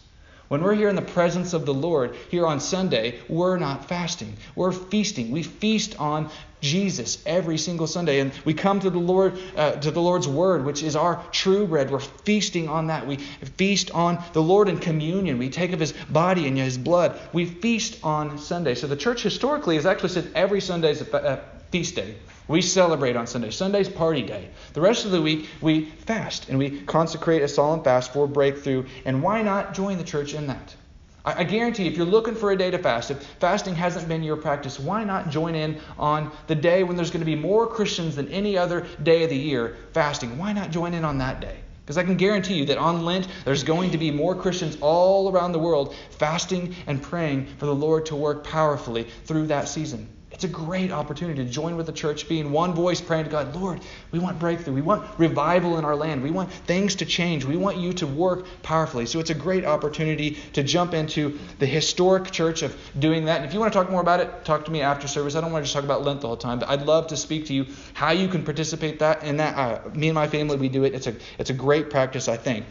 When 0.52 0.62
we're 0.64 0.76
here 0.76 0.90
in 0.90 0.98
the 0.98 1.02
presence 1.02 1.54
of 1.54 1.66
the 1.66 1.74
Lord 1.74 2.14
here 2.30 2.46
on 2.46 2.60
Sunday, 2.60 3.20
we're 3.30 3.56
not 3.56 3.88
fasting. 3.88 4.36
We're 4.54 4.74
feasting. 4.74 5.32
We 5.32 5.44
feast 5.44 5.98
on 5.98 6.30
Jesus 6.60 7.24
every 7.26 7.58
single 7.58 7.88
Sunday, 7.88 8.20
and 8.20 8.34
we 8.44 8.54
come 8.54 8.82
to 8.82 8.90
the 8.90 9.00
Lord 9.00 9.40
uh, 9.56 9.72
to 9.78 9.92
the 9.92 10.02
Lord's 10.02 10.28
Word, 10.28 10.66
which 10.66 10.84
is 10.84 10.98
our 10.98 11.24
true 11.32 11.66
bread. 11.68 11.90
We're 11.90 12.00
feasting 12.00 12.68
on 12.68 12.88
that. 12.88 13.08
We 13.08 13.16
feast 13.16 13.92
on 13.92 14.22
the 14.34 14.44
Lord 14.44 14.68
in 14.68 14.78
communion. 14.78 15.38
We 15.38 15.50
take 15.50 15.72
of 15.72 15.80
His 15.80 15.94
body 16.10 16.50
and 16.50 16.58
His 16.58 16.78
blood. 16.78 17.18
We 17.32 17.46
feast 17.46 18.00
on 18.04 18.38
Sunday. 18.38 18.76
So 18.76 18.88
the 18.88 18.98
church 18.98 19.24
historically 19.24 19.76
has 19.76 19.86
actually 19.86 20.10
said 20.10 20.32
every 20.36 20.60
Sunday 20.60 20.92
is 20.92 21.00
a 21.00 21.42
feast 21.72 21.96
day. 21.96 22.16
We 22.52 22.62
celebrate 22.62 23.16
on 23.16 23.28
Sunday. 23.28 23.50
Sunday's 23.50 23.88
party 23.88 24.24
day. 24.24 24.50
The 24.74 24.82
rest 24.82 25.06
of 25.06 25.12
the 25.12 25.22
week, 25.22 25.48
we 25.62 25.86
fast 25.86 26.50
and 26.50 26.60
we 26.60 26.82
consecrate 26.82 27.42
a 27.44 27.48
solemn 27.48 27.82
fast 27.82 28.12
for 28.12 28.28
breakthrough. 28.28 28.84
And 29.06 29.24
why 29.24 29.42
not 29.42 29.74
join 29.74 29.98
the 29.98 30.04
church 30.04 30.34
in 30.34 30.48
that? 30.48 30.76
I, 31.24 31.46
guarantee 31.46 31.88
if 31.88 31.96
you're 31.96 32.06
looking 32.06 32.36
for 32.36 32.52
a 32.52 32.58
day 32.58 32.70
to 32.70 32.78
fast, 32.78 33.10
if 33.10 33.24
fasting 33.40 33.76
hasn't 33.76 34.10
been 34.10 34.22
your 34.22 34.36
practice, 34.36 34.78
why 34.78 35.06
not 35.06 35.30
join 35.30 35.56
in 35.56 35.80
on 35.98 36.30
the 36.48 36.56
day 36.56 36.84
when 36.84 36.98
there's 36.98 37.10
going 37.10 37.22
to 37.22 37.26
be 37.26 37.36
more 37.36 37.68
Christians 37.68 38.18
than 38.18 38.28
any 38.28 38.58
other 38.58 38.86
day 39.02 39.24
of 39.24 39.30
the 39.30 39.38
year 39.38 39.78
fasting? 39.94 40.38
Why 40.38 40.52
not 40.52 40.72
join 40.72 40.94
in 40.94 41.06
on 41.06 41.20
that 41.20 41.40
day? 41.40 41.56
Because 41.86 41.98
I 41.98 42.04
can 42.04 42.18
guarantee 42.18 42.56
you 42.56 42.66
that 42.66 42.78
on 42.78 43.06
Lent, 43.06 43.30
there's 43.46 43.64
going 43.64 43.92
to 43.92 43.98
be 43.98 44.12
more 44.12 44.36
Christians 44.36 44.78
all 44.82 45.32
around 45.32 45.54
the 45.54 45.60
world 45.60 45.96
fasting 46.10 46.76
and 46.86 47.02
praying 47.02 47.46
for 47.46 47.66
the 47.66 47.76
Lord 47.76 48.08
to 48.08 48.16
work 48.18 48.44
powerfully 48.44 49.08
through 49.24 49.48
that 49.48 49.70
season. 49.70 50.10
It's 50.42 50.52
a 50.52 50.66
great 50.66 50.92
opportunity 50.92 51.46
to 51.46 51.48
join 51.48 51.78
with 51.78 51.86
the 51.86 51.92
church, 51.92 52.28
be 52.28 52.40
in 52.40 52.52
one 52.52 52.74
voice, 52.74 53.00
praying 53.00 53.26
to 53.26 53.30
God, 53.30 53.56
Lord, 53.56 53.80
we 54.10 54.18
want 54.18 54.40
breakthrough. 54.40 54.74
We 54.74 54.82
want 54.82 55.08
revival 55.20 55.78
in 55.78 55.86
our 55.86 55.96
land. 55.96 56.24
We 56.24 56.32
want 56.32 56.52
things 56.52 56.96
to 56.96 57.06
change. 57.06 57.46
We 57.46 57.58
want 57.58 57.78
you 57.78 57.94
to 57.94 58.08
work 58.08 58.48
powerfully. 58.64 59.06
So 59.06 59.20
it's 59.20 59.30
a 59.30 59.36
great 59.36 59.66
opportunity 59.66 60.40
to 60.54 60.64
jump 60.64 60.96
into 60.96 61.38
the 61.60 61.68
historic 61.68 62.32
church 62.32 62.64
of 62.64 62.76
doing 62.98 63.26
that. 63.26 63.42
And 63.42 63.46
if 63.46 63.54
you 63.54 63.60
want 63.60 63.72
to 63.72 63.78
talk 63.78 63.92
more 63.92 64.02
about 64.02 64.20
it, 64.20 64.44
talk 64.44 64.66
to 64.66 64.72
me 64.72 64.82
after 64.82 65.08
service. 65.08 65.36
I 65.36 65.42
don't 65.42 65.52
want 65.52 65.64
to 65.64 65.66
just 65.68 65.76
talk 65.76 65.84
about 65.84 66.04
Lent 66.04 66.22
the 66.22 66.36
time, 66.38 66.58
but 66.58 66.70
I'd 66.70 66.88
love 66.88 67.06
to 67.10 67.18
speak 67.18 67.46
to 67.46 67.54
you 67.54 67.68
how 67.94 68.10
you 68.10 68.28
can 68.28 68.44
participate 68.44 68.98
that 68.98 69.22
in 69.22 69.38
that. 69.38 69.56
Uh, 69.56 69.90
me 69.94 70.08
and 70.08 70.16
my 70.16 70.28
family, 70.28 70.58
we 70.58 70.70
do 70.70 70.86
it. 70.86 70.96
It's 70.96 71.06
a 71.06 71.14
it's 71.38 71.52
a 71.52 71.54
great 71.54 71.92
practice, 71.92 72.28
I 72.28 72.38
think. 72.38 72.66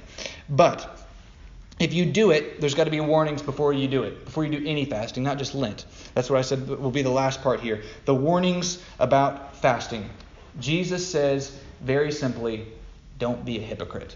But 0.49 1.00
if 1.81 1.95
you 1.95 2.05
do 2.05 2.31
it, 2.31 2.61
there's 2.61 2.75
got 2.75 2.85
to 2.85 2.91
be 2.91 3.01
warnings 3.01 3.41
before 3.41 3.73
you 3.73 3.89
do 3.89 4.03
it, 4.03 4.27
before 4.27 4.45
you 4.45 4.61
do 4.61 4.69
any 4.69 4.85
fasting, 4.85 5.25
not 5.25 5.39
just 5.39 5.55
Lent. 5.55 5.87
That's 6.15 6.29
what 6.29 6.39
I 6.39 6.43
said 6.43 6.69
will 6.69 6.91
be 6.91 7.03
the 7.03 7.11
last 7.11 7.43
part 7.43 7.61
here. 7.61 7.83
The 8.05 8.15
warnings 8.15 8.83
about 8.99 9.57
fasting. 9.57 10.09
Jesus 10.61 11.11
says 11.11 11.59
very 11.81 12.13
simply, 12.13 12.67
don't 13.19 13.45
be 13.47 13.57
a 13.59 13.63
hypocrite. 13.63 14.15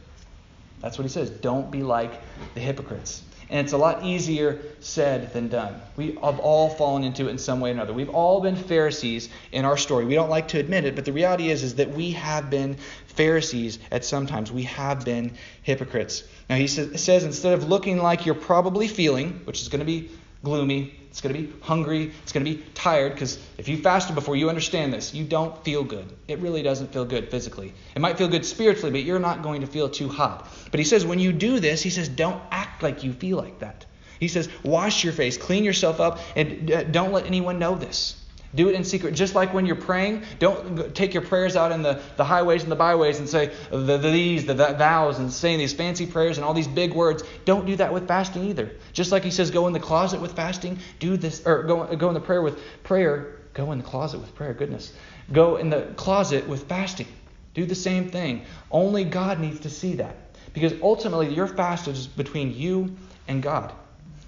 That's 0.81 0.99
what 0.99 1.05
he 1.05 1.09
says. 1.09 1.31
Don't 1.31 1.71
be 1.71 1.83
like 1.83 2.21
the 2.53 2.61
hypocrites. 2.61 3.23
And 3.51 3.61
it's 3.61 3.73
a 3.73 3.79
lot 3.79 4.05
easier 4.05 4.59
said 4.81 5.33
than 5.33 5.49
done. 5.49 5.81
We 5.97 6.19
have 6.23 6.39
all 6.39 6.71
fallen 6.71 7.05
into 7.05 7.29
it 7.29 7.31
in 7.31 7.39
some 7.39 7.61
way 7.61 7.71
or 7.71 7.73
another. 7.73 7.93
We've 7.93 8.11
all 8.11 8.41
been 8.41 8.57
Pharisees 8.57 9.29
in 9.53 9.65
our 9.65 9.77
story. 9.77 10.05
We 10.05 10.15
don't 10.15 10.31
like 10.31 10.49
to 10.49 10.59
admit 10.59 10.85
it, 10.85 10.95
but 10.95 11.05
the 11.05 11.13
reality 11.13 11.51
is, 11.51 11.63
is 11.63 11.77
that 11.77 11.91
we 11.91 12.13
have 12.13 12.51
been 12.51 12.77
Pharisees 13.07 13.79
at 13.91 14.05
some 14.05 14.27
times. 14.27 14.51
We 14.51 14.65
have 14.65 15.05
been 15.05 15.33
hypocrites. 15.63 16.25
Now, 16.49 16.57
he 16.57 16.67
says 16.67 17.25
instead 17.25 17.55
of 17.55 17.69
looking 17.69 18.03
like 18.03 18.27
you're 18.27 18.35
probably 18.35 18.89
feeling, 18.89 19.41
which 19.45 19.63
is 19.63 19.69
going 19.69 19.81
to 19.81 19.87
be 19.87 20.11
gloomy, 20.43 20.99
it's 21.15 21.21
going 21.21 21.33
to 21.33 21.43
be 21.43 21.53
hungry, 21.61 22.11
it's 22.25 22.33
going 22.33 22.45
to 22.45 22.51
be 22.51 22.61
tired, 22.75 23.13
because 23.13 23.39
if 23.57 23.69
you 23.69 23.77
fasted 23.77 24.17
before, 24.17 24.35
you 24.35 24.49
understand 24.49 24.93
this. 24.93 25.15
You 25.15 25.25
don't 25.25 25.57
feel 25.65 25.85
good. 25.85 26.13
It 26.27 26.41
really 26.41 26.61
doesn't 26.61 26.93
feel 26.93 27.05
good 27.05 27.31
physically. 27.31 27.73
It 27.95 28.01
might 28.01 28.19
feel 28.19 28.27
good 28.27 28.45
spiritually, 28.45 28.91
but 28.91 29.05
you're 29.05 29.21
not 29.21 29.41
going 29.41 29.61
to 29.61 29.69
feel 29.69 29.89
too 29.89 30.09
hot. 30.09 30.49
But 30.73 30.81
he 30.81 30.85
says 30.85 31.07
when 31.07 31.21
you 31.21 31.33
do 31.33 31.61
this, 31.61 31.85
he 31.85 31.91
says 31.91 32.09
don't 32.09 32.43
act 32.51 32.83
like 32.83 33.05
you 33.05 33.13
feel 33.13 33.37
like 33.37 33.61
that. 33.61 33.87
He 34.19 34.27
says 34.27 34.49
wash 34.65 35.05
your 35.05 35.13
face, 35.13 35.37
clean 35.37 35.63
yourself 35.63 36.01
up, 36.01 36.19
and 36.35 36.69
uh, 36.73 36.83
don't 36.83 37.13
let 37.13 37.27
anyone 37.27 37.61
know 37.61 37.77
this. 37.77 38.21
Do 38.55 38.69
it 38.69 38.75
in 38.75 38.85
secret. 38.85 39.15
Just 39.15 39.35
like 39.35 39.53
when 39.53 39.67
you're 39.67 39.75
praying, 39.75 40.23
don't 40.39 40.95
take 40.95 41.13
your 41.13 41.25
prayers 41.25 41.57
out 41.57 41.73
in 41.73 41.83
the, 41.83 42.01
the 42.17 42.25
highways 42.25 42.63
and 42.63 42.71
the 42.71 42.77
byways 42.77 43.19
and 43.19 43.29
say 43.29 43.53
the, 43.71 43.99
the 43.99 44.11
these, 44.11 44.47
the, 44.47 44.55
the 44.55 44.75
vows, 44.75 45.19
and 45.19 45.33
saying 45.33 45.59
these 45.59 45.73
fancy 45.73 46.07
prayers 46.07 46.39
and 46.39 46.45
all 46.45 46.55
these 46.55 46.69
big 46.69 46.95
words. 46.95 47.25
Don't 47.45 47.67
do 47.67 47.75
that 47.77 47.93
with 47.93 48.07
fasting 48.07 48.45
either. 48.45 48.71
Just 48.93 49.11
like 49.11 49.25
he 49.25 49.31
says, 49.31 49.51
go 49.51 49.67
in 49.67 49.73
the 49.73 49.81
closet 49.81 50.21
with 50.21 50.35
fasting, 50.35 50.79
do 51.01 51.17
this, 51.17 51.45
or 51.45 51.65
go, 51.65 51.97
go 51.97 52.09
in 52.09 52.15
the 52.15 52.21
prayer 52.21 52.43
with 52.43 52.61
prayer, 52.85 53.41
go 53.55 53.73
in 53.73 53.79
the 53.79 53.85
closet 53.85 54.21
with 54.21 54.35
prayer. 54.35 54.55
Goodness. 54.55 54.93
Go 55.33 55.57
in 55.57 55.71
the 55.71 55.93
closet 55.97 56.47
with 56.47 56.69
fasting. 56.69 57.09
Do 57.55 57.67
the 57.67 57.75
same 57.75 58.11
thing. 58.11 58.45
Only 58.71 59.05
God 59.05 59.41
needs 59.41 59.61
to 59.61 59.71
see 59.71 59.95
that. 59.95 60.17
Because 60.53 60.75
ultimately, 60.83 61.35
your 61.35 61.49
fast 61.49 61.89
is 61.89 62.07
between 62.07 62.55
you 62.55 62.95
and 63.27 63.43
God. 63.43 63.73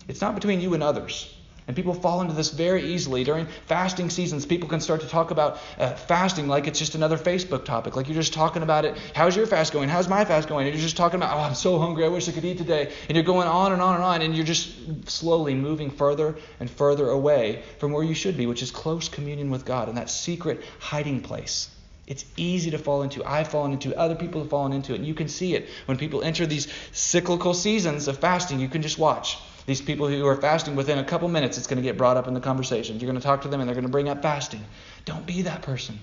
It's 0.09 0.21
not 0.21 0.35
between 0.35 0.61
you 0.61 0.75
and 0.75 0.83
others. 0.83 1.36
And 1.67 1.75
people 1.75 1.95
fall 1.95 2.21
into 2.21 2.33
this 2.33 2.51
very 2.51 2.85
easily. 2.93 3.25
During 3.25 3.47
fasting 3.67 4.09
seasons, 4.09 4.47
people 4.47 4.69
can 4.69 4.81
start 4.81 5.01
to 5.01 5.09
talk 5.09 5.33
about 5.33 5.59
uh, 5.79 5.95
fasting 5.95 6.47
like 6.47 6.69
it's 6.69 6.79
just 6.79 6.95
another 6.95 7.19
Facebook 7.19 7.65
topic. 7.65 7.97
Like 7.97 8.07
you're 8.07 8.15
just 8.15 8.33
talking 8.33 8.63
about 8.63 8.85
it. 8.85 8.97
How's 9.15 9.35
your 9.35 9.47
fast 9.47 9.73
going? 9.73 9.89
How's 9.89 10.09
my 10.09 10.25
fast 10.25 10.49
going? 10.49 10.69
And 10.69 10.77
you're 10.77 10.83
just 10.83 10.97
talking 10.97 11.17
about, 11.17 11.37
oh, 11.37 11.41
I'm 11.41 11.57
so 11.57 11.81
hungry. 11.81 12.05
I 12.05 12.09
wish 12.09 12.29
I 12.29 12.33
could 12.33 12.45
eat 12.45 12.59
today. 12.59 12.93
And 13.09 13.17
you're 13.17 13.25
going 13.25 13.49
on 13.49 13.73
and 13.73 13.83
on 13.83 13.97
and 13.97 14.05
on. 14.05 14.23
And 14.23 14.37
you're 14.37 14.47
just 14.47 15.11
slowly 15.11 15.57
moving 15.57 15.91
further 15.91 16.37
and 16.61 16.71
further 16.71 17.09
away 17.09 17.65
from 17.79 17.91
where 17.91 18.05
you 18.05 18.15
should 18.15 18.37
be, 18.37 18.47
which 18.47 18.63
is 18.63 18.71
close 18.71 19.09
communion 19.09 19.51
with 19.51 19.65
God 19.65 19.89
and 19.89 19.99
that 19.99 20.09
secret 20.09 20.63
hiding 20.79 21.21
place. 21.21 21.69
It's 22.07 22.25
easy 22.37 22.71
to 22.71 22.79
fall 22.79 23.03
into. 23.03 23.25
I've 23.25 23.49
fallen 23.49 23.73
into 23.73 23.91
it. 23.91 23.97
Other 23.97 24.15
people 24.15 24.41
have 24.41 24.51
fallen 24.51 24.73
into 24.73 24.93
it. 24.93 24.99
And 24.99 25.07
you 25.07 25.15
can 25.15 25.27
see 25.27 25.57
it 25.57 25.69
when 25.87 25.99
people 25.99 26.23
enter 26.23 26.47
these 26.47 26.69
cyclical 26.93 27.55
seasons 27.55 28.07
of 28.07 28.19
fasting. 28.19 28.61
You 28.61 28.69
can 28.69 28.83
just 28.83 29.01
watch. 29.01 29.37
These 29.67 29.83
people 29.83 30.09
who 30.09 30.25
are 30.27 30.37
fasting, 30.37 30.77
within 30.77 30.99
a 30.99 31.05
couple 31.05 31.29
minutes, 31.29 31.59
it's 31.59 31.67
going 31.67 31.77
to 31.77 31.83
get 31.83 31.99
brought 31.99 32.17
up 32.17 32.29
in 32.29 32.35
the 32.35 32.41
conversation. 32.41 32.99
You're 33.01 33.11
going 33.11 33.21
to 33.21 33.25
talk 33.27 33.43
to 33.43 33.49
them 33.49 33.61
and 33.61 33.69
they're 33.69 33.75
going 33.75 33.87
to 33.87 33.91
bring 33.91 34.09
up 34.09 34.23
fasting. 34.23 34.65
Don't 35.05 35.27
be 35.27 35.43
that 35.43 35.63
person. 35.63 35.99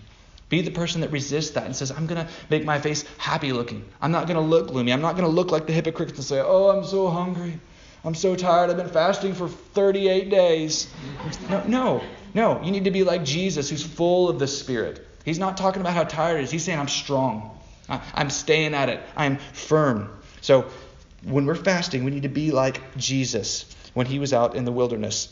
Be 0.49 0.61
the 0.61 0.72
person 0.72 1.01
that 1.01 1.11
resists 1.11 1.51
that 1.51 1.66
and 1.66 1.76
says, 1.76 1.89
I'm 1.89 2.05
going 2.05 2.26
to 2.26 2.32
make 2.49 2.66
my 2.66 2.80
face 2.80 3.05
happy 3.18 3.53
looking. 3.53 3.86
I'm 4.01 4.11
not 4.11 4.28
going 4.28 4.36
to 4.36 4.41
look 4.41 4.68
gloomy. 4.68 4.91
I'm 4.91 5.01
not 5.01 5.16
going 5.16 5.28
to 5.28 5.34
look 5.34 5.49
like 5.49 5.66
the 5.66 5.74
hypocrites 5.74 6.14
and 6.14 6.24
say, 6.24 6.41
Oh, 6.41 6.70
I'm 6.70 6.86
so 6.86 7.09
hungry. 7.09 7.59
I'm 8.05 8.16
so 8.16 8.36
tired. 8.36 8.70
I've 8.70 8.78
been 8.78 8.89
fasting 8.89 9.34
for 9.34 9.47
38 9.47 10.30
days. 10.30 10.93
No, 11.49 11.64
no, 11.66 12.03
no. 12.34 12.61
You 12.61 12.72
need 12.72 12.84
to 12.84 12.91
be 12.91 13.05
like 13.05 13.24
Jesus, 13.24 13.70
who's 13.70 13.84
full 13.84 14.28
of 14.28 14.39
the 14.39 14.47
Spirit. 14.47 15.07
He's 15.24 15.39
not 15.39 15.55
talking 15.55 15.80
about 15.80 15.93
how 15.93 16.03
tired 16.03 16.39
he 16.39 16.43
is. 16.43 16.51
He's 16.51 16.64
saying, 16.66 16.80
I'm 16.80 16.89
strong. 16.89 17.57
I'm 17.88 18.30
staying 18.30 18.74
at 18.74 18.89
it. 18.89 19.01
I'm 19.16 19.38
firm. 19.38 20.09
So 20.41 20.70
when 21.24 21.45
we're 21.45 21.55
fasting, 21.55 22.03
we 22.03 22.11
need 22.11 22.24
to 22.24 22.30
be 22.30 22.51
like 22.51 22.95
Jesus 22.97 23.65
when 23.93 24.05
he 24.05 24.19
was 24.19 24.34
out 24.34 24.55
in 24.55 24.65
the 24.65 24.71
wilderness. 24.71 25.30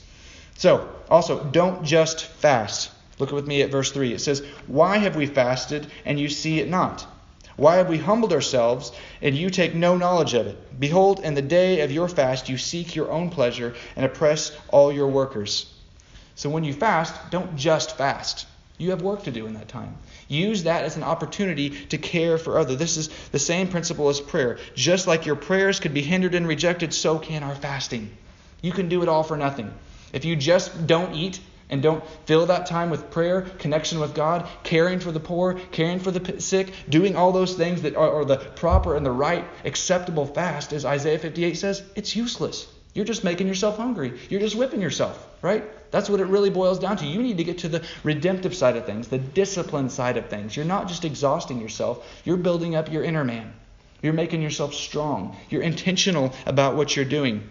So, 0.58 0.90
also, 1.10 1.44
don't 1.44 1.84
just 1.84 2.26
fast. 2.26 2.92
Look 3.20 3.32
with 3.32 3.48
me 3.48 3.62
at 3.62 3.72
verse 3.72 3.92
3. 3.92 4.14
It 4.14 4.22
says, 4.22 4.44
Why 4.68 4.98
have 4.98 5.16
we 5.16 5.26
fasted 5.26 5.88
and 6.06 6.20
you 6.20 6.30
see 6.30 6.60
it 6.60 6.70
not? 6.70 7.06
Why 7.58 7.76
have 7.76 7.90
we 7.90 7.98
humbled 7.98 8.34
ourselves 8.34 8.92
and 9.22 9.36
you 9.36 9.50
take 9.50 9.76
no 9.76 9.98
knowledge 9.98 10.34
of 10.34 10.48
it? 10.48 10.80
Behold, 10.80 11.20
in 11.20 11.36
the 11.36 11.42
day 11.42 11.82
of 11.82 11.92
your 11.92 12.08
fast 12.08 12.50
you 12.50 12.58
seek 12.58 12.96
your 12.96 13.12
own 13.12 13.30
pleasure 13.30 13.76
and 13.96 14.06
oppress 14.06 14.52
all 14.70 14.92
your 14.92 15.08
workers. 15.08 15.72
So 16.36 16.50
when 16.50 16.64
you 16.64 16.74
fast, 16.74 17.14
don't 17.30 17.56
just 17.56 17.98
fast. 17.98 18.48
You 18.82 18.90
have 18.90 19.04
work 19.04 19.24
to 19.24 19.32
do 19.32 19.46
in 19.46 19.54
that 19.54 19.68
time. 19.68 19.96
Use 20.28 20.64
that 20.64 20.84
as 20.84 20.98
an 20.98 21.04
opportunity 21.04 21.70
to 21.70 22.00
care 22.00 22.40
for 22.40 22.58
others. 22.58 22.78
This 22.78 22.98
is 22.98 23.10
the 23.32 23.38
same 23.38 23.68
principle 23.68 24.10
as 24.10 24.20
prayer. 24.20 24.58
Just 24.74 25.06
like 25.06 25.28
your 25.28 25.36
prayers 25.36 25.80
could 25.80 25.94
be 25.94 26.02
hindered 26.02 26.34
and 26.34 26.48
rejected, 26.48 26.92
so 26.92 27.20
can 27.20 27.44
our 27.44 27.54
fasting. 27.54 28.10
You 28.60 28.72
can 28.72 28.90
do 28.90 29.04
it 29.04 29.08
all 29.08 29.22
for 29.22 29.38
nothing. 29.38 29.72
If 30.14 30.26
you 30.26 30.36
just 30.36 30.88
don't 30.88 31.14
eat 31.14 31.40
and 31.70 31.84
don't 31.84 32.04
fill 32.26 32.48
that 32.48 32.66
time 32.66 32.90
with 32.90 33.12
prayer, 33.12 33.44
connection 33.60 34.00
with 34.00 34.16
God, 34.16 34.50
caring 34.64 35.00
for 35.00 35.12
the 35.12 35.20
poor, 35.20 35.54
caring 35.72 36.00
for 36.00 36.10
the 36.10 36.42
sick, 36.42 36.74
doing 36.90 37.16
all 37.16 37.32
those 37.32 37.54
things 37.54 37.84
that 37.84 37.96
are, 37.96 38.22
are 38.22 38.26
the 38.26 38.38
proper 38.38 38.96
and 38.96 39.06
the 39.06 39.12
right, 39.12 39.46
acceptable 39.64 40.26
fast, 40.26 40.74
as 40.74 40.86
Isaiah 40.86 41.20
58 41.20 41.54
says, 41.54 41.84
it's 41.96 42.16
useless. 42.16 42.68
You're 42.96 43.06
just 43.06 43.24
making 43.24 43.48
yourself 43.48 43.78
hungry. 43.78 44.20
You're 44.30 44.42
just 44.42 44.56
whipping 44.56 44.82
yourself, 44.82 45.24
right? 45.44 45.64
That's 45.92 46.10
what 46.10 46.22
it 46.22 46.28
really 46.28 46.50
boils 46.50 46.80
down 46.80 46.98
to. 46.98 47.06
You 47.06 47.22
need 47.22 47.38
to 47.38 47.44
get 47.44 47.60
to 47.60 47.70
the 47.70 47.84
redemptive 48.04 48.56
side 48.56 48.78
of 48.78 48.86
things, 48.86 49.10
the 49.10 49.18
discipline 49.18 49.90
side 49.90 50.18
of 50.18 50.28
things. 50.28 50.56
You're 50.56 50.66
not 50.66 50.88
just 50.88 51.06
exhausting 51.06 51.62
yourself, 51.62 52.06
you're 52.24 52.38
building 52.38 52.76
up 52.76 52.92
your 52.92 53.04
inner 53.04 53.26
man. 53.26 53.54
You're 54.02 54.14
making 54.14 54.42
yourself 54.42 54.74
strong. 54.74 55.36
You're 55.50 55.62
intentional 55.62 56.34
about 56.46 56.76
what 56.76 56.96
you're 56.96 57.06
doing. 57.06 57.48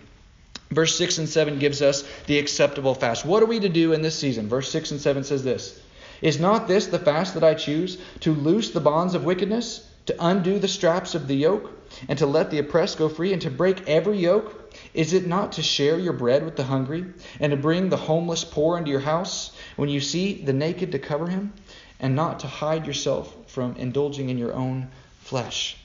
Verse 0.70 0.96
6 0.96 1.18
and 1.18 1.28
7 1.28 1.58
gives 1.58 1.82
us 1.82 2.04
the 2.26 2.38
acceptable 2.38 2.94
fast. 2.94 3.24
What 3.24 3.42
are 3.42 3.46
we 3.46 3.60
to 3.60 3.68
do 3.68 3.92
in 3.92 4.02
this 4.02 4.18
season? 4.18 4.48
Verse 4.48 4.70
6 4.70 4.92
and 4.92 5.00
7 5.00 5.24
says 5.24 5.44
this 5.44 5.80
Is 6.22 6.40
not 6.40 6.66
this 6.66 6.86
the 6.86 6.98
fast 6.98 7.34
that 7.34 7.44
I 7.44 7.54
choose? 7.54 7.98
To 8.20 8.32
loose 8.32 8.70
the 8.70 8.80
bonds 8.80 9.14
of 9.14 9.24
wickedness, 9.24 9.88
to 10.06 10.16
undo 10.18 10.58
the 10.58 10.68
straps 10.68 11.14
of 11.14 11.28
the 11.28 11.36
yoke, 11.36 11.70
and 12.08 12.18
to 12.18 12.26
let 12.26 12.50
the 12.50 12.58
oppressed 12.58 12.98
go 12.98 13.08
free, 13.08 13.32
and 13.32 13.42
to 13.42 13.50
break 13.50 13.88
every 13.88 14.18
yoke? 14.18 14.59
Is 14.94 15.12
it 15.12 15.26
not 15.26 15.52
to 15.52 15.62
share 15.62 15.98
your 15.98 16.12
bread 16.12 16.44
with 16.44 16.56
the 16.56 16.64
hungry, 16.64 17.04
and 17.38 17.50
to 17.50 17.56
bring 17.56 17.88
the 17.88 17.96
homeless 17.96 18.44
poor 18.44 18.78
into 18.78 18.90
your 18.90 19.00
house, 19.00 19.56
when 19.76 19.88
you 19.88 20.00
see 20.00 20.42
the 20.42 20.52
naked 20.52 20.92
to 20.92 20.98
cover 20.98 21.28
him, 21.28 21.52
and 21.98 22.14
not 22.14 22.40
to 22.40 22.46
hide 22.46 22.86
yourself 22.86 23.34
from 23.46 23.76
indulging 23.76 24.28
in 24.28 24.38
your 24.38 24.54
own 24.54 24.88
flesh? 25.20 25.76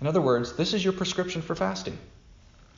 In 0.00 0.06
other 0.06 0.20
words, 0.20 0.54
this 0.56 0.74
is 0.74 0.84
your 0.84 0.92
prescription 0.92 1.40
for 1.42 1.54
fasting. 1.54 1.98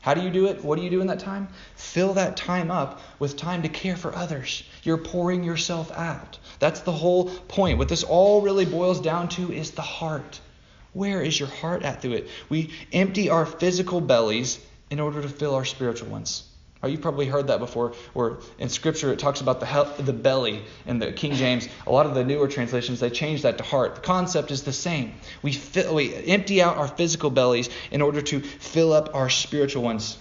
How 0.01 0.15
do 0.15 0.21
you 0.21 0.31
do 0.31 0.47
it? 0.47 0.65
What 0.65 0.77
do 0.77 0.85
you 0.85 0.91
do 0.91 1.01
in 1.01 1.09
that 1.09 1.19
time? 1.19 1.49
Fill 1.75 2.15
that 2.15 2.37
time 2.37 2.71
up 2.71 3.01
with 3.19 3.37
time 3.37 3.63
to 3.63 3.69
care 3.69 3.97
for 3.97 4.15
others. 4.15 4.63
You're 4.85 4.99
pouring 4.99 5.43
yourself 5.43 5.91
out. 5.91 6.39
That's 6.61 6.81
the 6.81 6.93
whole 6.93 7.25
point. 7.29 7.79
What 7.79 7.89
this 7.89 8.05
all 8.05 8.41
really 8.41 8.65
boils 8.65 9.01
down 9.01 9.29
to 9.31 9.53
is 9.53 9.73
the 9.73 9.83
heart. 9.83 10.41
Where 10.97 11.21
is 11.21 11.39
your 11.39 11.51
heart 11.51 11.83
at 11.83 12.01
through 12.01 12.15
it? 12.15 12.29
We 12.49 12.71
empty 12.91 13.29
our 13.29 13.45
physical 13.45 14.01
bellies 14.01 14.59
in 14.89 14.99
order 14.99 15.21
to 15.21 15.29
fill 15.29 15.55
our 15.55 15.67
spiritual 15.67 16.09
ones. 16.09 16.45
Oh, 16.83 16.89
you've 16.89 17.03
probably 17.03 17.27
heard 17.27 17.49
that 17.49 17.59
before, 17.59 17.93
where 18.15 18.39
in 18.59 18.71
Scripture 18.71 19.13
it 19.13 19.19
talks 19.19 19.43
about 19.43 19.61
the, 19.61 20.03
the 20.03 20.15
belly 20.15 20.63
in 20.87 20.99
the 20.99 21.13
King 21.13 21.35
James. 21.35 21.69
A 21.87 21.93
lot 21.93 22.07
of 22.07 22.15
the 22.15 22.25
newer 22.25 22.49
translations, 22.49 23.01
they 23.01 23.11
change 23.11 23.43
that 23.43 23.59
to 23.59 23.65
heart. 23.65 23.97
The 23.97 24.01
concept 24.01 24.51
is 24.51 24.63
the 24.63 24.73
same. 24.73 25.13
We, 25.43 25.53
fill, 25.53 25.97
we 25.97 26.15
empty 26.15 26.63
out 26.63 26.79
our 26.79 26.89
physical 26.89 27.29
bellies 27.29 27.69
in 27.91 28.01
order 28.01 28.23
to 28.23 28.41
fill 28.41 28.95
up 28.95 29.15
our 29.15 29.29
spiritual 29.29 29.83
ones. 29.83 30.17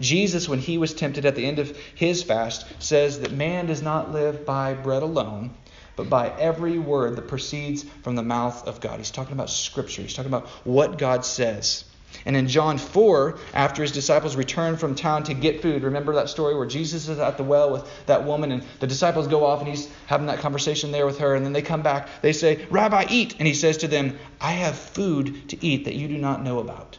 Jesus, 0.00 0.48
when 0.48 0.58
he 0.58 0.76
was 0.76 0.92
tempted 0.92 1.24
at 1.24 1.36
the 1.36 1.46
end 1.46 1.60
of 1.60 1.76
his 1.94 2.24
fast, 2.24 2.66
says 2.82 3.20
that 3.20 3.30
man 3.30 3.66
does 3.66 3.80
not 3.80 4.10
live 4.10 4.44
by 4.44 4.74
bread 4.74 5.04
alone, 5.04 5.52
but 5.96 6.08
by 6.08 6.28
every 6.38 6.78
word 6.78 7.16
that 7.16 7.28
proceeds 7.28 7.84
from 8.02 8.14
the 8.14 8.22
mouth 8.22 8.66
of 8.68 8.80
God. 8.80 8.98
He's 8.98 9.10
talking 9.10 9.32
about 9.32 9.50
Scripture, 9.50 10.02
he's 10.02 10.14
talking 10.14 10.30
about 10.30 10.46
what 10.64 10.98
God 10.98 11.24
says. 11.24 11.84
And 12.24 12.36
in 12.36 12.48
John 12.48 12.78
4, 12.78 13.38
after 13.52 13.82
his 13.82 13.92
disciples 13.92 14.36
return 14.36 14.76
from 14.76 14.94
town 14.94 15.24
to 15.24 15.34
get 15.34 15.60
food, 15.60 15.82
remember 15.82 16.14
that 16.14 16.28
story 16.28 16.56
where 16.56 16.66
Jesus 16.66 17.08
is 17.08 17.18
at 17.18 17.36
the 17.36 17.42
well 17.42 17.70
with 17.70 17.86
that 18.06 18.24
woman, 18.24 18.52
and 18.52 18.64
the 18.80 18.86
disciples 18.86 19.26
go 19.26 19.44
off 19.44 19.60
and 19.60 19.68
he's 19.68 19.88
having 20.06 20.26
that 20.26 20.38
conversation 20.38 20.92
there 20.92 21.04
with 21.04 21.18
her, 21.18 21.34
and 21.34 21.44
then 21.44 21.52
they 21.52 21.62
come 21.62 21.82
back. 21.82 22.08
They 22.22 22.32
say, 22.32 22.64
Rabbi, 22.70 23.06
eat. 23.10 23.36
And 23.38 23.46
he 23.46 23.54
says 23.54 23.78
to 23.78 23.88
them, 23.88 24.18
I 24.40 24.52
have 24.52 24.76
food 24.76 25.48
to 25.50 25.64
eat 25.64 25.84
that 25.84 25.94
you 25.94 26.08
do 26.08 26.18
not 26.18 26.42
know 26.42 26.58
about. 26.58 26.98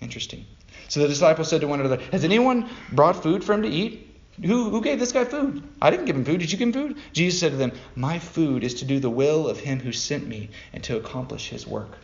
Interesting. 0.00 0.44
So 0.88 1.00
the 1.00 1.08
disciples 1.08 1.48
said 1.48 1.60
to 1.62 1.68
one 1.68 1.80
another, 1.80 2.02
Has 2.12 2.24
anyone 2.24 2.68
brought 2.92 3.22
food 3.22 3.44
for 3.44 3.52
him 3.52 3.62
to 3.62 3.68
eat? 3.68 4.07
Who, 4.44 4.70
who 4.70 4.80
gave 4.80 5.00
this 5.00 5.12
guy 5.12 5.24
food? 5.24 5.62
I 5.82 5.90
didn't 5.90 6.06
give 6.06 6.16
him 6.16 6.24
food. 6.24 6.40
Did 6.40 6.52
you 6.52 6.58
give 6.58 6.68
him 6.68 6.72
food? 6.72 6.96
Jesus 7.12 7.40
said 7.40 7.52
to 7.52 7.56
them, 7.56 7.72
My 7.96 8.18
food 8.18 8.62
is 8.62 8.74
to 8.74 8.84
do 8.84 9.00
the 9.00 9.10
will 9.10 9.48
of 9.48 9.58
him 9.58 9.80
who 9.80 9.92
sent 9.92 10.26
me 10.26 10.50
and 10.72 10.82
to 10.84 10.96
accomplish 10.96 11.48
his 11.48 11.66
work. 11.66 11.98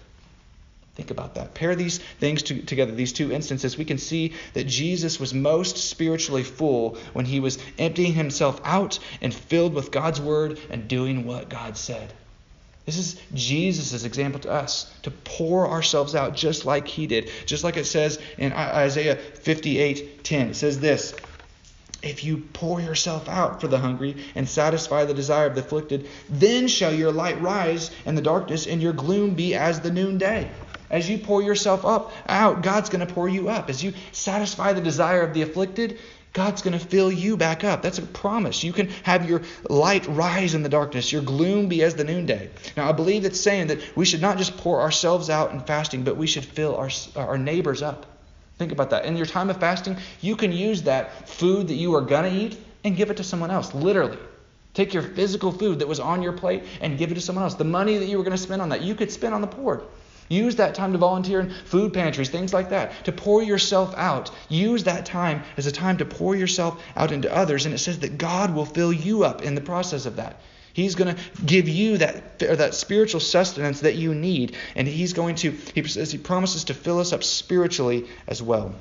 Think 0.95 1.11
about 1.11 1.35
that. 1.35 1.55
Pair 1.55 1.74
these 1.74 1.99
things 1.99 2.43
to, 2.45 2.62
together, 2.62 2.93
these 2.93 3.12
two 3.12 3.32
instances. 3.32 3.76
We 3.76 3.85
can 3.85 3.99
see 3.99 4.32
that 4.53 4.66
Jesus 4.66 5.18
was 5.18 5.35
most 5.35 5.76
spiritually 5.76 6.45
full 6.45 6.97
when 7.12 7.24
he 7.24 7.41
was 7.41 7.59
emptying 7.78 8.14
himself 8.14 8.61
out 8.64 8.99
and 9.20 9.35
filled 9.35 9.74
with 9.74 9.91
God's 9.91 10.20
word 10.20 10.59
and 10.70 10.87
doing 10.87 11.26
what 11.26 11.49
God 11.49 11.76
said. 11.76 12.12
This 12.87 12.99
is 12.99 13.20
Jesus' 13.32 14.05
example 14.05 14.41
to 14.41 14.51
us 14.51 14.93
to 15.03 15.11
pour 15.11 15.68
ourselves 15.68 16.14
out 16.14 16.37
just 16.37 16.66
like 16.66 16.87
he 16.87 17.07
did. 17.07 17.30
Just 17.47 17.64
like 17.64 17.76
it 17.76 17.87
says 17.87 18.20
in 18.39 18.53
Isaiah 18.53 19.16
58:10. 19.16 20.51
It 20.51 20.57
says 20.57 20.78
this 20.78 21.14
if 22.05 22.22
you 22.22 22.36
pour 22.52 22.80
yourself 22.80 23.28
out 23.28 23.61
for 23.61 23.68
the 23.68 23.78
hungry 23.78 24.16
and 24.34 24.48
satisfy 24.48 25.05
the 25.05 25.14
desire 25.14 25.46
of 25.46 25.55
the 25.55 25.62
afflicted, 25.62 26.09
then 26.28 26.68
shall 26.68 26.92
your 26.92 27.12
light 27.12 27.40
rise 27.40 27.90
in 28.05 28.14
the 28.14 28.22
darkness 28.22 28.66
and 28.66 28.82
your 28.82 28.92
gloom 28.92 29.34
be 29.34 29.55
as 29.55 29.80
the 29.80 29.90
noonday. 29.90 30.50
As 30.90 31.09
you 31.09 31.18
pour 31.18 31.42
yourself 31.42 31.84
up 31.84 32.12
out, 32.28 32.62
God's 32.62 32.90
going 32.90 33.05
to 33.05 33.12
pour 33.12 33.28
you 33.28 33.48
up. 33.48 33.70
As 33.70 33.82
you 33.82 33.94
satisfy 34.12 34.74
the 34.74 34.80
desire 34.80 35.22
of 35.22 35.34
the 35.34 35.42
afflicted, 35.42 35.98
God's 36.34 36.62
going 36.62 36.78
to 36.78 36.84
fill 36.84 37.11
you 37.11 37.36
back 37.36 37.64
up. 37.64 37.80
That's 37.80 37.98
a 37.98 38.02
promise. 38.02 38.62
You 38.64 38.72
can 38.72 38.88
have 39.05 39.28
your 39.28 39.42
light 39.70 40.07
rise 40.09 40.55
in 40.55 40.62
the 40.62 40.68
darkness, 40.68 41.11
your 41.11 41.22
gloom 41.22 41.68
be 41.68 41.82
as 41.82 41.94
the 41.94 42.05
noonday. 42.05 42.50
Now, 42.76 42.88
I 42.88 42.92
believe 42.92 43.24
it's 43.24 43.40
saying 43.40 43.68
that 43.68 43.96
we 43.96 44.05
should 44.05 44.20
not 44.20 44.36
just 44.36 44.57
pour 44.57 44.80
ourselves 44.80 45.30
out 45.30 45.52
in 45.52 45.61
fasting, 45.61 46.02
but 46.02 46.16
we 46.16 46.26
should 46.26 46.44
fill 46.44 46.76
our, 46.76 46.90
our 47.16 47.38
neighbors 47.38 47.82
up. 47.82 48.07
Think 48.59 48.72
about 48.72 48.90
that. 48.90 49.05
In 49.05 49.16
your 49.16 49.26
time 49.26 49.50
of 49.50 49.59
fasting, 49.59 49.96
you 50.20 50.36
can 50.36 50.52
use 50.52 50.82
that 50.82 51.28
food 51.28 51.68
that 51.68 51.74
you 51.74 51.94
are 51.94 52.00
going 52.00 52.30
to 52.30 52.38
eat 52.38 52.59
and 52.84 52.96
give 52.96 53.11
it 53.11 53.16
to 53.16 53.24
someone 53.24 53.50
else, 53.50 53.74
literally. 53.74 54.18
Take 54.74 54.92
your 54.92 55.02
physical 55.02 55.52
food 55.52 55.78
that 55.78 55.88
was 55.88 56.00
on 56.00 56.22
your 56.22 56.32
plate 56.32 56.64
and 56.80 56.98
give 56.98 57.11
it 57.11 57.14
to 57.14 57.20
someone 57.20 57.44
else. 57.44 57.55
The 57.55 57.64
money 57.64 57.98
that 57.98 58.07
you 58.07 58.18
were 58.18 58.24
going 58.24 58.36
to 58.36 58.42
spend 58.42 58.61
on 58.61 58.68
that, 58.70 58.82
you 58.82 58.94
could 58.94 59.11
spend 59.11 59.34
on 59.34 59.40
the 59.40 59.46
poor. 59.46 59.84
Use 60.28 60.57
that 60.57 60.74
time 60.74 60.92
to 60.92 60.98
volunteer 60.98 61.40
in 61.40 61.50
food 61.50 61.92
pantries, 61.92 62.30
things 62.30 62.55
like 62.55 62.70
that, 62.70 63.05
to 63.05 63.12
pour 63.12 63.42
yourself 63.42 63.94
out. 63.96 64.30
Use 64.48 64.84
that 64.84 65.05
time 65.05 65.42
as 65.57 65.66
a 65.66 65.72
time 65.72 65.98
to 65.98 66.05
pour 66.05 66.34
yourself 66.34 66.82
out 66.96 67.12
into 67.12 67.34
others. 67.34 67.66
And 67.66 67.74
it 67.74 67.78
says 67.78 67.98
that 68.00 68.18
God 68.18 68.55
will 68.55 68.64
fill 68.64 68.92
you 68.92 69.24
up 69.24 69.42
in 69.42 69.55
the 69.55 69.61
process 69.61 70.07
of 70.07 70.16
that. 70.16 70.40
He's 70.75 70.97
going 70.97 71.14
to 71.14 71.22
give 71.47 71.68
you 71.68 71.99
that, 71.99 72.41
that 72.41 72.75
spiritual 72.75 73.20
sustenance 73.20 73.81
that 73.81 73.95
you 73.95 74.14
need. 74.14 74.57
And 74.75 74.87
He's 74.87 75.12
going 75.12 75.37
to, 75.37 75.53
He 75.53 75.83
says, 75.85 76.12
He 76.12 76.18
promises 76.18 76.64
to 76.64 76.75
fill 76.75 76.99
us 76.99 77.12
up 77.12 77.25
spiritually 77.25 78.07
as 78.27 78.43
well. 78.43 78.75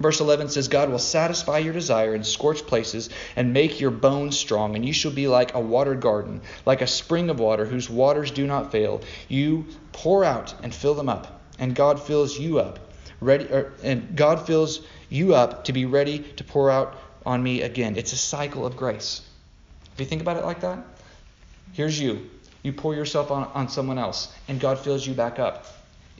Verse 0.00 0.20
11 0.20 0.48
says, 0.48 0.68
God 0.68 0.90
will 0.90 0.98
satisfy 0.98 1.58
your 1.58 1.74
desire 1.74 2.14
in 2.14 2.24
scorched 2.24 2.66
places 2.66 3.10
and 3.36 3.52
make 3.52 3.78
your 3.78 3.90
bones 3.90 4.38
strong, 4.38 4.74
and 4.74 4.84
you 4.84 4.92
shall 4.92 5.12
be 5.12 5.28
like 5.28 5.54
a 5.54 5.60
watered 5.60 6.00
garden, 6.00 6.40
like 6.66 6.80
a 6.80 6.86
spring 6.86 7.30
of 7.30 7.38
water 7.38 7.66
whose 7.66 7.88
waters 7.88 8.30
do 8.30 8.46
not 8.46 8.72
fail. 8.72 9.02
You 9.28 9.66
pour 9.92 10.24
out 10.24 10.54
and 10.62 10.74
fill 10.74 10.94
them 10.94 11.08
up, 11.08 11.42
and 11.58 11.74
God 11.74 12.02
fills 12.02 12.38
you 12.38 12.58
up, 12.58 12.80
ready, 13.20 13.44
or, 13.44 13.74
and 13.84 14.16
God 14.16 14.44
fills 14.46 14.80
you 15.08 15.34
up 15.34 15.66
to 15.66 15.72
be 15.72 15.84
ready 15.84 16.20
to 16.36 16.42
pour 16.42 16.70
out 16.70 16.98
on 17.24 17.42
me 17.42 17.62
again. 17.62 17.96
It's 17.96 18.12
a 18.12 18.16
cycle 18.16 18.66
of 18.66 18.76
grace. 18.76 19.20
If 19.94 20.00
you 20.00 20.06
think 20.06 20.22
about 20.22 20.38
it 20.38 20.44
like 20.44 20.62
that, 20.62 20.84
here's 21.72 21.98
you. 21.98 22.30
You 22.62 22.72
pour 22.72 22.94
yourself 22.94 23.30
on, 23.30 23.44
on 23.54 23.68
someone 23.68 23.98
else, 23.98 24.32
and 24.48 24.60
God 24.60 24.78
fills 24.78 25.06
you 25.06 25.14
back 25.14 25.38
up. 25.38 25.66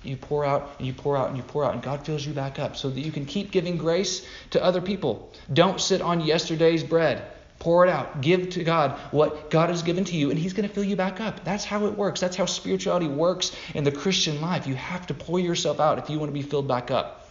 You 0.03 0.16
pour 0.16 0.45
out 0.45 0.74
and 0.78 0.86
you 0.86 0.93
pour 0.93 1.16
out 1.16 1.28
and 1.28 1.36
you 1.36 1.45
pour 1.45 1.64
out, 1.64 1.74
and 1.74 1.82
God 1.82 2.05
fills 2.05 2.26
you 2.26 2.32
back 2.32 2.59
up 2.59 2.76
so 2.76 2.90
that 2.90 3.01
you 3.01 3.12
can 3.12 3.24
keep 3.24 3.53
giving 3.53 3.76
grace 3.76 4.26
to 4.51 4.62
other 4.62 4.80
people. 4.80 5.32
Don't 5.53 5.80
sit 5.80 6.03
on 6.03 6.20
yesterday's 6.20 6.82
bread. 6.82 7.22
Pour 7.61 7.86
it 7.86 7.88
out. 7.88 8.20
Give 8.20 8.51
to 8.51 8.64
God 8.64 8.99
what 9.12 9.49
God 9.49 9.68
has 9.68 9.84
given 9.84 10.05
to 10.07 10.16
you, 10.16 10.30
and 10.30 10.38
He's 10.38 10.53
going 10.53 10.68
to 10.68 10.74
fill 10.74 10.82
you 10.82 10.97
back 10.97 11.20
up. 11.20 11.45
That's 11.45 11.64
how 11.64 11.86
it 11.86 11.97
works. 11.97 12.18
That's 12.18 12.34
how 12.34 12.47
spirituality 12.47 13.07
works 13.07 13.55
in 13.72 13.84
the 13.84 13.93
Christian 13.93 14.40
life. 14.40 14.66
You 14.66 14.74
have 14.74 15.07
to 15.07 15.14
pour 15.14 15.38
yourself 15.38 15.78
out 15.78 15.99
if 15.99 16.11
you 16.11 16.18
want 16.18 16.30
to 16.30 16.34
be 16.34 16.43
filled 16.43 16.66
back 16.66 16.90
up. 16.90 17.30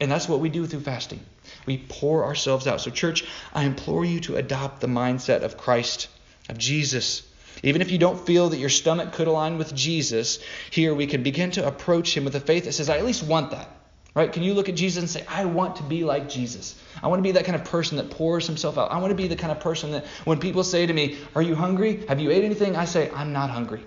And 0.00 0.10
that's 0.10 0.28
what 0.28 0.40
we 0.40 0.48
do 0.48 0.66
through 0.66 0.80
fasting. 0.80 1.20
We 1.66 1.76
pour 1.76 2.24
ourselves 2.24 2.66
out. 2.66 2.80
So, 2.80 2.90
church, 2.90 3.24
I 3.52 3.64
implore 3.64 4.04
you 4.04 4.20
to 4.20 4.36
adopt 4.36 4.80
the 4.80 4.86
mindset 4.86 5.42
of 5.42 5.58
Christ, 5.58 6.08
of 6.48 6.56
Jesus. 6.56 7.22
Even 7.62 7.82
if 7.82 7.90
you 7.90 7.98
don't 7.98 8.24
feel 8.26 8.50
that 8.50 8.58
your 8.58 8.68
stomach 8.68 9.12
could 9.12 9.26
align 9.28 9.58
with 9.58 9.74
Jesus, 9.74 10.38
here 10.70 10.94
we 10.94 11.06
can 11.06 11.22
begin 11.22 11.50
to 11.52 11.66
approach 11.66 12.16
him 12.16 12.24
with 12.24 12.34
a 12.34 12.40
faith 12.40 12.64
that 12.64 12.72
says, 12.72 12.88
I 12.88 12.98
at 12.98 13.04
least 13.04 13.22
want 13.22 13.50
that. 13.52 13.70
Right? 14.16 14.32
Can 14.32 14.42
you 14.42 14.54
look 14.54 14.70
at 14.70 14.76
Jesus 14.76 15.02
and 15.02 15.10
say, 15.10 15.26
I 15.28 15.44
want 15.44 15.76
to 15.76 15.82
be 15.82 16.02
like 16.02 16.30
Jesus? 16.30 16.74
I 17.02 17.08
want 17.08 17.18
to 17.18 17.22
be 17.22 17.32
that 17.32 17.44
kind 17.44 17.54
of 17.54 17.66
person 17.66 17.98
that 17.98 18.10
pours 18.10 18.46
himself 18.46 18.78
out. 18.78 18.90
I 18.90 18.96
want 18.96 19.10
to 19.10 19.14
be 19.14 19.28
the 19.28 19.36
kind 19.36 19.52
of 19.52 19.60
person 19.60 19.90
that 19.92 20.06
when 20.24 20.40
people 20.40 20.64
say 20.64 20.86
to 20.86 20.92
me, 20.92 21.18
Are 21.34 21.42
you 21.42 21.54
hungry? 21.54 22.06
Have 22.08 22.18
you 22.18 22.30
ate 22.30 22.42
anything? 22.42 22.76
I 22.76 22.86
say, 22.86 23.10
I'm 23.10 23.34
not 23.34 23.50
hungry. 23.50 23.84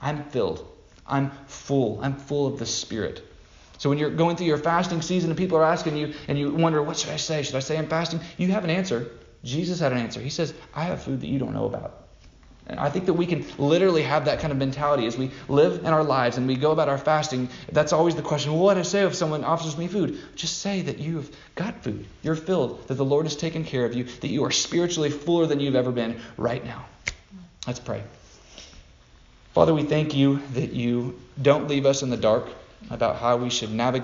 I'm 0.00 0.22
filled. 0.30 0.64
I'm 1.04 1.32
full. 1.46 1.98
I'm 2.00 2.14
full 2.14 2.46
of 2.46 2.60
the 2.60 2.66
Spirit. 2.66 3.28
So 3.78 3.88
when 3.88 3.98
you're 3.98 4.10
going 4.10 4.36
through 4.36 4.46
your 4.46 4.58
fasting 4.58 5.02
season 5.02 5.30
and 5.30 5.36
people 5.36 5.58
are 5.58 5.64
asking 5.64 5.96
you 5.96 6.14
and 6.28 6.38
you 6.38 6.52
wonder, 6.52 6.80
What 6.80 6.96
should 6.96 7.10
I 7.10 7.16
say? 7.16 7.42
Should 7.42 7.56
I 7.56 7.60
say 7.60 7.76
I'm 7.76 7.88
fasting? 7.88 8.20
You 8.38 8.52
have 8.52 8.62
an 8.62 8.70
answer. 8.70 9.10
Jesus 9.42 9.80
had 9.80 9.90
an 9.90 9.98
answer. 9.98 10.20
He 10.20 10.30
says, 10.30 10.54
I 10.72 10.84
have 10.84 11.02
food 11.02 11.22
that 11.22 11.26
you 11.26 11.40
don't 11.40 11.54
know 11.54 11.66
about. 11.66 12.01
And 12.66 12.78
I 12.78 12.90
think 12.90 13.06
that 13.06 13.14
we 13.14 13.26
can 13.26 13.44
literally 13.58 14.02
have 14.02 14.26
that 14.26 14.38
kind 14.40 14.52
of 14.52 14.58
mentality 14.58 15.06
as 15.06 15.18
we 15.18 15.30
live 15.48 15.80
in 15.80 15.86
our 15.86 16.04
lives 16.04 16.36
and 16.36 16.46
we 16.46 16.54
go 16.56 16.70
about 16.70 16.88
our 16.88 16.98
fasting. 16.98 17.48
That's 17.70 17.92
always 17.92 18.14
the 18.14 18.22
question 18.22 18.52
what 18.52 18.74
do 18.74 18.80
I 18.80 18.82
say 18.84 19.04
if 19.04 19.14
someone 19.14 19.44
offers 19.44 19.76
me 19.76 19.88
food? 19.88 20.18
Just 20.36 20.58
say 20.58 20.82
that 20.82 20.98
you've 20.98 21.34
got 21.54 21.82
food. 21.82 22.06
You're 22.22 22.36
filled, 22.36 22.86
that 22.88 22.94
the 22.94 23.04
Lord 23.04 23.26
has 23.26 23.36
taken 23.36 23.64
care 23.64 23.84
of 23.84 23.94
you, 23.94 24.04
that 24.04 24.28
you 24.28 24.44
are 24.44 24.50
spiritually 24.50 25.10
fuller 25.10 25.46
than 25.46 25.58
you've 25.58 25.74
ever 25.74 25.90
been 25.90 26.20
right 26.36 26.64
now. 26.64 26.86
Let's 27.66 27.80
pray. 27.80 28.02
Father, 29.54 29.74
we 29.74 29.82
thank 29.82 30.14
you 30.14 30.40
that 30.54 30.72
you 30.72 31.20
don't 31.40 31.68
leave 31.68 31.84
us 31.84 32.02
in 32.02 32.10
the 32.10 32.16
dark 32.16 32.46
about 32.90 33.16
how 33.16 33.36
we 33.36 33.50
should 33.50 33.70
navigate. 33.70 34.00